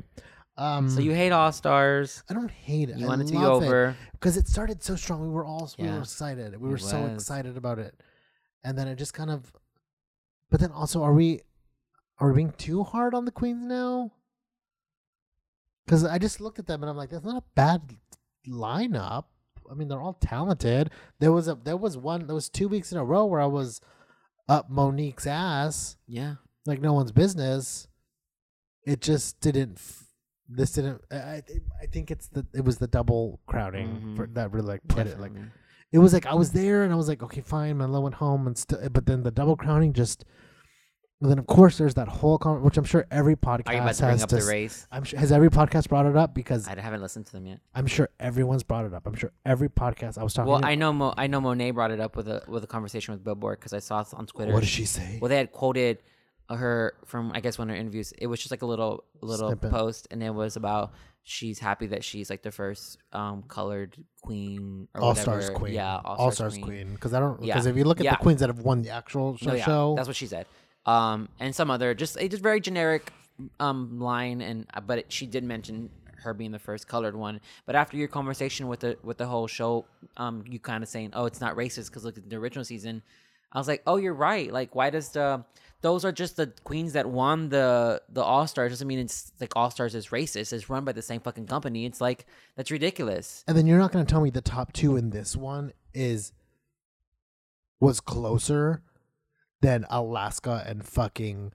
[0.57, 2.23] Um, so you hate All Stars.
[2.29, 2.97] I don't hate it.
[2.97, 3.95] You I want it to be over.
[4.13, 5.21] because it started so strong.
[5.21, 6.59] We were all we were excited.
[6.59, 7.95] We It were so excited about it,
[8.63, 9.51] and then it just kind of.
[10.51, 11.41] But then also, are we
[12.19, 14.11] are we being too hard on the queens now?
[15.85, 17.95] Because I just looked at them and I'm like, that's not a bad
[18.47, 19.25] lineup.
[19.69, 20.89] I mean, they're all talented.
[21.19, 23.45] There was a there was one there was two weeks in a row where I
[23.45, 23.81] was
[24.47, 26.35] up Monique's ass Yeah.
[26.65, 27.87] like no one's business.
[28.85, 29.77] It just didn't.
[29.77, 30.05] f-
[30.47, 31.01] This didn't.
[31.11, 31.43] I
[31.81, 34.33] I, think it's the it was the double crowding for, Mhm.
[34.33, 35.33] that really like put it like.
[35.91, 38.47] It was like I was there and I was like okay fine Manila went home
[38.47, 40.25] and still but then the double crowning just.
[41.21, 43.81] And then of course there's that whole con- which I'm sure every podcast Are you
[43.81, 44.87] about to bring has up to the race?
[44.89, 47.59] I'm sure has every podcast brought it up because I haven't listened to them yet.
[47.75, 49.05] I'm sure everyone's brought it up.
[49.05, 50.49] I'm sure every podcast I was talking.
[50.49, 52.67] Well, to, I know Mo, I know Monet brought it up with a with a
[52.67, 54.53] conversation with Billboard because I saw it on Twitter.
[54.53, 55.17] what did she say?
[55.21, 55.97] Well, they had quoted
[56.49, 58.13] her from I guess one of her interviews.
[58.17, 59.71] It was just like a little little Snippet.
[59.71, 60.93] post, and it was about
[61.29, 65.49] she's happy that she's like the first um colored queen or All Stars.
[65.51, 65.73] Queen.
[65.73, 66.93] Yeah, All Stars Queen.
[66.93, 67.41] Because I don't.
[67.41, 67.53] Yeah.
[67.53, 68.11] Because if you look at Yeah.
[68.11, 70.47] the queens that have won the actual show, No, yeah, show that's what she said.
[70.85, 73.13] Um, and some other just a just very generic
[73.59, 75.89] um line, and uh, but it, she did mention
[76.23, 77.39] her being the first colored one.
[77.65, 79.85] But after your conversation with the with the whole show,
[80.17, 83.03] um, you kind of saying, oh, it's not racist because look at the original season.
[83.51, 84.51] I was like, oh, you're right.
[84.51, 85.43] Like, why does the
[85.81, 88.71] those are just the queens that won the the All Stars?
[88.71, 90.53] Doesn't mean it's like All Stars is racist.
[90.53, 91.85] It's run by the same fucking company.
[91.85, 92.25] It's like
[92.55, 93.43] that's ridiculous.
[93.47, 96.31] and then you're not going to tell me the top two in this one is
[97.79, 98.83] was closer
[99.61, 101.51] than Alaska and fucking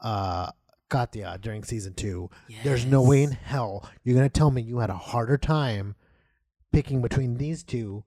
[0.00, 0.50] uh
[0.90, 2.30] Katya during season two.
[2.62, 5.96] There's no way in hell you're going to tell me you had a harder time
[6.72, 8.04] picking between these two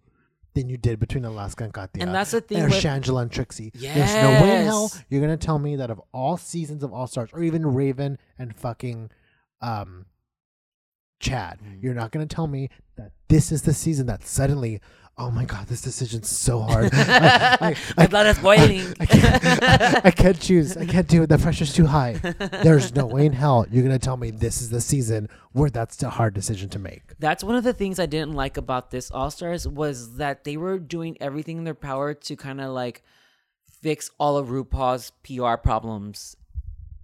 [0.61, 2.03] than you did between Alaska and Katya.
[2.03, 3.71] And that's the thing Or with- Shangela and Trixie.
[3.75, 3.95] Yes.
[4.11, 6.91] There's no way in hell you're going to tell me that of all seasons of
[6.93, 9.09] All Stars, or even Raven and fucking
[9.61, 10.05] um,
[11.19, 11.81] Chad, Mm.
[11.81, 14.79] you're not going to tell me that this is the season that suddenly,
[15.17, 16.89] oh my God, this decision's so hard.
[16.93, 18.93] I, I, My blood is boiling.
[18.99, 20.77] I can't, I can't choose.
[20.77, 21.27] I can't do it.
[21.27, 22.13] The pressure's too high.
[22.63, 25.69] There's no way in hell you're going to tell me this is the season where
[25.69, 27.17] that's a hard decision to make.
[27.19, 30.55] That's one of the things I didn't like about this All Stars was that they
[30.55, 33.03] were doing everything in their power to kind of like
[33.81, 36.35] fix all of RuPaul's PR problems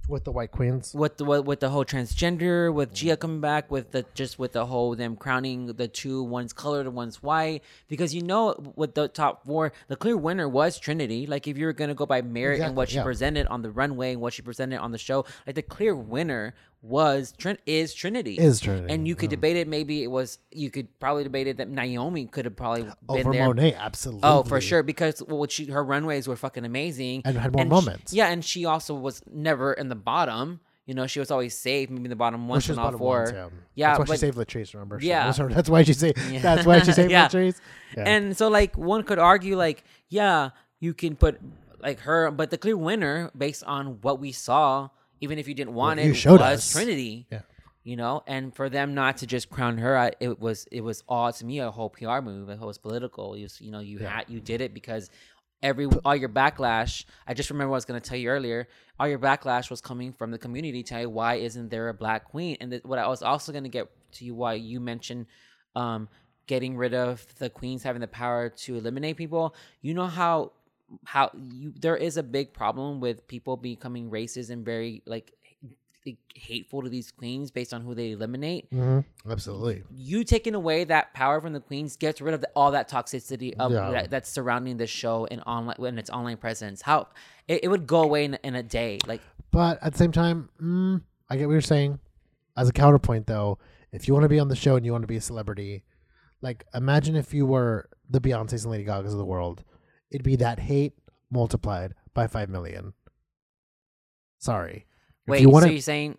[0.10, 0.94] With the White Queens.
[0.94, 3.22] with the with the whole transgender, with Gia mm-hmm.
[3.22, 6.96] coming back, with the just with the whole them crowning the two, one's colored and
[6.96, 11.26] one's white, because you know with the top four, the clear winner was Trinity.
[11.26, 13.04] Like if you were gonna go by merit and what she yeah.
[13.04, 16.54] presented on the runway and what she presented on the show, like the clear winner
[16.84, 18.38] was Trin- is Trinity.
[18.38, 19.68] Is Trinity, and you could debate it.
[19.68, 23.32] Maybe it was you could probably debate it that Naomi could have probably been Over
[23.32, 23.46] there.
[23.48, 24.22] Monet, absolutely.
[24.24, 27.70] Oh, for sure, because well, she her runways were fucking amazing And had more she-
[27.70, 28.14] moments.
[28.14, 30.60] yeah, and she also was never in the bottom.
[30.86, 32.84] You know, she was always safe, maybe in the bottom Well, once she was and
[32.84, 33.20] all bottom four.
[33.20, 33.48] ones, yeah.
[33.76, 34.74] Yeah, that's why but- she saved Latrice.
[34.74, 35.00] Remember?
[35.00, 35.34] She- Yeah.
[35.34, 36.18] her- that's why she saved.
[36.30, 36.42] Yeah.
[36.42, 37.28] That's why she saved Yeah.
[37.30, 37.56] Latrice.
[37.96, 38.04] Yeah.
[38.04, 40.50] And so, like, one could argue, like, yeah,
[40.82, 41.40] you can put
[41.82, 44.90] like her, but the clear winner, based on what we saw,
[45.24, 46.72] even if you didn't want you it, showed was us.
[46.72, 47.28] Trinity.
[47.32, 47.42] Yeah.
[47.84, 51.04] You know, and for them not to just crown her, I, it was it was
[51.08, 52.50] all to me a whole PR move.
[52.50, 53.36] It was political.
[53.36, 55.10] You, you know, you had you did it because
[55.62, 57.06] every all your backlash.
[57.28, 58.68] I just remember what I was going to tell you earlier.
[59.00, 60.84] All your backlash was coming from the community.
[60.84, 62.56] Tell you why isn't there a black queen?
[62.62, 65.26] And th- what I was also going to get to you why you mentioned
[65.76, 66.08] um,
[66.48, 69.56] getting rid of the queens having the power to eliminate people.
[69.82, 70.52] You know how
[71.06, 75.34] how you there is a big problem with people becoming racist and very like
[76.36, 79.06] hateful to these queens based on who they eliminate Mhm.
[79.30, 79.84] Absolutely.
[79.90, 83.54] you taking away that power from the queens gets rid of the, all that toxicity
[83.58, 83.90] of Yeah.
[83.92, 86.82] that, that's surrounding the show and online and its online presence.
[86.82, 87.08] How
[87.48, 89.00] it, it would go away in, in a day.
[89.08, 89.22] Like
[89.52, 92.00] But at the same time, mm, I get what you're saying.
[92.58, 93.58] As a counterpoint, though,
[93.94, 95.84] if you want to be on the show and you want to be a celebrity,
[96.42, 99.64] like imagine if you were the Beyonces and Lady Gagas of the world,
[100.14, 100.94] it'd be that hate
[101.32, 102.94] multiplied by five million.
[104.40, 104.86] Sorry.
[105.28, 106.18] wait, you want so to, you're saying?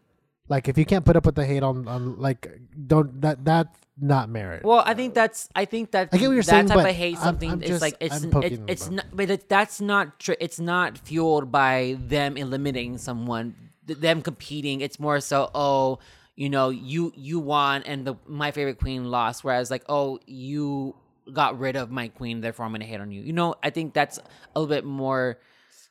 [0.49, 2.47] like, if you can't put up with the hate on, on like,
[2.86, 4.64] don't that that's not merit.
[4.64, 6.90] Well, I think that's I think that I get what you're that saying, type but
[6.90, 9.49] of hate I'm- something I'm is just- like it's I'm it, it's not but it,
[9.49, 13.55] that's not tr- it's not fueled by them eliminating someone
[13.86, 16.01] th- them competing it's more so oh
[16.34, 20.97] you know you you won and the my favorite queen lost whereas like oh you
[21.33, 23.95] got rid of my queen therefore I'm gonna hate on you you know I think
[23.95, 25.39] that's a little bit more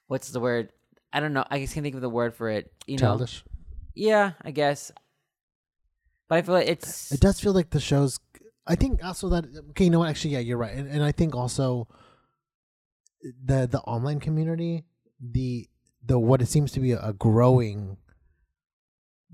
[0.08, 0.72] what's the word
[1.12, 3.44] I don't know I just can't think of the word for it you know Childish.
[3.96, 4.92] yeah I guess
[6.34, 8.20] but I feel like it's It does feel like the show's.
[8.66, 10.10] I think also that okay, you know what?
[10.10, 11.88] Actually, yeah, you're right, and, and I think also
[13.22, 14.86] the the online community,
[15.20, 15.68] the
[16.06, 17.98] the what it seems to be a growing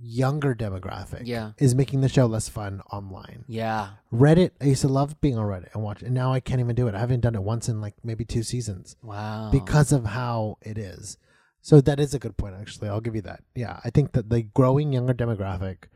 [0.01, 1.51] younger demographic, Yeah.
[1.57, 3.43] is making the show less fun online.
[3.47, 6.59] yeah Reddit, I used to love being on Reddit and watch, and now I can't
[6.61, 6.95] even do it.
[6.95, 10.77] I haven't done it once in like maybe two seasons wow because of how it
[10.77, 11.17] is.
[11.61, 12.87] So that is a good point, actually.
[12.87, 13.43] I'll give you that.
[13.53, 15.89] Yeah, I think that the growing younger demographic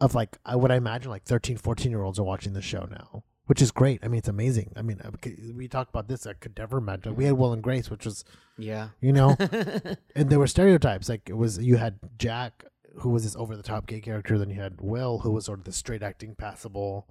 [0.00, 2.86] of like I would I imagine like 13, 14 year olds are watching the show
[2.90, 3.98] now, which is great.
[4.04, 4.72] I mean, it's amazing.
[4.76, 5.10] I mean, uh,
[5.56, 6.24] we talked about this.
[6.24, 7.16] I could never imagine.
[7.16, 8.24] We had Will and Grace, which was
[8.56, 9.34] yeah you know,
[10.14, 11.08] and there were stereotypes.
[11.08, 12.64] Like it was you had Jack,
[13.00, 14.38] who was this over the top gay character.
[14.38, 17.08] Then you had Will, who was sort of the straight acting, passable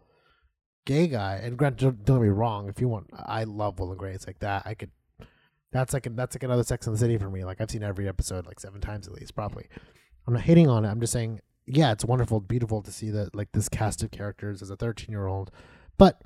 [0.86, 1.42] gay guy.
[1.44, 2.70] And Grant, don't, don't get me wrong.
[2.70, 4.64] If you want, I love Will and Grace like that.
[4.66, 4.92] I could.
[5.74, 7.44] That's like that's like another Sex in the City for me.
[7.44, 9.68] Like I've seen every episode like seven times at least, probably.
[10.26, 10.88] I'm not hating on it.
[10.88, 14.62] I'm just saying, yeah, it's wonderful, beautiful to see that like this cast of characters
[14.62, 15.52] as a 13 year old,
[16.00, 16.20] but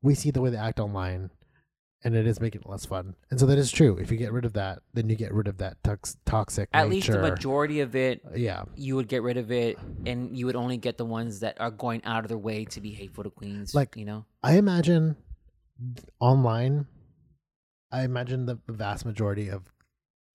[0.00, 1.30] we see the way they act online,
[2.04, 3.16] and it is making it less fun.
[3.30, 3.98] And so that is true.
[3.98, 6.68] If you get rid of that, then you get rid of that tox- toxic.
[6.72, 10.36] At least the majority of it, uh, Yeah, you would get rid of it, and
[10.38, 12.92] you would only get the ones that are going out of their way to be
[12.92, 13.74] hateful to queens.
[13.74, 15.16] Like- you know, I imagine
[16.20, 16.86] online.
[17.90, 19.72] I imagine the vast majority of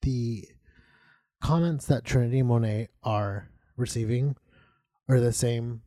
[0.01, 0.45] the
[1.41, 4.35] comments that Trinity Monet are receiving
[5.07, 5.81] are the same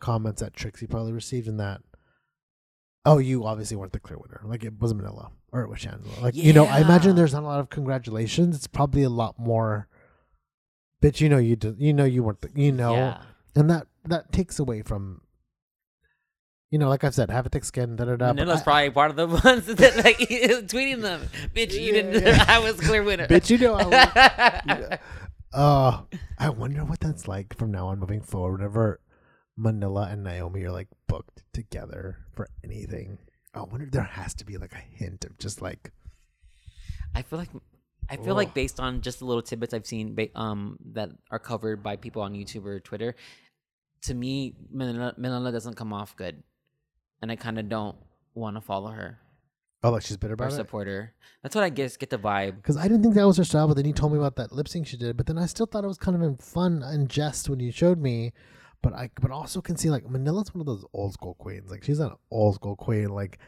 [0.00, 1.80] comments that Trixie probably received in that.
[3.04, 4.40] Oh, you obviously weren't the clear winner.
[4.44, 6.20] Like it was Manila or it was Shangela.
[6.22, 8.54] Like you know, I imagine there's not a lot of congratulations.
[8.56, 9.88] It's probably a lot more.
[11.02, 11.80] Bitch, you know you did.
[11.80, 12.40] You know you weren't.
[12.42, 13.22] The, you know, yeah.
[13.56, 15.22] and that that takes away from.
[16.70, 17.96] You know, like I've said, have a thick skin.
[17.96, 18.28] Da da da.
[18.28, 20.16] but Manila's I- probably part of the ones that like
[20.68, 21.28] tweeting them.
[21.54, 22.24] Bitch, you Yeah, didn't.
[22.24, 22.44] yeah.
[22.48, 23.26] I was clear winner.
[23.26, 23.76] Bitch, you know.
[23.78, 24.98] I,
[25.52, 26.00] uh,
[26.38, 28.60] I wonder what that's like from now on moving forward.
[28.60, 29.00] Whenever
[29.56, 33.18] Manila and Naomi are like booked together for anything,
[33.54, 35.92] I wonder if there has to be like a hint of just like
[37.14, 37.50] I feel like
[38.08, 38.36] I feel Ugh.
[38.36, 42.22] like based on just the little tidbits I've seen um that are covered by people
[42.22, 43.14] on YouTube or Twitter,
[44.02, 46.42] to me Manila, Manila doesn't come off good,
[47.20, 47.96] and I kind of don't
[48.34, 49.18] want to follow her
[49.84, 50.56] oh, like she's bitter about it.
[50.56, 51.14] support her.
[51.42, 52.56] That's what I guess get the vibe.
[52.56, 54.52] Because I didn't think that was her style, but then you told me about that
[54.52, 55.16] lip sync she did.
[55.16, 57.72] But then I still thought it was kind of in fun and jest when you
[57.72, 58.32] showed me.
[58.82, 61.70] But I, but also can see like Manila's one of those old school queens.
[61.70, 63.08] Like she's an old school queen.
[63.10, 63.38] Like,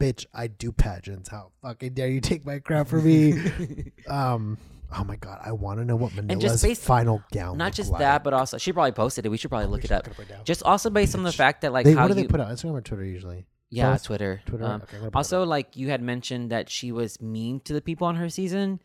[0.00, 1.28] bitch, I do pageants.
[1.28, 3.34] How fucking dare you take my crap for me?
[4.08, 4.58] um.
[4.90, 7.58] Oh my god, I want to know what Manila's based- final gown.
[7.58, 7.98] Not just like.
[7.98, 9.28] that, but also she probably posted it.
[9.28, 10.08] We should probably look it up.
[10.44, 12.40] Just also based on the fact that like They, how what do you they put
[12.40, 12.48] out?
[12.48, 13.44] Instagram or Twitter usually?
[13.70, 14.04] yeah Both?
[14.04, 14.64] Twitter Twitter.
[14.64, 17.60] Um, okay, I'm gonna put it also, like you had mentioned that she was mean
[17.60, 18.80] to the people on her season.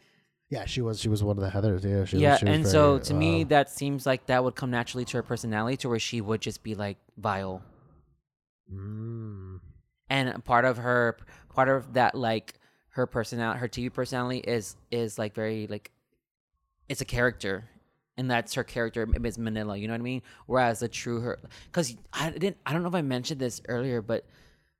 [0.54, 1.00] Yeah, she was.
[1.00, 1.84] She was one of the Heathers.
[1.84, 4.28] Yeah, she yeah, was, she was and so very, to me, uh, that seems like
[4.28, 7.64] that would come naturally to her personality, to where she would just be like vile.
[8.72, 9.60] mm,
[10.10, 11.18] And part of her,
[11.50, 12.54] part of that, like
[12.90, 15.90] her personality, her TV personality is is like very like,
[16.88, 17.68] it's a character,
[18.16, 19.76] and that's her character is Manila.
[19.76, 20.22] You know what I mean?
[20.46, 24.04] Whereas the true her, because I didn't, I don't know if I mentioned this earlier,
[24.04, 24.24] but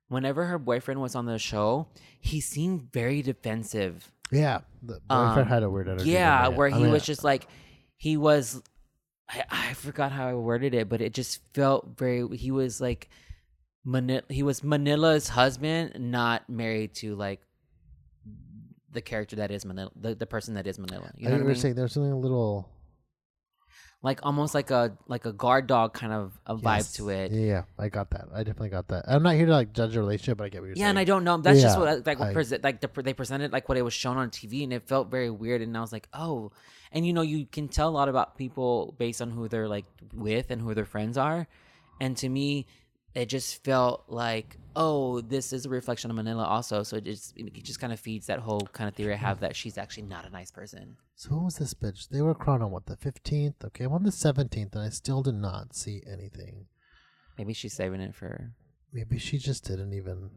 [0.06, 1.88] whenever her boyfriend was on the show,
[2.20, 4.12] he seemed very defensive.
[4.34, 6.10] Yeah, the boyfriend Um, had a weird energy.
[6.10, 6.58] Yeah, didn't he?
[6.58, 7.46] where I he mean, was just like,
[7.96, 8.62] he was.
[9.28, 12.26] I, I forgot how I worded it, but it just felt very.
[12.36, 13.08] He was like,
[13.84, 14.22] Manila.
[14.28, 17.40] He was Manila's husband, not married to like
[18.90, 21.10] the character that is Manila, the, the person that is Manila.
[21.16, 21.56] You I think what we were mean?
[21.56, 22.68] saying there's something a little
[24.04, 27.32] Like almost like a like a guard dog kind of a vibe to it.
[27.32, 28.26] Yeah, yeah, I got that.
[28.34, 29.06] I definitely got that.
[29.08, 30.84] I'm not here to like judge a relationship, but I get what you're Yeah, saying.
[30.84, 31.38] Yeah, and I don't know.
[31.38, 33.94] That's just what like what I- present like the, they presented like what it was
[33.94, 35.62] shown on TV, and it felt very weird.
[35.62, 36.52] And I was like, oh,
[36.92, 39.86] and you know, you can tell a lot about people based on who they're like
[40.12, 41.48] with and who their friends are.
[41.98, 42.66] And to me,
[43.14, 46.82] it just felt like, oh, this is a reflection of Manila also.
[46.82, 49.38] So it just it just kind of feeds that whole kind of theory I have
[49.38, 49.44] hmm.
[49.46, 50.98] that she's actually not a nice person.
[51.16, 52.08] So when was this bitch?
[52.08, 53.64] They were crowned on what the 15th.
[53.66, 56.66] Okay, I'm on the 17th, and I still did not see anything.
[57.38, 58.52] Maybe she's saving it for.
[58.92, 60.30] Maybe she just didn't even.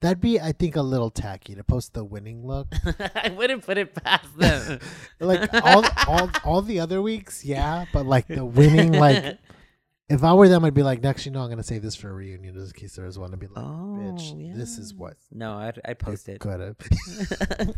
[0.00, 2.66] That'd be, I think, a little tacky to post the winning look.
[3.14, 4.80] I wouldn't put it past them.
[5.20, 9.38] like all, all, all the other weeks, yeah, but like the winning, like
[10.08, 12.10] if I were them, I'd be like, next, you know, I'm gonna save this for
[12.10, 13.32] a reunion, just in case there is one.
[13.32, 16.40] I'd be like, Oh, bitch, this is what No, I'd, I'd post it.
[16.40, 17.76] could have.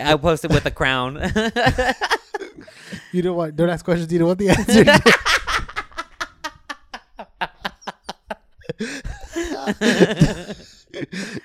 [0.00, 1.14] I posted with a crown.
[3.12, 3.56] you know what?
[3.56, 4.12] Don't ask questions.
[4.12, 4.84] You don't want the answer.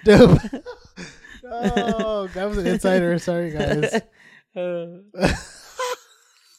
[0.06, 0.40] Dope.
[1.52, 3.18] Oh, that was an insider.
[3.20, 4.02] Sorry, guys.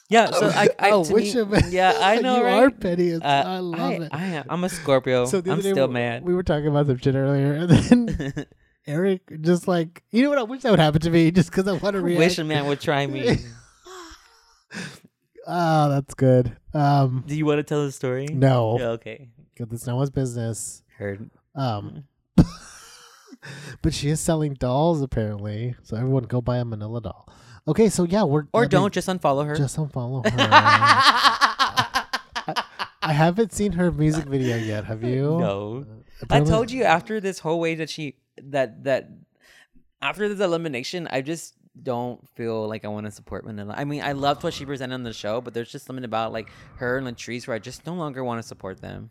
[0.09, 2.63] yeah, so I, I oh, which me- of yeah, I know, you right?
[2.65, 3.15] are petty.
[3.15, 4.09] Uh, I love I, it.
[4.13, 4.47] I am.
[4.49, 5.27] I'm a Scorpio.
[5.27, 6.25] so I'm still we- mad.
[6.25, 8.47] We were talking about some shit earlier, and then
[8.87, 10.39] Eric just like, you know what?
[10.39, 12.19] I wish that would happen to me, just because I want to react.
[12.19, 13.37] wish a man would try me.
[15.47, 16.57] Oh, that's good.
[16.75, 18.27] Um, Do you want to tell the story?
[18.27, 19.29] no, okay.
[19.55, 20.83] because it's no one's business.
[20.97, 21.31] Heard.
[21.55, 22.05] Um,
[23.83, 27.29] but she is selling dolls apparently, so everyone go buy a Manila doll.
[27.69, 29.55] Okay, so yeah, we're Or I mean, don't just unfollow her.
[29.57, 30.37] just unfollow her.
[33.03, 34.85] I haven't seen her music video yet.
[34.85, 35.39] Have you?
[35.39, 35.87] no.
[36.29, 39.11] I told you after this whole way that she that that
[40.03, 43.75] after this elimination, I just don't feel like I want to support Manila.
[43.77, 46.33] I mean, I loved what she presented on the show, but there's just something about
[46.33, 49.11] like her and Latrice where I just no longer want to support them.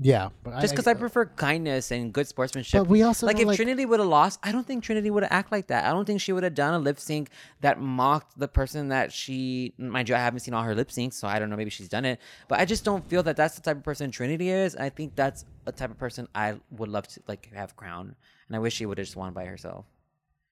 [0.00, 2.82] Yeah, but Just because I, prefer kindness and good sportsmanship.
[2.82, 5.24] But we also like if like- Trinity would have lost, I don't think Trinity would
[5.24, 5.84] have act like that.
[5.84, 7.30] I don't think she would have done a lip sync
[7.62, 9.74] that mocked the person that she.
[9.76, 11.56] Mind you, I haven't seen all her lip syncs, so I don't know.
[11.56, 14.10] Maybe she's done it, but I just don't feel that that's the type of person
[14.12, 14.76] Trinity is.
[14.76, 18.14] I think that's a type of person I would love to like have crown,
[18.46, 19.84] and I wish she would have just won by herself.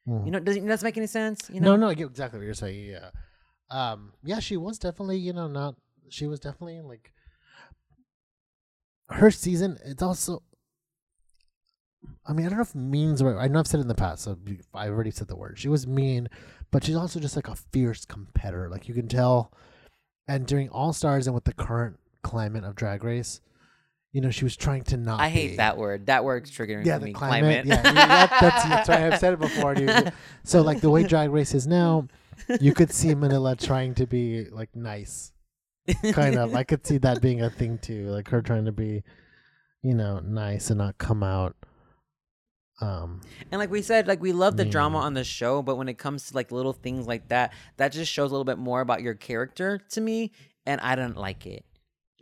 [0.07, 1.51] You know, does it does make any sense?
[1.53, 2.91] You know, no, no, I get exactly what you're saying.
[2.91, 3.11] Yeah,
[3.71, 5.75] um, yeah, she was definitely, you know, not.
[6.09, 7.13] She was definitely like
[9.09, 9.79] her season.
[9.85, 10.43] It's also.
[12.29, 13.37] I mean, I don't know if mean's right.
[13.37, 15.59] I know I've said it in the past, so you- I already said the word.
[15.59, 16.29] She was mean,
[16.73, 18.69] but she's also just like a fierce competitor.
[18.69, 19.53] Like you can tell,
[20.27, 23.41] and during All Stars and with the current climate of Drag Race,
[24.13, 25.21] you know, she was trying to not.
[25.21, 25.57] I hate be.
[25.57, 26.07] that word.
[26.07, 27.13] That word's triggering yeah, the me.
[27.13, 27.65] climate.
[27.67, 29.13] Yeah, yeah, that, that's, that's right.
[29.13, 29.75] I've said it before.
[29.75, 30.13] Dude.
[30.45, 32.07] So like the way Drag Race is now,
[32.61, 35.33] you could see Manila trying to be like nice,
[36.13, 36.55] kind of.
[36.55, 39.03] I could see that being a thing too, like her trying to be,
[39.83, 41.57] you know, nice and not come out.
[42.81, 45.89] Um, And like we said, like we love the drama on the show, but when
[45.89, 48.81] it comes to like little things like that, that just shows a little bit more
[48.83, 50.33] about your character to me,
[50.67, 51.65] and I don't like it.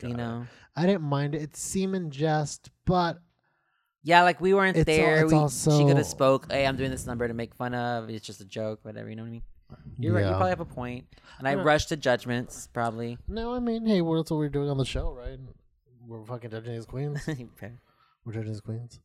[0.00, 0.18] Got you it.
[0.18, 0.46] know?
[0.76, 1.42] I didn't mind it.
[1.42, 3.18] It's semen jest, but
[4.04, 5.26] Yeah, like we weren't It's there.
[5.26, 6.50] we, she could have spoke.
[6.52, 8.08] Hey, I'm doing this number to make fun of.
[8.10, 9.08] It's just a joke, whatever.
[9.08, 9.42] You know what I mean?
[9.98, 10.20] You're right.
[10.20, 10.32] You Yeah.
[10.36, 11.06] probably have a point.
[11.38, 11.62] And I Yeah.
[11.62, 13.18] rushed to judgments, probably.
[13.28, 15.38] no, I mean, hey, well, that's what we're doing on the show, right?
[16.06, 17.26] We're fucking judging these queens.
[18.24, 19.00] We're judging these queens.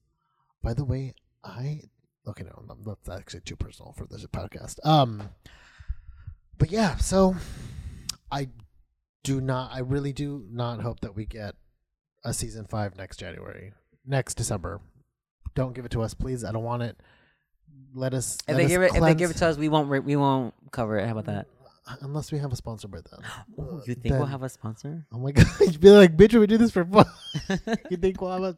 [0.63, 1.13] By the way,
[1.43, 1.81] I
[2.27, 4.85] okay, no, no, that's actually too personal for this podcast.
[4.85, 5.29] Um,
[6.57, 7.35] but yeah, so
[8.31, 8.49] I
[9.23, 11.55] do not, I really do not hope that we get
[12.23, 13.73] a season five next January,
[14.05, 14.81] next December.
[15.55, 16.43] Don't give it to us, please.
[16.43, 17.01] I don't want it.
[17.93, 18.37] Let us.
[18.47, 19.89] If let they us give it, if they give it to us, we won't.
[19.89, 21.05] Re- we won't cover it.
[21.05, 21.47] How about that?
[22.01, 23.19] unless we have a sponsor by then.
[23.65, 25.07] Ooh, you think we'll Then- have a sponsor?
[25.11, 25.47] Oh my god!
[25.59, 27.05] You'd be like, bitch, we do this for fun.
[27.89, 28.55] you think we'll have a?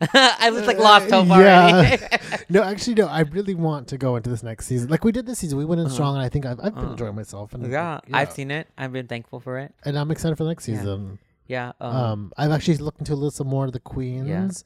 [0.12, 1.66] I was like lost hope Yeah.
[1.66, 2.02] already.
[2.48, 3.06] No, actually, no.
[3.08, 4.88] I really want to go into this next season.
[4.90, 5.94] Like we did this season, we went in Uh-huh.
[5.94, 6.92] strong, and I think I've, I've been Uh-huh.
[6.92, 7.52] enjoying myself.
[7.52, 8.68] And yeah, I've seen it.
[8.78, 9.74] I've been thankful for it.
[9.84, 10.78] and I'm excited for the next Yeah.
[10.78, 11.18] season.
[11.48, 11.72] Yeah.
[11.80, 14.64] Um, Um, I've actually looked into a little more of the queens.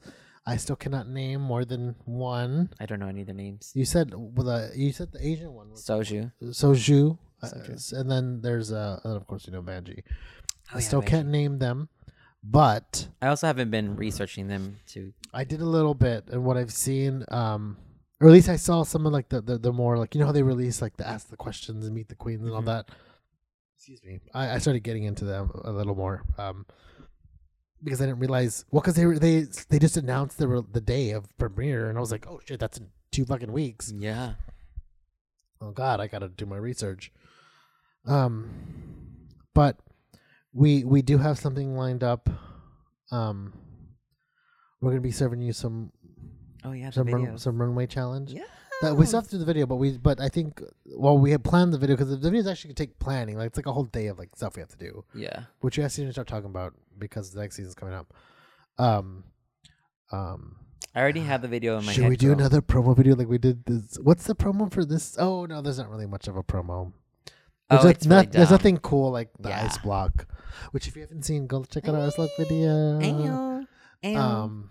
[0.53, 2.69] I still cannot name more than one.
[2.79, 3.71] I don't know any of the names.
[3.75, 6.31] You said well, the you said the Asian one was Soju.
[6.41, 7.73] Soju, uh, Soju.
[7.73, 10.03] s- and then there's uh, and of course you know Vanjie.
[10.07, 11.05] Oh, I yeah, still Vanjie.
[11.13, 11.89] can't name them,
[12.43, 15.13] but I also haven't been researching them too.
[15.33, 17.77] I did a little bit, and what I've seen, um,
[18.21, 20.25] or at least I saw some of like the, the the more like you know
[20.27, 22.65] how they release like the ask the questions and meet the queens and all Mhm.
[22.73, 22.89] that.
[23.77, 24.19] Excuse me.
[24.33, 26.65] I, I started getting into them a little more, um,
[27.83, 30.81] because I didn't realize well because they were they they just announced the re- the
[30.81, 33.93] day of premiere, and I was like, oh shit, that's in two fucking weeks.
[33.95, 34.33] Yeah.
[35.61, 37.11] Oh god, I gotta do my research.
[38.05, 38.49] Um,
[39.53, 39.77] but
[40.53, 42.29] we we do have something lined up.
[43.11, 43.53] Um,
[44.81, 45.91] we're gonna be serving you some
[46.63, 46.89] Oh yeah.
[46.89, 48.33] Some run, some runway challenge.
[48.33, 48.43] Yeah.
[48.81, 50.61] That we still have to do the video, but we but I think
[50.95, 53.37] well we had planned the video because the video is actually gonna take planning.
[53.37, 55.43] Like it's like a whole day of like stuff we have to do, Yeah.
[55.59, 58.13] which we actually need to start talking about because the next season's coming up.
[58.77, 59.25] Um,
[60.11, 60.55] um,
[60.95, 62.09] I already have the video in my should head.
[62.09, 62.39] we do girl.
[62.39, 63.97] another promo video like we did this?
[64.01, 65.17] What's the promo for this?
[65.19, 66.93] Oh no, there's not really much of a promo.
[67.71, 69.65] Oh, There's, like it's really there's nothing cool like the Yeah.
[69.65, 70.25] ice block,
[70.71, 72.99] which if you haven't seen, go check out our ice block video.
[72.99, 73.67] Ayo.
[74.03, 74.17] Ayo.
[74.17, 74.69] Um,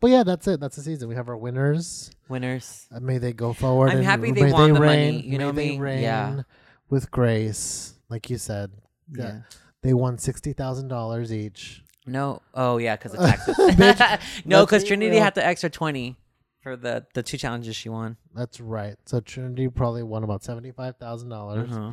[0.00, 0.60] but yeah, that's it.
[0.60, 1.08] That's the season.
[1.08, 2.10] We have our winners.
[2.28, 2.86] Winners.
[2.94, 3.90] Uh, may they go forward.
[3.90, 6.42] I'm and happy they may won the reign, money, you know may they reign Yeah.
[6.90, 8.70] with grace, like you said.
[9.12, 9.24] Yeah.
[9.24, 9.40] Yeah.
[9.82, 11.82] They won sixty thousand dollars each.
[12.06, 12.42] No.
[12.54, 13.56] Oh yeah, because of taxes.
[13.56, 15.22] Bitch, no, because Trinity real.
[15.22, 16.16] had the extra twenty
[16.60, 18.16] for the the two challenges she won.
[18.34, 18.96] That's right.
[19.06, 21.70] So Trinity probably won about seventy five thousand dollars.
[21.72, 21.92] Uh-huh.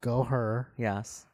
[0.00, 0.68] Go her.
[0.78, 1.25] Yes.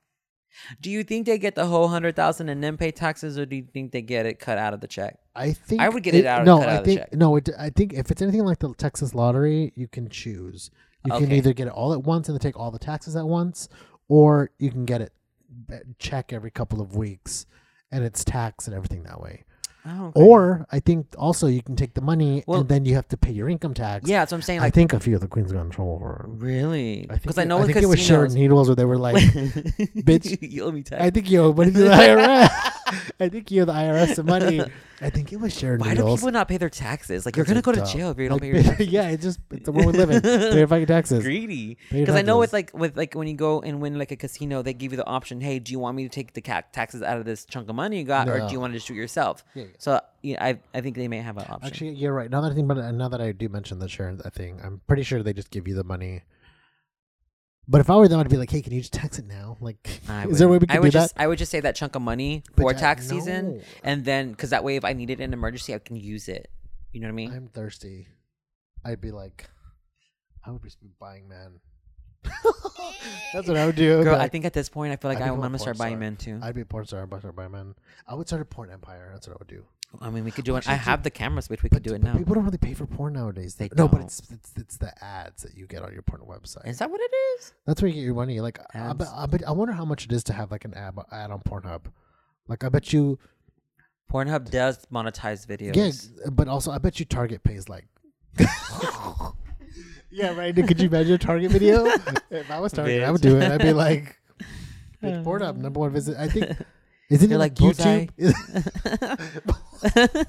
[0.81, 3.57] Do you think they get the whole hundred thousand and then pay taxes, or do
[3.57, 5.19] you think they get it cut out of the check?
[5.35, 7.15] I think I would get it out- No, I out of the think check.
[7.15, 7.37] no.
[7.37, 10.71] It, I think if it's anything like the Texas lottery, you can choose.
[11.05, 13.27] You can either get it all at once and then take all the taxes at
[13.27, 13.69] once,
[14.09, 15.13] or you can get it
[15.73, 17.47] uh, check every couple of weeks,
[17.91, 19.45] and it's taxed and everything that way.
[19.85, 20.21] Oh, okay.
[20.21, 23.17] Or I think also you can take the money Well- and then you have to
[23.17, 24.09] pay your income tax.
[24.09, 24.61] yeah, that's what I'm saying.
[24.61, 26.41] I think a few of the queens got in trouble for it.
[26.41, 27.07] really?
[27.11, 28.41] Because I it- know I think it was Sharon casinos.
[28.43, 29.17] Needles where they were like,
[30.07, 31.03] Bitch, you owe me tax.
[31.03, 32.72] I think you owe money to the IRS.
[33.21, 34.63] I think you owe the IRS some money.
[35.01, 36.21] I think it was Sharon Why do Needles.
[36.21, 37.27] people not pay their taxes?
[37.27, 37.89] Like you're gonna go to dumb.
[37.89, 38.87] jail if you don't Like, pay your taxes.
[38.89, 40.23] yeah, it's just it's the world we live in.
[40.23, 41.25] Pay your fucking taxes.
[41.25, 41.77] greedy.
[41.91, 42.75] Pay your Because I know with taxes.
[42.75, 45.07] like with like when you go and win like a casino, they give you the
[45.07, 45.41] option.
[45.41, 47.75] Hey, do you want me to take the ca- taxes out of this chunk of
[47.75, 48.47] money you got, or No.
[48.49, 49.45] do you want to just do it yourself?
[49.55, 49.69] Yeah, yeah.
[49.79, 51.67] So yeah, I I think they may have an option.
[51.67, 52.31] Actually, you're right.
[52.31, 54.81] Now that I think about it, now that I do mention the Sharon thing, I'm
[54.87, 56.23] pretty sure they just give you the money.
[57.73, 59.57] But if I were them, I'd be like, hey, can you just tax it now?
[59.59, 61.23] Like, I is there a way we can I would do just that?
[61.23, 63.63] I would just save that chunk of money But for I- tax season, no.
[63.83, 66.51] and then because that way, if I needed it in emergency, I can use it.
[66.93, 67.33] You know what I mean?
[67.33, 68.09] I'm thirsty.
[68.85, 69.49] I'd be like,
[70.45, 71.61] I would just be buying men.
[73.33, 73.95] That's what I would do.
[73.95, 75.39] I'd be Girl, I like- think at this point, I feel like I'd I, become
[75.39, 76.01] a gonna start buying star.
[76.01, 76.41] men too.
[76.43, 77.09] I'd be a porn star.
[77.11, 77.75] I'd start buying men.
[78.07, 79.09] I would start a porn empire.
[79.15, 79.65] That's what I would do.
[80.01, 80.69] I mean, we could do it.
[80.69, 82.17] I have the cameras, which we could do it now.
[82.17, 83.57] people don't really pay for porn nowadays.
[83.57, 84.07] They no, but don't.
[84.07, 86.67] it's, it's it's the ads that you get on your porn website.
[86.67, 87.53] Is that what it is?
[87.67, 88.41] That's where you get your money.
[88.41, 90.75] Like, I, bet, I, bet, I wonder how much it is to have like an
[90.75, 91.83] ad, ad on Pornhub.
[92.49, 93.19] Like, I bet you,
[94.11, 95.77] Pornhub does monetize videos.
[95.77, 97.87] yeah, but also I bet you Target pays like.
[100.11, 100.55] yeah, right.
[100.55, 101.85] Could you imagine a Target video?
[102.31, 103.51] if I was Target, I would do it.
[103.51, 104.19] I'd be like,
[105.03, 106.17] bitch, Pornhub number one visit.
[106.19, 106.57] I think
[107.13, 108.07] isn't You're it like like Bullseye.
[109.83, 110.27] YouTube?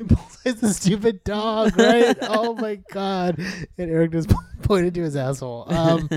[0.00, 2.16] Bullseye's the stupid dog, right?
[2.22, 3.38] oh my god!
[3.38, 4.30] And Eric just
[4.62, 5.72] pointed to his asshole.
[5.72, 6.08] Um,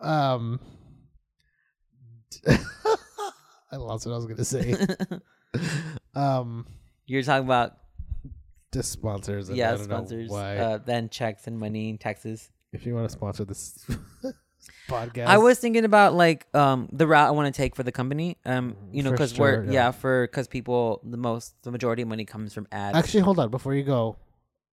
[0.00, 0.60] um,
[3.72, 4.76] I lost what I was gonna say.
[6.14, 6.66] Um,
[7.06, 7.78] You're talking about
[8.74, 9.48] just sponsors.
[9.48, 10.28] Yeah, sponsors.
[10.28, 10.58] Why?
[10.58, 12.50] Uh, then checks and money, and taxes.
[12.74, 13.82] if you want to sponsor this
[14.88, 17.92] podcast, I was thinking about like um the route I want to take for the
[17.92, 18.36] company.
[18.44, 19.72] Um, you know, For because sure, we're yeah.
[19.72, 22.96] yeah, for because people the most the majority of money comes from ads.
[22.96, 23.50] Actually, hold on.
[23.50, 24.16] Before you go,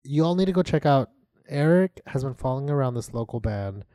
[0.03, 1.10] you all need to go check out.
[1.49, 3.86] Eric has been following around this local band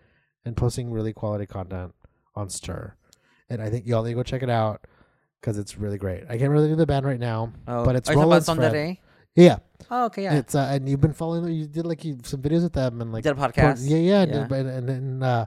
[0.44, 1.94] and posting really quality content
[2.34, 2.96] on Ster,
[3.50, 4.86] and I think you all need to go check it out
[5.40, 6.24] because it's really great.
[6.28, 8.48] I can't really do the band right now, oh, but it's are you talking Roland's
[8.48, 8.74] about friend.
[8.74, 8.98] Sondere?
[9.34, 9.58] Yeah,
[9.90, 10.34] Oh, okay, yeah.
[10.34, 11.52] it's uh, and you've been following.
[11.52, 13.80] You did like you some videos with them and like Did a podcast.
[13.82, 14.44] Yeah, yeah, Yeah.
[14.44, 15.46] And, and, and uh,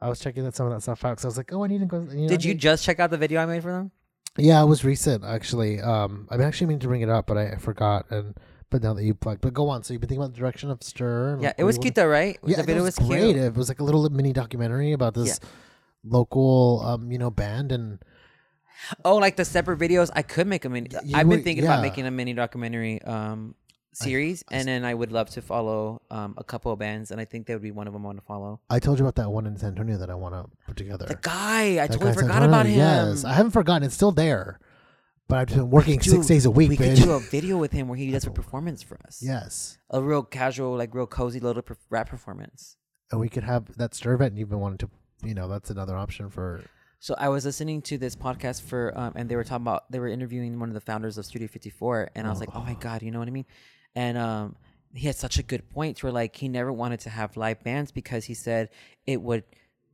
[0.00, 1.66] I was checking that some of that stuff out because I was like, oh, I
[1.66, 2.00] need to go.
[2.00, 3.90] You know, Did you just check out the video I made for them?
[4.36, 5.80] Yeah, it was recent actually.
[5.80, 8.06] Um, I'm actually meaning to bring it up, but I, I forgot.
[8.10, 8.34] And
[8.70, 9.82] but now that you plugged, but go on.
[9.82, 11.34] So you've been thinking about the direction of Ster.
[11.34, 12.38] and, Yeah, it was cute though, right?
[12.44, 13.34] Yeah, the video it was, was, great.
[13.34, 13.36] cute.
[13.36, 15.40] It was like a little mini documentary about this
[16.04, 17.98] local, um, you know, band and
[19.04, 20.10] Oh, like the separate videos.
[20.14, 20.88] I could make a mini.
[21.04, 21.74] You I've been thinking yeah.
[21.74, 23.54] about making a mini documentary um
[23.92, 27.24] series, and then I would love to follow um a couple of bands, and I
[27.24, 28.60] think that would be one of them I want to follow.
[28.70, 31.06] I told you about that one in San Antonio that I want to put together.
[31.06, 32.78] The guy, I That totally guy forgot about him.
[32.78, 33.84] Yes, I haven't forgotten.
[33.84, 34.60] It's still there,
[35.28, 36.70] but I've been working could six do- days a week.
[36.70, 39.20] we could do a video with him where he does a performance for us.
[39.22, 42.76] yes, a real casual, like real cozy little per- rap performance.
[43.10, 44.36] and we could have that Ster event.
[44.36, 44.90] You've been wanting to,
[45.24, 46.62] you know, that's another option for.
[47.02, 49.98] So I was listening to this podcast for, um, and they were talking about they
[49.98, 52.74] were interviewing one of the founders of Studio 54, and I was like, oh my
[52.74, 53.46] god, you know what I mean?
[53.94, 54.56] And um,
[54.94, 57.90] he had such a good point where like he never wanted to have live bands
[57.92, 58.68] because he said
[59.06, 59.44] it would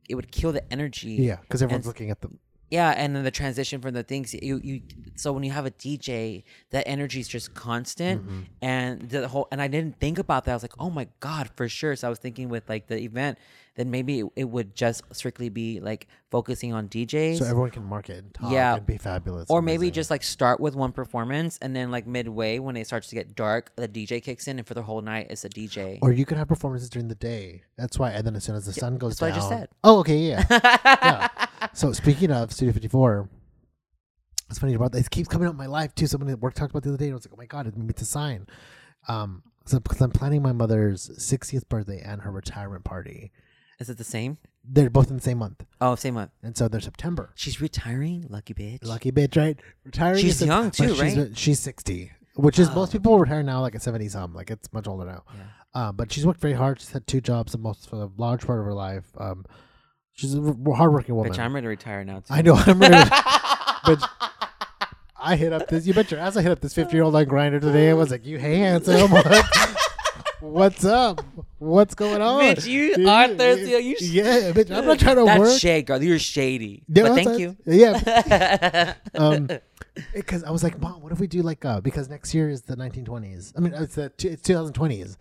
[0.09, 1.11] it would kill the energy.
[1.13, 2.39] Yeah, because everyone's And- looking at them.
[2.69, 4.81] Yeah, and then the transition from the things you you
[5.15, 8.41] so when you have a DJ, that energy is just constant, Mm-hmm.
[8.61, 10.51] and the whole and I didn't think about that.
[10.51, 11.95] I was like, oh my god, for sure.
[11.95, 13.37] So I was thinking with like the event,
[13.77, 17.83] then maybe it, it would just strictly be like focusing on DJs, So everyone can
[17.85, 18.75] market and talk Yeah.
[18.75, 19.49] and be fabulous.
[19.49, 23.07] or maybe just like start with one performance, and then like midway when it starts
[23.09, 25.99] to get dark, the DJ kicks in, and for the whole night it's a DJ.
[26.01, 27.61] Or you could have performances during the day.
[27.77, 28.11] That's why.
[28.11, 29.69] And then as soon as the sun goes that's what I just said.
[29.83, 30.43] Oh, okay, yeah.
[30.51, 31.27] yeah.
[31.73, 33.29] So speaking of Studio 54,
[34.49, 35.05] it's funny about this.
[35.05, 36.07] It keeps coming up in my life too.
[36.07, 37.67] Someone at work talked about the other day, and I was like, oh my god,
[37.67, 38.47] it made me to sign.
[39.07, 43.31] Um, so because I'm planning my mother's 60th birthday and her retirement party.
[43.79, 44.37] Is it the same?
[44.69, 46.31] They're both in the same month, Oh, same month.
[46.43, 47.31] and so they're September.
[47.35, 48.83] She's retiring, lucky bitch.
[48.85, 49.57] Lucky bitch, right?
[49.85, 50.19] Retiring.
[50.21, 51.37] She's young, but too, she's, right?
[51.37, 52.75] She's 60, which is Oh.
[52.75, 54.33] most people retire now like at 70 some.
[54.33, 55.23] Like it's much older now.
[55.33, 55.43] Yeah.
[55.89, 56.79] Um, but she's worked very hard.
[56.81, 59.05] She's had two jobs the most for a large part of her life.
[59.17, 59.45] Um,
[60.13, 61.31] she's a r- hardworking woman.
[61.31, 62.25] Bitch, I'm ready to retire now too.
[62.33, 62.55] I know.
[62.55, 63.09] I'm ready.
[63.85, 64.09] but
[65.19, 65.85] I hit up this.
[65.85, 66.35] You bet your ass.
[66.35, 67.89] I hit up this 50 year old on Grindr today.
[67.89, 69.11] I was like, "You, hey, handsome,
[70.39, 71.21] what's up?
[71.59, 73.71] What's going on?" Bitch, you are thirsty.
[73.71, 74.71] You sh- yeah, bitch.
[74.75, 75.59] I'm not trying to That's work.
[75.59, 76.01] shade, girl.
[76.01, 76.83] You're shady.
[76.87, 77.57] Yeah, but thank you.
[77.65, 78.93] Yeah.
[79.15, 79.49] Um,
[80.13, 82.61] because I was like, Mom, what if we do like uh because next year is
[82.61, 83.53] the 1920s.
[83.57, 85.17] I mean, it's the two- it's 2020s,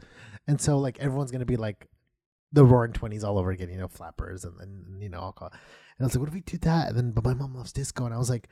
[0.46, 1.88] and so like everyone's gonna be like
[2.52, 3.70] the roaring 20s all over again.
[3.70, 5.50] You know, flappers and then you know alcohol.
[5.52, 6.88] And I was like, what if we do that?
[6.88, 8.48] And then, but my mom loves disco, and I was like.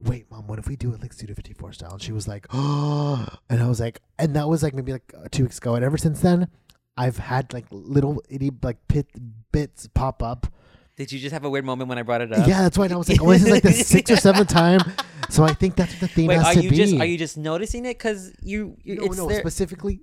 [0.00, 1.92] Wait, mom, what if we do it like Studio 54 style?
[1.92, 5.14] And she was like, oh, and I was like, and that was like maybe like
[5.16, 5.74] uh, two weeks ago.
[5.74, 6.48] And ever since then,
[6.96, 9.08] I've had like little itty like pit
[9.50, 10.46] bits pop up
[10.96, 12.46] Did you just have a weird moment when I brought it up?
[12.46, 14.80] yeah, that's why I was like, oh, this is like the sixth or seventh time.
[15.30, 16.76] So I think that's what the theme Wait, has are to you be.
[16.76, 19.40] just are you just noticing it because you, you no, it's no, there?
[19.40, 20.00] specifically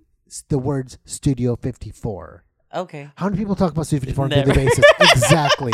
[0.49, 2.43] the words Studio 54.
[2.73, 3.09] Okay.
[3.15, 4.85] How many people talk about Studio 54 on a daily basis?
[4.99, 5.73] exactly.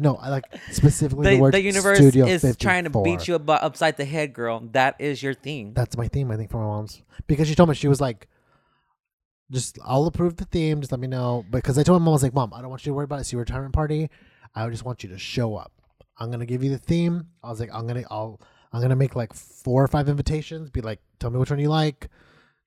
[0.00, 2.58] No, I like specifically the, The, word the universe Studio is 54.
[2.60, 4.60] trying to beat you abo- upside the head, girl.
[4.72, 5.74] That is your theme.
[5.74, 7.02] That's my theme, I think, for my mom's.
[7.26, 8.28] Because she told me, she was like,
[9.50, 10.80] just I'll approve the theme.
[10.80, 12.70] Just let me know because I told my mom I was like, Mom, I don't
[12.70, 13.20] want you to worry about it.
[13.20, 14.10] It's your retirement party.
[14.54, 15.72] I just want you to show up.
[16.18, 17.28] I'm gonna give you the theme.
[17.42, 18.40] I was like, I'm gonna I'll
[18.72, 20.70] I'm gonna make like four or five invitations.
[20.70, 22.08] Be like, tell me which one you like.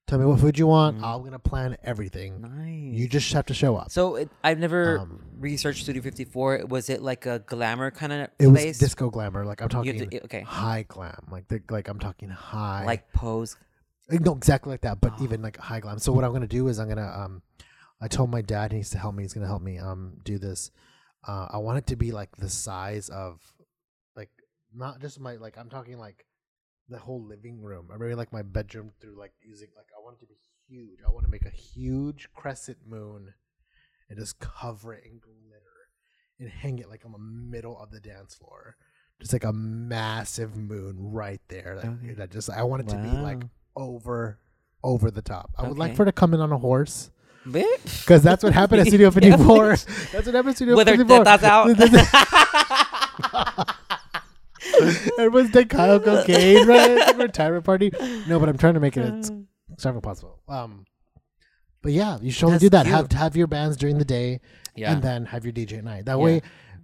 [0.08, 0.98] Tell me what food you want.
[0.98, 1.04] Mm.
[1.04, 2.40] I'm gonna plan everything.
[2.42, 2.98] Nice.
[3.00, 3.90] You just have to show up.
[3.90, 6.66] So it, I've never Um, researched Studio 54.
[6.68, 9.44] Was it like a glamour kind of It was disco glamour.
[9.46, 10.40] Like I'm talking to- okay.
[10.42, 11.28] high glam.
[11.30, 12.84] Like the, like I'm talking high.
[12.84, 13.56] like pose.
[14.10, 15.00] no, exactly like that.
[15.00, 15.24] But Oh.
[15.24, 15.98] even like high glam.
[15.98, 17.42] So what I'm gonna do is I'm gonna um,
[18.00, 19.22] I told my dad he needs to help me.
[19.22, 20.70] He's gonna help me um do this.
[21.26, 23.40] Uh, I want it to be like the size of,
[24.16, 24.30] like
[24.74, 26.26] not just my like I'm talking like
[26.92, 27.88] the whole living room.
[27.92, 30.36] I really like my bedroom through like using like I want it to be
[30.68, 30.98] huge.
[31.06, 33.34] I want to make a huge crescent moon
[34.08, 35.88] and just cover it in glitter
[36.38, 38.76] and hang it like on the middle of the dance floor.
[39.20, 41.76] Just like a massive moon right there.
[41.76, 42.14] Like, Okay.
[42.14, 43.42] that just I want it to be like
[43.76, 44.38] over
[44.84, 45.50] over the top.
[45.58, 47.10] I would like for it to come in on a horse
[47.44, 49.68] Because that's what happened at Studio 54.
[49.76, 51.24] that's what happened at Studio With her 54.
[51.24, 52.41] tetas out.
[55.18, 56.90] Everyone's done Kyle cocaine, right?
[56.96, 57.92] It's like a retirement party.
[58.26, 59.30] No, but I'm trying to make it as
[59.72, 60.40] extravagant possible.
[60.48, 60.84] Um,
[61.82, 62.84] but yeah, you should only That's do that.
[62.86, 62.94] cute.
[62.94, 64.40] Have have your bands during the day,
[64.76, 64.92] yeah.
[64.92, 66.04] and then have your DJ at night.
[66.06, 66.24] That Yeah.
[66.24, 66.42] way,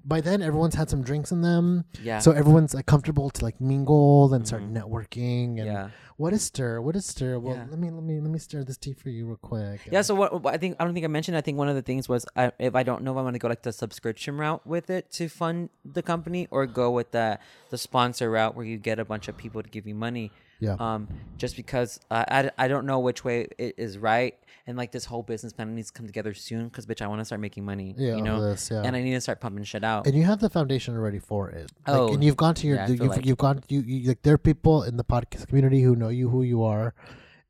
[0.09, 2.19] by then everyone's had some drinks in them, yeah.
[2.19, 4.73] so everyone's like comfortable to like mingle and start Mhm.
[4.73, 5.59] networking.
[5.61, 5.91] And yeah.
[6.17, 6.81] what is Ster?
[6.81, 7.39] What is Ster?
[7.39, 7.67] Well, Yeah.
[7.71, 9.81] let me let me let me stir this tea for you real quick.
[9.93, 11.37] Yeah, so what, what I think I don't think I mentioned.
[11.37, 13.39] I think one of the things was I, if I don't know if I'm to
[13.39, 17.39] go like the subscription route with it to fund the company, or go with the
[17.71, 20.33] the sponsor route where you get a bunch of people to give you money.
[20.61, 24.35] Yeah, Um, just because uh, I I don't know which way it is right,
[24.67, 26.69] and like this whole business plan needs to come together soon.
[26.69, 27.95] Because bitch, I want to start making money.
[27.97, 28.83] yeah, you know, this, yeah.
[28.85, 30.07] and I need to start pumping shit out.
[30.07, 31.71] and you have the foundation already for it.
[31.87, 34.23] Like, Oh, and you've gone to your, yeah, you've, like- you've gone, you, you like
[34.23, 36.95] there are people in the podcast community who know you, who you are,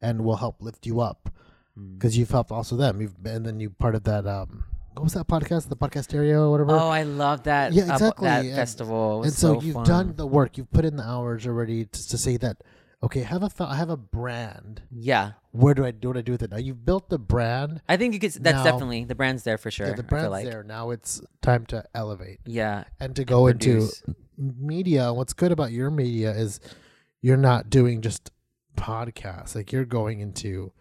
[0.02, 1.30] and will help lift you up
[1.78, 1.94] Mm.
[1.94, 3.00] because you've helped also them.
[3.00, 4.26] You've and then you part of that.
[4.26, 5.68] Um, what was that podcast?
[5.68, 6.72] The podcast stereo or whatever.
[6.72, 7.72] Oh, I love that.
[7.72, 9.22] Yeah, uh, exactly, that and- festival.
[9.22, 9.86] And so, so you've fun.
[9.86, 10.58] done the work.
[10.58, 12.56] You've put in the hours already to, to say that.
[13.00, 14.82] Okay, have a fa- I have a brand.
[14.90, 16.50] Yeah, Where do I do what I do with it?
[16.50, 17.80] Now you've built the brand.
[17.88, 18.32] I think you could.
[18.32, 19.86] That's Now- definitely the brand's there for sure.
[19.88, 20.46] Yeah, the brand's like.
[20.46, 20.64] there.
[20.64, 23.88] Now it's time to elevate Yeah, and to go into
[24.36, 25.12] media.
[25.12, 26.58] What's good about your media is
[27.22, 28.30] you're not doing just
[28.76, 29.54] podcasts.
[29.54, 30.72] Like you're going into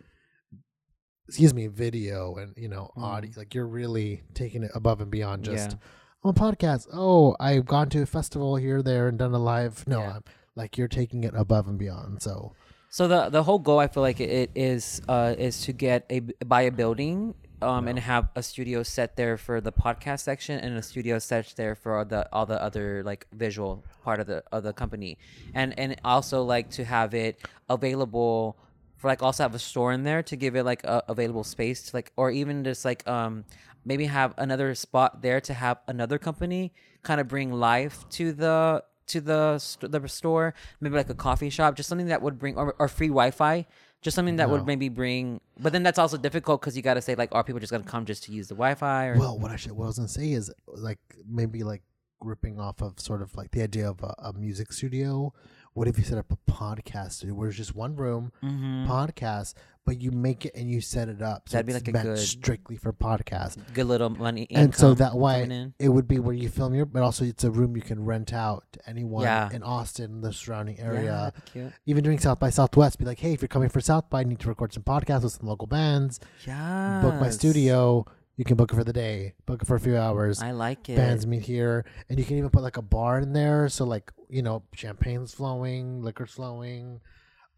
[1.27, 3.03] excuse me, video and you know, Mhm.
[3.03, 3.31] audio.
[3.37, 5.77] Like you're really taking it above and beyond just yeah.
[6.23, 6.87] on podcast.
[6.91, 9.85] Oh, I've gone to a festival here, there, and done a live.
[9.87, 10.13] No, Yeah.
[10.15, 10.23] I'm
[10.57, 12.21] like you're taking it above and beyond.
[12.21, 12.53] So
[12.89, 16.19] So the the whole goal, I feel like it is uh is to get a
[16.43, 17.35] buy a building.
[17.59, 21.55] Um, and have a studio set there for the podcast section and a studio set
[21.57, 25.17] there for all the all the other like visual part of the of the company,
[25.55, 28.57] and and also like to have it available
[28.97, 31.81] for like also have a store in there to give it like a available space
[31.89, 33.43] to like or even just like um
[33.85, 38.83] maybe have another spot there to have another company kind of bring life to the
[39.07, 42.55] to the st- the store maybe like a coffee shop just something that would bring
[42.57, 43.65] or, or free wi-fi
[44.01, 44.53] just something that No.
[44.53, 47.43] would maybe bring but then that's also difficult because you got to say like are
[47.43, 49.85] people just gonna come just to use the wi-fi or well, what I should what
[49.85, 51.81] I was gonna say is like maybe like
[52.21, 55.33] ripping off of sort of like the idea of a, a music studio.
[55.73, 58.87] What if you set up a podcast studio where it's just one room Mhm.
[58.87, 59.53] podcast,
[59.87, 61.47] but you make it and you set it up.
[61.47, 63.57] So That'd be like a meant good- strictly for podcast.
[63.73, 65.73] good little money And so income that way in.
[65.79, 68.33] it would be where you film your, but also it's a room you can rent
[68.33, 69.49] out to anyone Yeah.
[69.51, 71.11] in Austin, the surrounding yeah, area.
[71.33, 71.73] that'd be cute.
[71.85, 74.23] Even doing South by Southwest, be like, hey, if you're coming for South by, I
[74.25, 76.19] need to record some podcasts with some local bands.
[76.45, 78.05] yeah Book my studio.
[78.35, 80.43] You can book it for the day, book it for a few hours.
[80.43, 83.33] i like it Bands meet here, and you can even put like a bar in
[83.33, 83.67] there.
[83.69, 86.99] So like you know, champagne's flowing, liquor's flowing.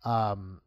[0.05, 0.61] Um,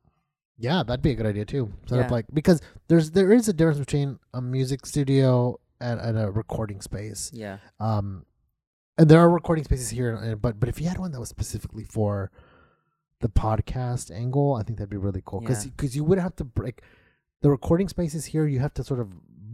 [0.58, 1.72] yeah, that'd be a good idea too.
[1.86, 6.18] Set up like because there's there is a difference between a music studio and, and
[6.18, 7.30] a recording space.
[7.34, 8.24] yeah Um,
[8.98, 11.28] and there are recording spaces here, uh, but but if you had one that was
[11.28, 12.30] specifically for
[13.20, 15.88] the podcast angle, I think that'd be really cool because Yeah.
[15.92, 16.82] you would have to break
[17.40, 18.46] the recording spaces here.
[18.46, 19.08] You have to sort of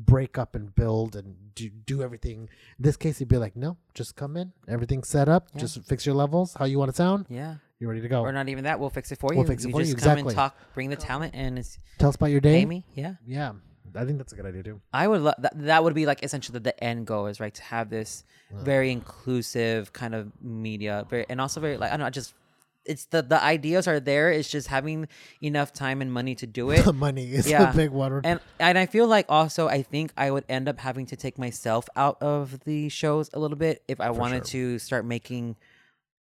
[0.07, 2.49] break up and build and do do everything.
[2.79, 5.61] In this case, it'd be like, no, just come in, everything's set up, Yeah.
[5.61, 8.23] just fix your levels, how you want to sound, yeah you're ready to go.
[8.23, 9.39] or not even that we'll fix it for you.
[9.39, 10.31] We'll fix it you for just you, come exactly.
[10.33, 12.65] and talk bring the talent and it's Tell us about your day.
[12.65, 13.53] me yeah Yeah,
[13.95, 14.81] I think that's a good idea too.
[14.93, 15.53] I would love that.
[15.67, 19.93] That would be like essentially the end goal is right to have this very inclusive
[19.93, 22.35] kind of media, very and also very like I don't know, just
[22.85, 24.31] it's the the ideas are there.
[24.33, 25.09] It's just having
[25.43, 26.85] enough time and money to do it.
[26.85, 27.71] The money is Yeah.
[27.71, 28.21] a big one.
[28.25, 31.39] and and I feel like also I think I would end up having to take
[31.39, 35.57] myself out of the shows a little bit if I wanted to start making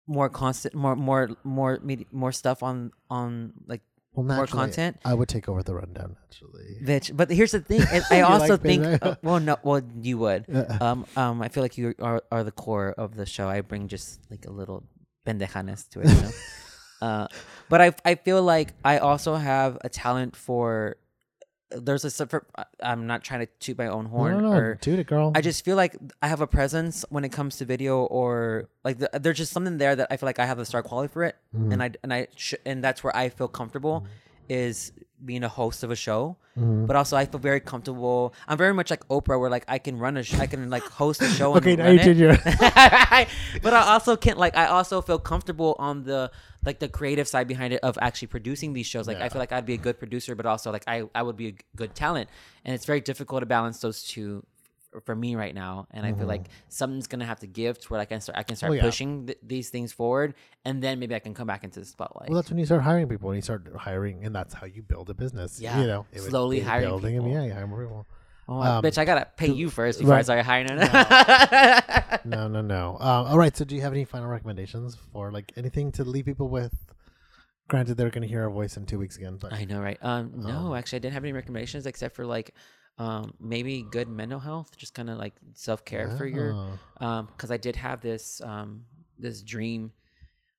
[0.08, 3.82] more constant, more more more media, more stuff on on like
[4.16, 4.96] Well, more content.
[5.04, 6.80] I would take over the rundown naturally.
[6.82, 7.14] Bitch.
[7.14, 7.84] But here's the thing.
[7.92, 8.82] and I also like think.
[9.04, 9.56] uh, well, no.
[9.62, 10.48] Well, you would.
[10.80, 11.06] Um.
[11.14, 11.42] Um.
[11.44, 13.46] I feel like you are are the core of the show.
[13.46, 14.82] I bring just like a little
[15.26, 16.08] pendejanes to it.
[16.08, 16.32] You know?
[17.06, 17.26] uh.
[17.68, 20.96] But I I feel like I also have a talent for.
[21.70, 22.44] There's a separate.
[22.82, 25.32] I'm not trying to toot my own horn no, no, or dude, it girl.
[25.34, 28.98] I just feel like I have a presence when it comes to video, or like
[28.98, 31.24] the, there's just something there that I feel like I have the star quality for
[31.24, 31.72] it, Mm-hmm.
[31.72, 34.06] and I and I sh- and that's where I feel comfortable
[34.48, 34.92] is
[35.24, 36.36] being a host of a show.
[36.58, 36.86] Mm-hmm.
[36.86, 38.34] But also, I feel very comfortable.
[38.46, 40.82] I'm very much like Oprah, where like I can run a, sh- I can like
[40.82, 41.56] host a show.
[41.56, 42.04] okay, and now run you it.
[42.04, 42.32] did your.
[43.62, 46.30] but I also can't like I also feel comfortable on the
[46.64, 49.06] like the creative side behind it of actually producing these shows.
[49.06, 51.36] Like I feel like I'd be a good producer, but also like I I would
[51.36, 52.28] be a good talent,
[52.64, 54.57] and it's very difficult to balance those two f-
[55.04, 55.86] for me right now.
[55.90, 58.42] And I feel like something's gonna have to give to where I can start I
[58.42, 58.72] can start Mm-hmm.
[58.72, 58.88] Oh, yeah.
[58.90, 60.34] pushing th- these things forward,
[60.64, 62.28] and then maybe I can come back into the spotlight.
[62.30, 63.30] Well, that's when you start hiring people.
[63.30, 65.60] and you start hiring, and that's how you build a business.
[65.60, 67.24] Yeah, you know, would slowly hiring building them.
[67.24, 67.40] people.
[67.46, 68.06] Yeah, yeah, more people.
[68.48, 70.68] oh, um, bitch, I gotta pay you first before I start hiring.
[72.24, 72.96] No, no, no.
[73.00, 73.56] Um, all right.
[73.56, 76.74] So, do you have any final recommendations for like anything to leave people with?
[77.68, 79.98] Granted, they're going to hear our voice in two weeks again, but I know, right?
[80.00, 82.54] Um, no, Um, actually, I didn't have any recommendations except for like,
[82.98, 86.78] um, maybe good mental health, just kind of like self care for your, Oh.
[87.06, 88.84] um, because I did have this, um,
[89.18, 89.92] this dream,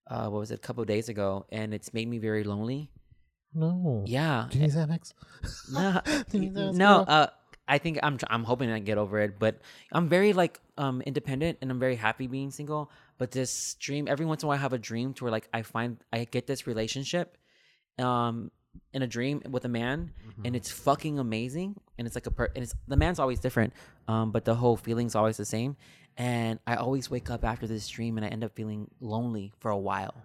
[0.07, 2.89] uh, what was it, a couple of days ago, and it's made me very lonely.
[3.53, 4.03] no.
[4.07, 5.13] Yeah, Do you need Xanax?
[5.71, 6.01] no,
[6.33, 6.99] need Xanax, no.
[7.01, 7.27] Uh,
[7.67, 9.59] I think I'm, I'm hoping I get over it, but
[9.91, 12.89] I'm very like, um, independent, and I'm very happy being single.
[13.19, 15.47] But this dream, every once in a while, I have a dream to where like
[15.53, 17.37] I find I get this relationship,
[17.99, 18.49] um,
[18.93, 20.45] in a dream with a man, Mm-hmm.
[20.45, 21.75] and it's fucking amazing.
[21.99, 23.73] And it's like a per, and it's the man's always different,
[24.07, 25.75] um, but the whole feeling's always the same.
[26.17, 29.69] And I always wake up after this dream, and I end up feeling lonely for
[29.69, 30.15] a while.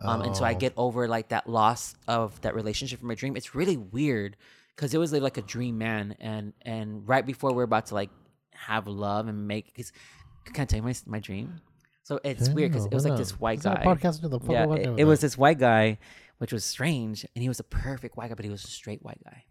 [0.00, 0.58] Um, and so I Oh.
[0.58, 3.36] get over like that loss of that relationship from my dream.
[3.36, 4.36] It's really weird
[4.74, 8.10] because it was like, a dream man, and and right before we're about to like
[8.54, 9.92] have love and make, cause,
[10.52, 11.60] can I tell you my my dream?
[12.04, 13.82] So it's weird because it was like this white guy.
[13.82, 15.98] a podcast into the Yeah, it, it was this white guy,
[16.38, 19.02] which was strange, and he was a perfect white guy, but he was a straight
[19.02, 19.44] white guy.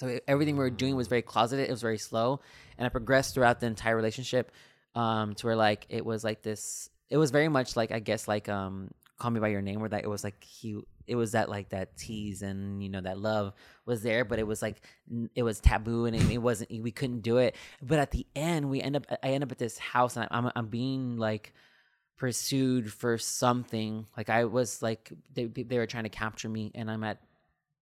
[0.00, 1.68] So everything we were doing was very closeted.
[1.68, 2.40] It was very slow,
[2.78, 4.50] and I progressed throughout the entire relationship,
[4.94, 6.88] um, to where like it was like this.
[7.10, 9.90] It was very much like I guess like um, Call Me by Your Name, where
[9.90, 13.18] that it was like he, it was that like that tease and you know that
[13.18, 13.52] love
[13.84, 14.80] was there, but it was like
[15.34, 16.70] it was taboo and it, it wasn't.
[16.82, 17.54] We couldn't do it.
[17.82, 19.04] But at the end, we end up.
[19.22, 21.52] I end up at this house, and I'm I'm being like
[22.16, 24.06] pursued for something.
[24.16, 27.20] Like I was like they they were trying to capture me, and I'm at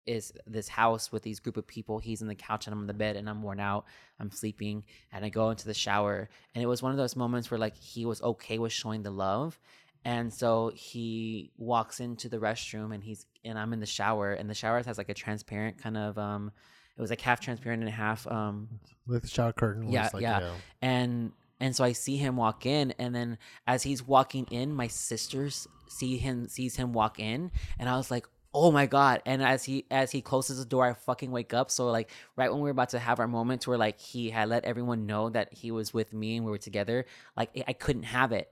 [0.05, 1.99] is this house with these group of people.
[1.99, 3.85] He's in the couch and I'm in the bed and I'm worn out.
[4.19, 7.49] I'm sleeping and I go into the shower and it was one of those moments
[7.49, 9.59] where like he was okay with showing the love.
[10.03, 14.49] And so he walks into the restroom and he's and I'm in the shower and
[14.49, 16.51] the shower has like a transparent kind of um
[16.97, 18.69] it was like half transparent and half um
[19.07, 19.91] like the shower curtain.
[19.91, 20.39] Yeah, like, yeah.
[20.39, 24.73] Know, and and so I see him walk in, and then as he's walking in,
[24.73, 29.21] my sisters see him sees him walk in, and I was like, oh my god!
[29.25, 31.69] And as he as he closes the door, I fucking wake up.
[31.69, 34.47] So like right when we were about to have our moment where like he had
[34.47, 38.03] let everyone know that he was with me and we were together, like I couldn't
[38.03, 38.49] have it.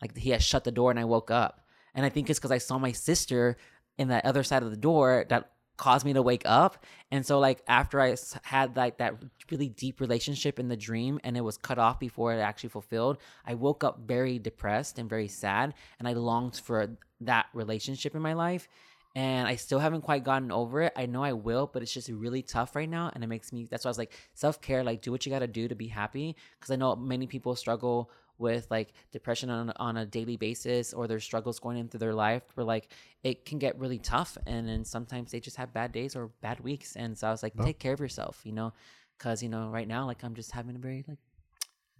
[0.00, 2.52] Like he had shut the door, and I woke up, and I think it's because
[2.52, 3.56] I saw my sister
[3.98, 7.38] in the other side of the door that caused me to wake up and so
[7.38, 9.14] like after i had like that
[9.50, 13.16] really deep relationship in the dream and it was cut off before it actually fulfilled
[13.46, 16.88] i woke up very depressed and very sad and i longed for
[17.20, 18.68] that relationship in my life
[19.14, 20.92] and i still haven't quite gotten over it.
[20.96, 23.66] I know i will but it's just really tough right now and it makes me
[23.70, 25.88] that's why i was like self-care like do what you got to do to be
[25.88, 30.92] happy because i know many people struggle with like depression on, on a daily basis
[30.92, 32.88] or their struggles going into their life where like
[33.22, 36.58] it can get really tough and then sometimes they just have bad days or bad
[36.60, 38.72] weeks and so i was like Well- take care of yourself you know
[39.18, 41.18] because you know right now like i'm just having a very like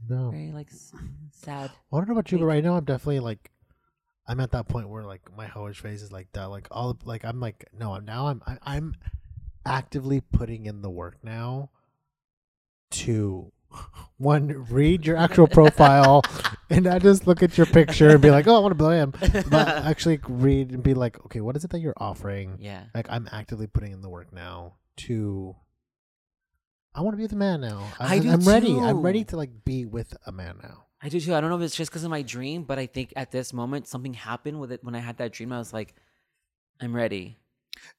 [0.09, 0.31] no.
[0.31, 0.71] very like
[1.31, 3.52] sad I don't know about you, but right now I'm definitely like,
[4.27, 6.45] I'm at that point where like my hoish phase is like that.
[6.45, 8.95] Like all like I'm like no, I'm now I'm I, I'm
[9.65, 11.71] actively putting in the work now
[12.91, 13.53] to
[14.19, 16.23] one read your actual profile
[16.71, 18.91] and not just look at your picture and be like, oh, I want to blow
[18.91, 22.59] him, but actually read and be like, okay, what is it that you're offering?
[22.61, 25.57] yeah Like I'm actively putting in the work now to.
[26.95, 27.87] I want to be with a man now.
[27.99, 28.79] I do I'm ready.
[28.79, 30.85] I'm ready to like be with a man now.
[31.03, 32.87] I do too i don't know if it's just because of my dream but i
[32.87, 35.73] think at this moment something happened with it when i had that dream i was
[35.73, 35.95] like
[36.81, 37.39] i'm ready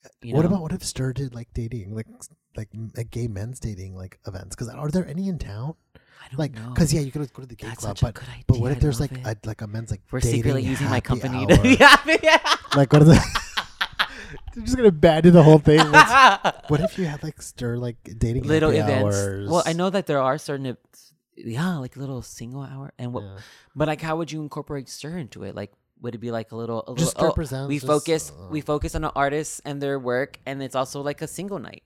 [0.05, 0.47] uh, you what know?
[0.49, 2.07] about what if Ster did like dating, like
[2.55, 2.69] like,
[3.09, 4.55] gay men's dating like events?
[4.55, 5.73] Because are there any in town?
[5.95, 6.69] I don't Like, know.
[6.69, 8.99] because yeah, you could go to the gay That's club, but but what if there's
[8.99, 9.25] like it.
[9.25, 11.57] a like a men's like we're dating secretly using my company hour?
[11.57, 12.39] to yeah, yeah.
[12.75, 13.23] like what is it?
[14.53, 15.79] They're just gonna ban the whole thing.
[16.69, 19.17] What if you had like Ster like dating little events.
[19.17, 19.49] hours?
[19.49, 20.77] Well, I know that there are certain,
[21.35, 22.93] yeah, like a little single hour.
[22.97, 23.37] And what, Yeah.
[23.75, 25.55] but like, how would you incorporate Ster into it?
[25.55, 26.95] Like, would it be like a little, a little?
[26.95, 30.61] Just oh, we just, focus, uh, we focus on the artists and their work, and
[30.61, 31.83] it's also like a single night,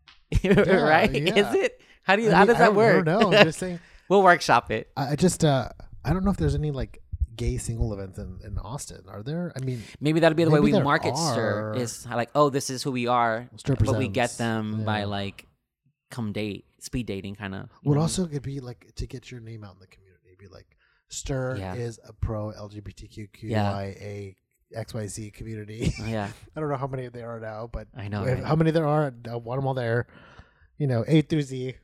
[0.44, 1.10] right?
[1.12, 1.34] yeah.
[1.34, 1.80] Is it?
[2.02, 2.30] How do you?
[2.30, 3.06] I how mean, does that work?
[3.06, 3.38] I don't know.
[3.38, 3.78] I'm just saying.
[4.08, 4.90] we'll workshop it.
[4.96, 5.68] I just uh
[6.04, 7.00] I don't know if there's any like
[7.36, 9.04] gay single events in, in Austin.
[9.08, 9.52] Are there?
[9.56, 11.74] I mean, Maybe that'll be the way we market Ster.
[11.74, 15.46] Is like, oh, this is who we are, Ster but we get them by like,
[16.10, 17.68] come date, speed dating, kind of.
[17.84, 20.36] Would also could be like to get your name out in the community.
[20.38, 20.66] Be like,
[21.08, 21.74] Ster Yeah.
[21.74, 24.36] is a pro LGBTQIA
[24.76, 25.92] XYZ community.
[26.06, 28.24] yeah, I don't know how many there are now, but I know.
[28.24, 28.44] if- right?
[28.44, 29.12] how many there are.
[29.30, 30.06] I want them all there.
[30.78, 31.74] You know, A through Z,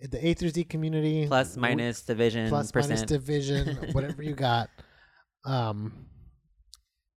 [0.00, 1.26] the A through Z community
[1.56, 2.94] minus, division, plus percent.
[2.94, 4.70] minus division, whatever you got.
[5.44, 6.06] Um,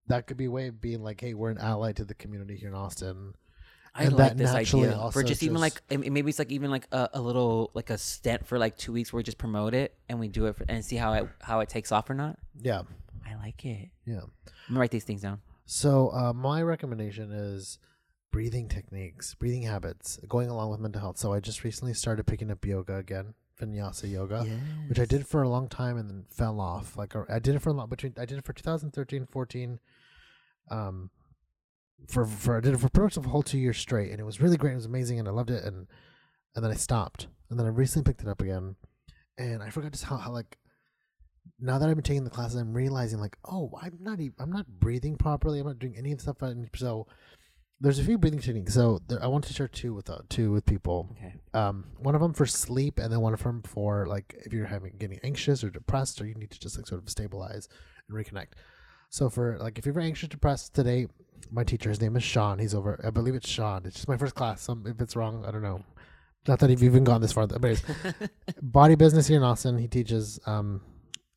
[0.07, 2.57] that could be a way of being like, hey, we're an ally to the community
[2.57, 3.35] here in Austin.
[3.97, 4.93] I and like that this idea.
[4.93, 7.99] For also just even like maybe it's like even like a, a little like a
[7.99, 10.65] stint for like two weeks where we just promote it and we do it for,
[10.69, 12.39] and see how it how it takes off or not.
[12.61, 12.83] Yeah,
[13.27, 13.91] I like it.
[14.05, 14.21] yeah.
[14.21, 14.31] I'm
[14.69, 15.41] gonna write these things down.
[15.65, 17.79] So uh, my recommendation is
[18.31, 21.19] breathing techniques, breathing habits, going along with mental health.
[21.19, 24.45] So I just recently started picking up yoga again, vinyasa yoga,
[24.89, 26.97] which I did for a long time and then fell off.
[26.97, 29.81] Like I did it for a lot between I did it for 2013, 14.
[30.71, 31.11] Um,
[32.09, 34.25] for for I did it for pretty much the whole two years straight, and it
[34.25, 34.73] was really great.
[34.73, 35.65] It was amazing, and I loved it.
[35.65, 35.87] And
[36.55, 38.77] and then I stopped, and then I recently picked it up again,
[39.39, 40.59] and I forgot just how, how like
[41.61, 44.51] now that I've been taking the classes, I'm realizing like, oh, I'm not even, I'm
[44.51, 45.61] not breathing properly.
[45.61, 46.43] I'm not doing any of the stuff.
[46.43, 47.07] I, so
[47.81, 48.75] there's a few breathing techniques.
[48.75, 51.09] So there, I want to share two with uh, two with people.
[51.13, 51.35] Okay.
[51.55, 54.67] Um, one of them for sleep, and then one of them for like if you're
[54.67, 57.69] having getting anxious or depressed, or you need to just like sort of stabilize
[58.09, 58.53] and reconnect.
[59.09, 61.07] So for like if you're anxious, depressed today,
[61.51, 62.59] my teacher, his name is Sean.
[62.59, 63.01] He's over.
[63.05, 63.83] I believe it's Sean.
[63.85, 64.63] It's just my first class.
[64.63, 65.85] Some if it's wrong, I don't know.
[66.49, 67.47] Not that you've even gone this far.
[67.47, 67.83] But anyways,
[68.63, 69.79] body business here in Austin.
[69.79, 70.81] He teaches um,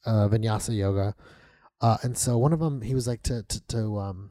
[0.05, 1.15] uh, vinyasa yoga,
[1.81, 4.29] uh, and so one of them he was like to to, to um,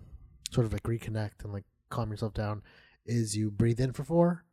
[0.51, 2.63] sort of like reconnect and like calm yourself down.
[3.07, 4.45] Is you breathe in for four,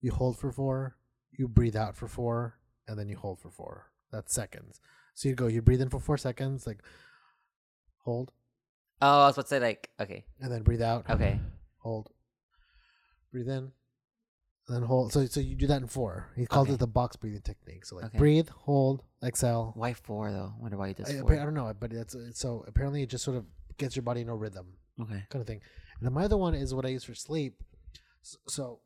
[0.00, 0.96] you hold for four,
[1.32, 3.90] you breathe out for four, and then you hold for four.
[4.10, 4.80] That's seconds.
[5.14, 6.78] So you go, you breathe in for four seconds, like
[8.08, 8.32] hold,
[9.02, 11.08] Oh, I was about to say like okay, and then breathe out.
[11.10, 11.38] okay,
[11.78, 12.10] Hold.
[13.32, 13.64] Breathe in.
[14.66, 15.12] And then hold.
[15.12, 16.30] So so you do that in four.
[16.36, 16.74] He called Okay.
[16.74, 17.84] it the box breathing technique.
[17.86, 18.18] So like Okay.
[18.18, 19.72] breathe, hold, exhale.
[19.76, 20.52] why four though?
[20.58, 21.32] Wonder why you did I, four.
[21.34, 23.44] I don't know, but it's so apparently it just sort of
[23.76, 24.66] gets your body in a rhythm
[25.00, 25.22] Okay.
[25.30, 25.60] kind of thing.
[25.98, 27.62] And then my other one is what I use for sleep.
[28.22, 28.80] S- So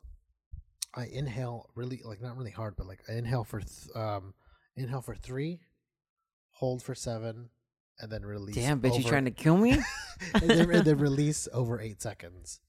[0.94, 4.34] I inhale really like not really hard, but like I inhale for th- um
[4.76, 5.60] inhale for three,
[6.60, 7.48] hold for seven,
[8.00, 8.54] and then release.
[8.54, 9.72] Damn, bitch, you trying to kill me?
[10.34, 12.60] and, then, and then release over eight seconds,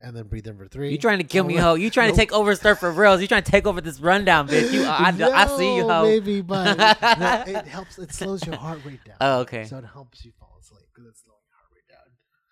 [0.00, 0.90] and then breathe in for three.
[0.90, 1.74] You trying to kill me, Over- ho?
[1.74, 3.20] You trying to take over Ster for reals?
[3.20, 4.72] You trying to take over this rundown, bitch?
[4.72, 6.02] You, I, I, I see you, No, ho.
[6.04, 6.76] Maybe, but
[7.18, 7.98] no, it helps.
[7.98, 9.16] It slows your heart rate down.
[9.20, 9.64] Oh, okay.
[9.64, 11.88] So it helps you fall asleep because it's slowing your heart rate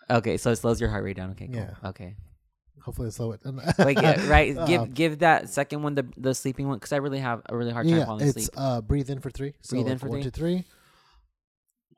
[0.08, 0.18] down.
[0.18, 1.30] Okay, so it slows your heart rate down.
[1.32, 1.56] Okay, cool.
[1.56, 1.88] Yeah.
[1.90, 2.16] Okay.
[2.84, 3.40] Hopefully, slow it.
[3.78, 4.54] Wait, yeah, right.
[4.54, 7.56] Uh, give give that second one the the sleeping one because I really have a
[7.56, 8.50] really hard time yeah, falling it's asleep.
[8.58, 9.54] uh, breathe in for three.
[9.62, 10.24] So Breathe in for one, three.
[10.24, 10.64] two, three.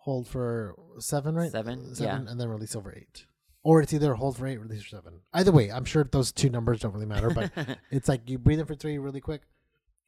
[0.07, 1.51] Hold for seven, right?
[1.51, 3.27] Seven, seven, and then release over eight.
[3.65, 5.15] Or it's either hold for eight, release for seven.
[5.35, 7.51] Either way, I'm sure those two numbers don't really matter, but
[7.91, 9.43] it's like you breathe in for three really quick,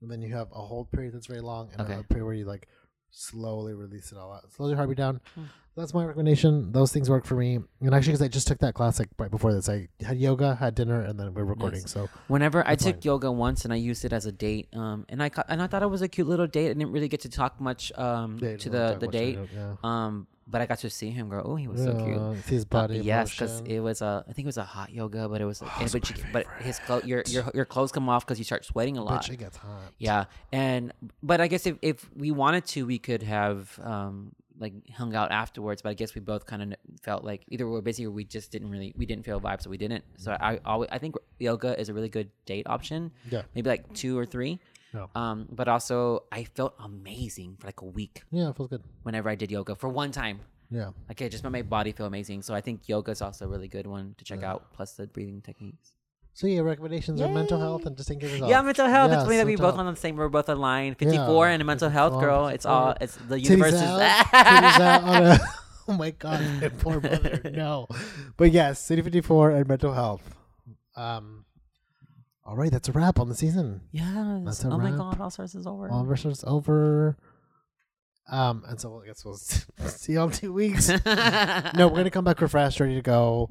[0.00, 1.94] and then you have a hold period that's very long, and Okay.
[1.98, 2.68] a period where you like
[3.10, 4.44] slowly release it all out.
[4.52, 5.20] Slows your heart rate down.
[5.34, 5.42] Hmm.
[5.78, 6.72] That's my recommendation.
[6.72, 7.60] Those things work for me.
[7.80, 10.54] And actually, because I just took that class like right before this, I had yoga,
[10.56, 11.80] had dinner, and then we're recording.
[11.82, 11.90] Nice.
[11.92, 13.02] So Whenever I took fine.
[13.04, 15.82] yoga once and I used it as a date, um, and I and I thought
[15.82, 16.66] it was a cute little date.
[16.70, 19.74] I didn't really get to talk much um yeah, to the the date, it, Yeah.
[19.84, 21.42] um, but I got to see him go.
[21.44, 22.16] Oh, he was so cute.
[22.16, 22.98] Yeah, his Uh, body.
[23.00, 24.24] yes, because it was a.
[24.28, 25.62] I think it was a hot yoga, but it was.
[25.62, 28.44] Oh, and- but, you, but his clothes, your your your clothes come off because you
[28.44, 29.22] start sweating a lot.
[29.22, 29.92] Bitch, it gets hot.
[29.98, 30.92] Yeah, and
[31.22, 35.30] but I guess if if we wanted to, we could have um like hung out
[35.30, 35.82] afterwards.
[35.82, 38.24] But I guess we both kind of felt like either we were busy or we
[38.24, 40.04] just didn't really we didn't feel vibe, so we didn't.
[40.16, 43.12] So I always I think yoga is a really good date option.
[43.30, 43.42] Yeah.
[43.54, 44.58] Maybe like two or three.
[44.94, 45.06] Yeah.
[45.14, 48.82] Um, but also I felt amazing for like a week Yeah, it feels good.
[49.02, 50.40] whenever I did yoga for one time.
[50.70, 50.90] Yeah.
[51.08, 52.42] Like it just made my body feel amazing.
[52.42, 54.52] So I think yoga is also a really good one to check Yeah.
[54.52, 54.72] out.
[54.72, 55.92] Plus the breathing techniques.
[56.38, 58.48] So yeah, recommendations are mental health and just care of yourself.
[58.48, 59.10] Yeah, mental health.
[59.10, 59.78] Yeah, it's funny that we both health.
[59.80, 60.14] on the same.
[60.14, 60.96] We're both aligned.
[60.96, 62.46] Fifty-four Yeah, and a mental health 54, girl.
[62.46, 62.94] It's all.
[63.00, 63.82] It's the universe is.
[63.82, 65.40] out, titties out a-
[65.88, 67.40] oh my god, poor mother.
[67.52, 67.88] No,
[68.36, 70.22] but yes, City Fifty Four and mental health.
[70.94, 71.44] Um,
[72.44, 73.80] all right, that's a wrap on the season.
[73.90, 74.42] Yes.
[74.44, 74.92] That's a oh my.
[74.92, 75.90] God, All Stars is over.
[75.90, 77.16] All versus over.
[78.30, 80.88] Um, and so I guess we'll see you all in two weeks.
[80.88, 83.50] no, we're gonna come back refreshed, ready to go.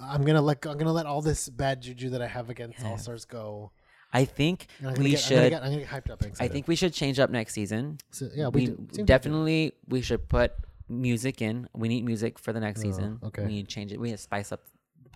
[0.00, 2.98] I'm gonna let I'm gonna let all this bad juju that I have against All
[2.98, 3.70] Stars go.
[4.12, 5.50] I think And I'm gonna we get, I'm gonna should.
[5.50, 6.20] get, I'm gonna get hyped up.
[6.20, 6.52] and I excited.
[6.52, 7.98] think we should change up next season.
[8.10, 9.06] So, yeah, we, we do- seems like it.
[9.06, 10.52] definitely we should put
[10.88, 11.68] music in.
[11.74, 13.18] We need music for the next oh, season.
[13.24, 13.42] okay.
[13.42, 14.00] We need to change it.
[14.00, 14.62] We need to spice up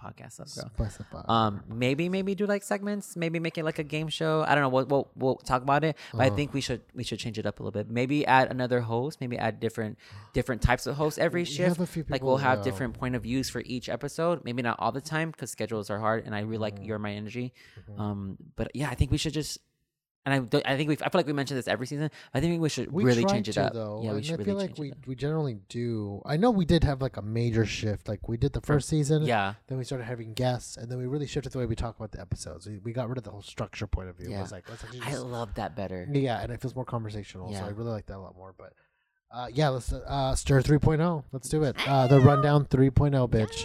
[0.02, 0.48] podcast.
[0.48, 1.06] Spice it.
[1.28, 3.16] Um, maybe maybe do like segments.
[3.16, 4.44] Maybe make it like a game show.
[4.48, 4.68] I don't know.
[4.70, 5.96] We'll we'll, we'll talk about it.
[6.12, 6.32] But Uh-huh.
[6.32, 7.90] I think we should we should change it up a little bit.
[7.90, 9.20] Maybe add another host.
[9.20, 9.98] Maybe add different
[10.32, 11.68] different types of hosts every We shift.
[11.68, 14.44] have a few like we'll people, have different point of views for each episode.
[14.44, 16.24] Maybe not all the time because schedules are hard.
[16.26, 16.84] And I really like Mm-hmm.
[16.84, 17.52] your my energy.
[17.98, 19.58] Um, but yeah, I think we should just.
[20.26, 22.10] And I, I think we I feel like we mentioned this every season.
[22.34, 23.72] I think we should we really change it to, up.
[23.72, 26.20] Though, yeah, we and should I really feel like change we we generally do.
[26.26, 28.06] I know we did have like a major shift.
[28.06, 29.22] Like we did the first season.
[29.22, 31.96] Yeah, Then we started having guests, and then we really shifted the way we talk
[31.96, 32.66] about the episodes.
[32.66, 34.28] We, we got rid of the whole structure point of view.
[34.28, 34.42] It Yeah.
[34.42, 36.06] was like let's actually I love that better.
[36.12, 37.50] Yeah, and it feels more conversational.
[37.50, 37.60] Yeah.
[37.60, 38.54] So I really like that a lot more.
[38.58, 38.74] But
[39.32, 41.24] uh, yeah, let's uh, Ster 3.0.
[41.32, 41.76] Let's do it.
[41.88, 43.64] Uh, the rundown 3.0, bitch.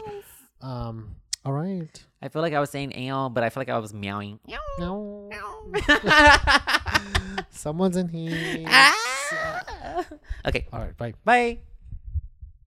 [0.61, 1.15] Um,
[1.45, 2.03] all right.
[2.21, 4.39] I feel like I was saying ale, but I feel like I was meowing.
[4.79, 5.29] No.
[7.51, 8.65] Someone's in here.
[8.67, 10.05] Ah!
[10.47, 10.97] okay, All right.
[10.97, 11.13] Bye.
[11.23, 11.59] bye.